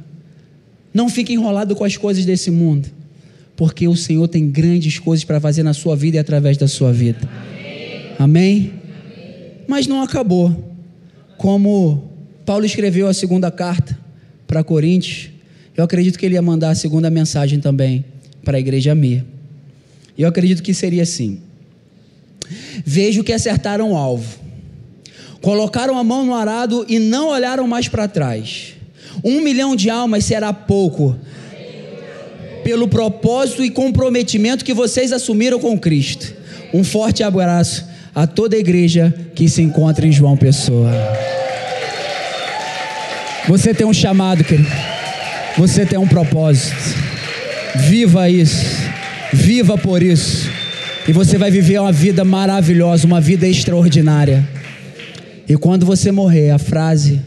Não 0.93 1.09
fique 1.09 1.33
enrolado 1.33 1.75
com 1.75 1.83
as 1.83 1.97
coisas 1.97 2.25
desse 2.25 2.51
mundo, 2.51 2.89
porque 3.55 3.87
o 3.87 3.95
Senhor 3.95 4.27
tem 4.27 4.49
grandes 4.49 4.99
coisas 4.99 5.23
para 5.23 5.39
fazer 5.39 5.63
na 5.63 5.73
sua 5.73 5.95
vida 5.95 6.17
e 6.17 6.19
através 6.19 6.57
da 6.57 6.67
sua 6.67 6.93
vida. 6.93 7.19
Amém? 8.17 8.69
Amém? 8.69 8.73
Mas 9.67 9.87
não 9.87 10.01
acabou. 10.01 10.73
Como 11.37 12.11
Paulo 12.45 12.65
escreveu 12.65 13.07
a 13.07 13.13
segunda 13.13 13.51
carta 13.51 13.97
para 14.47 14.63
Coríntios, 14.63 15.29
eu 15.75 15.83
acredito 15.83 16.17
que 16.17 16.25
ele 16.25 16.35
ia 16.35 16.41
mandar 16.41 16.69
a 16.69 16.75
segunda 16.75 17.09
mensagem 17.09 17.59
também 17.59 18.05
para 18.43 18.57
a 18.57 18.59
igreja 18.59 18.95
minha. 18.95 19.25
E 20.17 20.21
eu 20.21 20.29
acredito 20.29 20.63
que 20.63 20.73
seria 20.73 21.03
assim: 21.03 21.41
Vejo 22.83 23.23
que 23.23 23.33
acertaram 23.33 23.91
o 23.91 23.95
alvo. 23.95 24.39
Colocaram 25.41 25.97
a 25.97 26.03
mão 26.03 26.25
no 26.25 26.33
arado 26.33 26.85
e 26.89 26.97
não 26.97 27.29
olharam 27.29 27.67
mais 27.67 27.87
para 27.87 28.07
trás. 28.07 28.73
Um 29.23 29.41
milhão 29.41 29.75
de 29.75 29.89
almas 29.89 30.25
será 30.25 30.51
pouco, 30.51 31.15
pelo 32.63 32.87
propósito 32.87 33.63
e 33.63 33.69
comprometimento 33.69 34.65
que 34.65 34.73
vocês 34.73 35.13
assumiram 35.13 35.59
com 35.59 35.77
Cristo. 35.77 36.33
Um 36.73 36.83
forte 36.83 37.21
abraço 37.21 37.85
a 38.13 38.25
toda 38.25 38.55
a 38.55 38.59
igreja 38.59 39.13
que 39.35 39.47
se 39.47 39.61
encontra 39.61 40.07
em 40.07 40.11
João 40.11 40.35
Pessoa. 40.35 40.91
Você 43.47 43.73
tem 43.73 43.85
um 43.85 43.93
chamado, 43.93 44.43
querido. 44.43 44.67
Você 45.57 45.85
tem 45.85 45.99
um 45.99 46.07
propósito. 46.07 46.75
Viva 47.75 48.29
isso. 48.29 48.65
Viva 49.31 49.77
por 49.77 50.01
isso. 50.01 50.49
E 51.07 51.13
você 51.13 51.37
vai 51.37 51.51
viver 51.51 51.79
uma 51.79 51.91
vida 51.91 52.25
maravilhosa, 52.25 53.05
uma 53.05 53.21
vida 53.21 53.47
extraordinária. 53.47 54.47
E 55.47 55.55
quando 55.55 55.85
você 55.85 56.11
morrer, 56.11 56.49
a 56.49 56.57
frase 56.57 57.21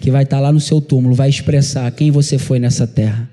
que 0.00 0.10
vai 0.10 0.22
estar 0.22 0.38
lá 0.38 0.52
no 0.52 0.60
seu 0.60 0.80
túmulo 0.80 1.16
vai 1.16 1.28
expressar 1.28 1.90
quem 1.90 2.12
você 2.12 2.38
foi 2.38 2.60
nessa 2.60 2.86
terra. 2.86 3.28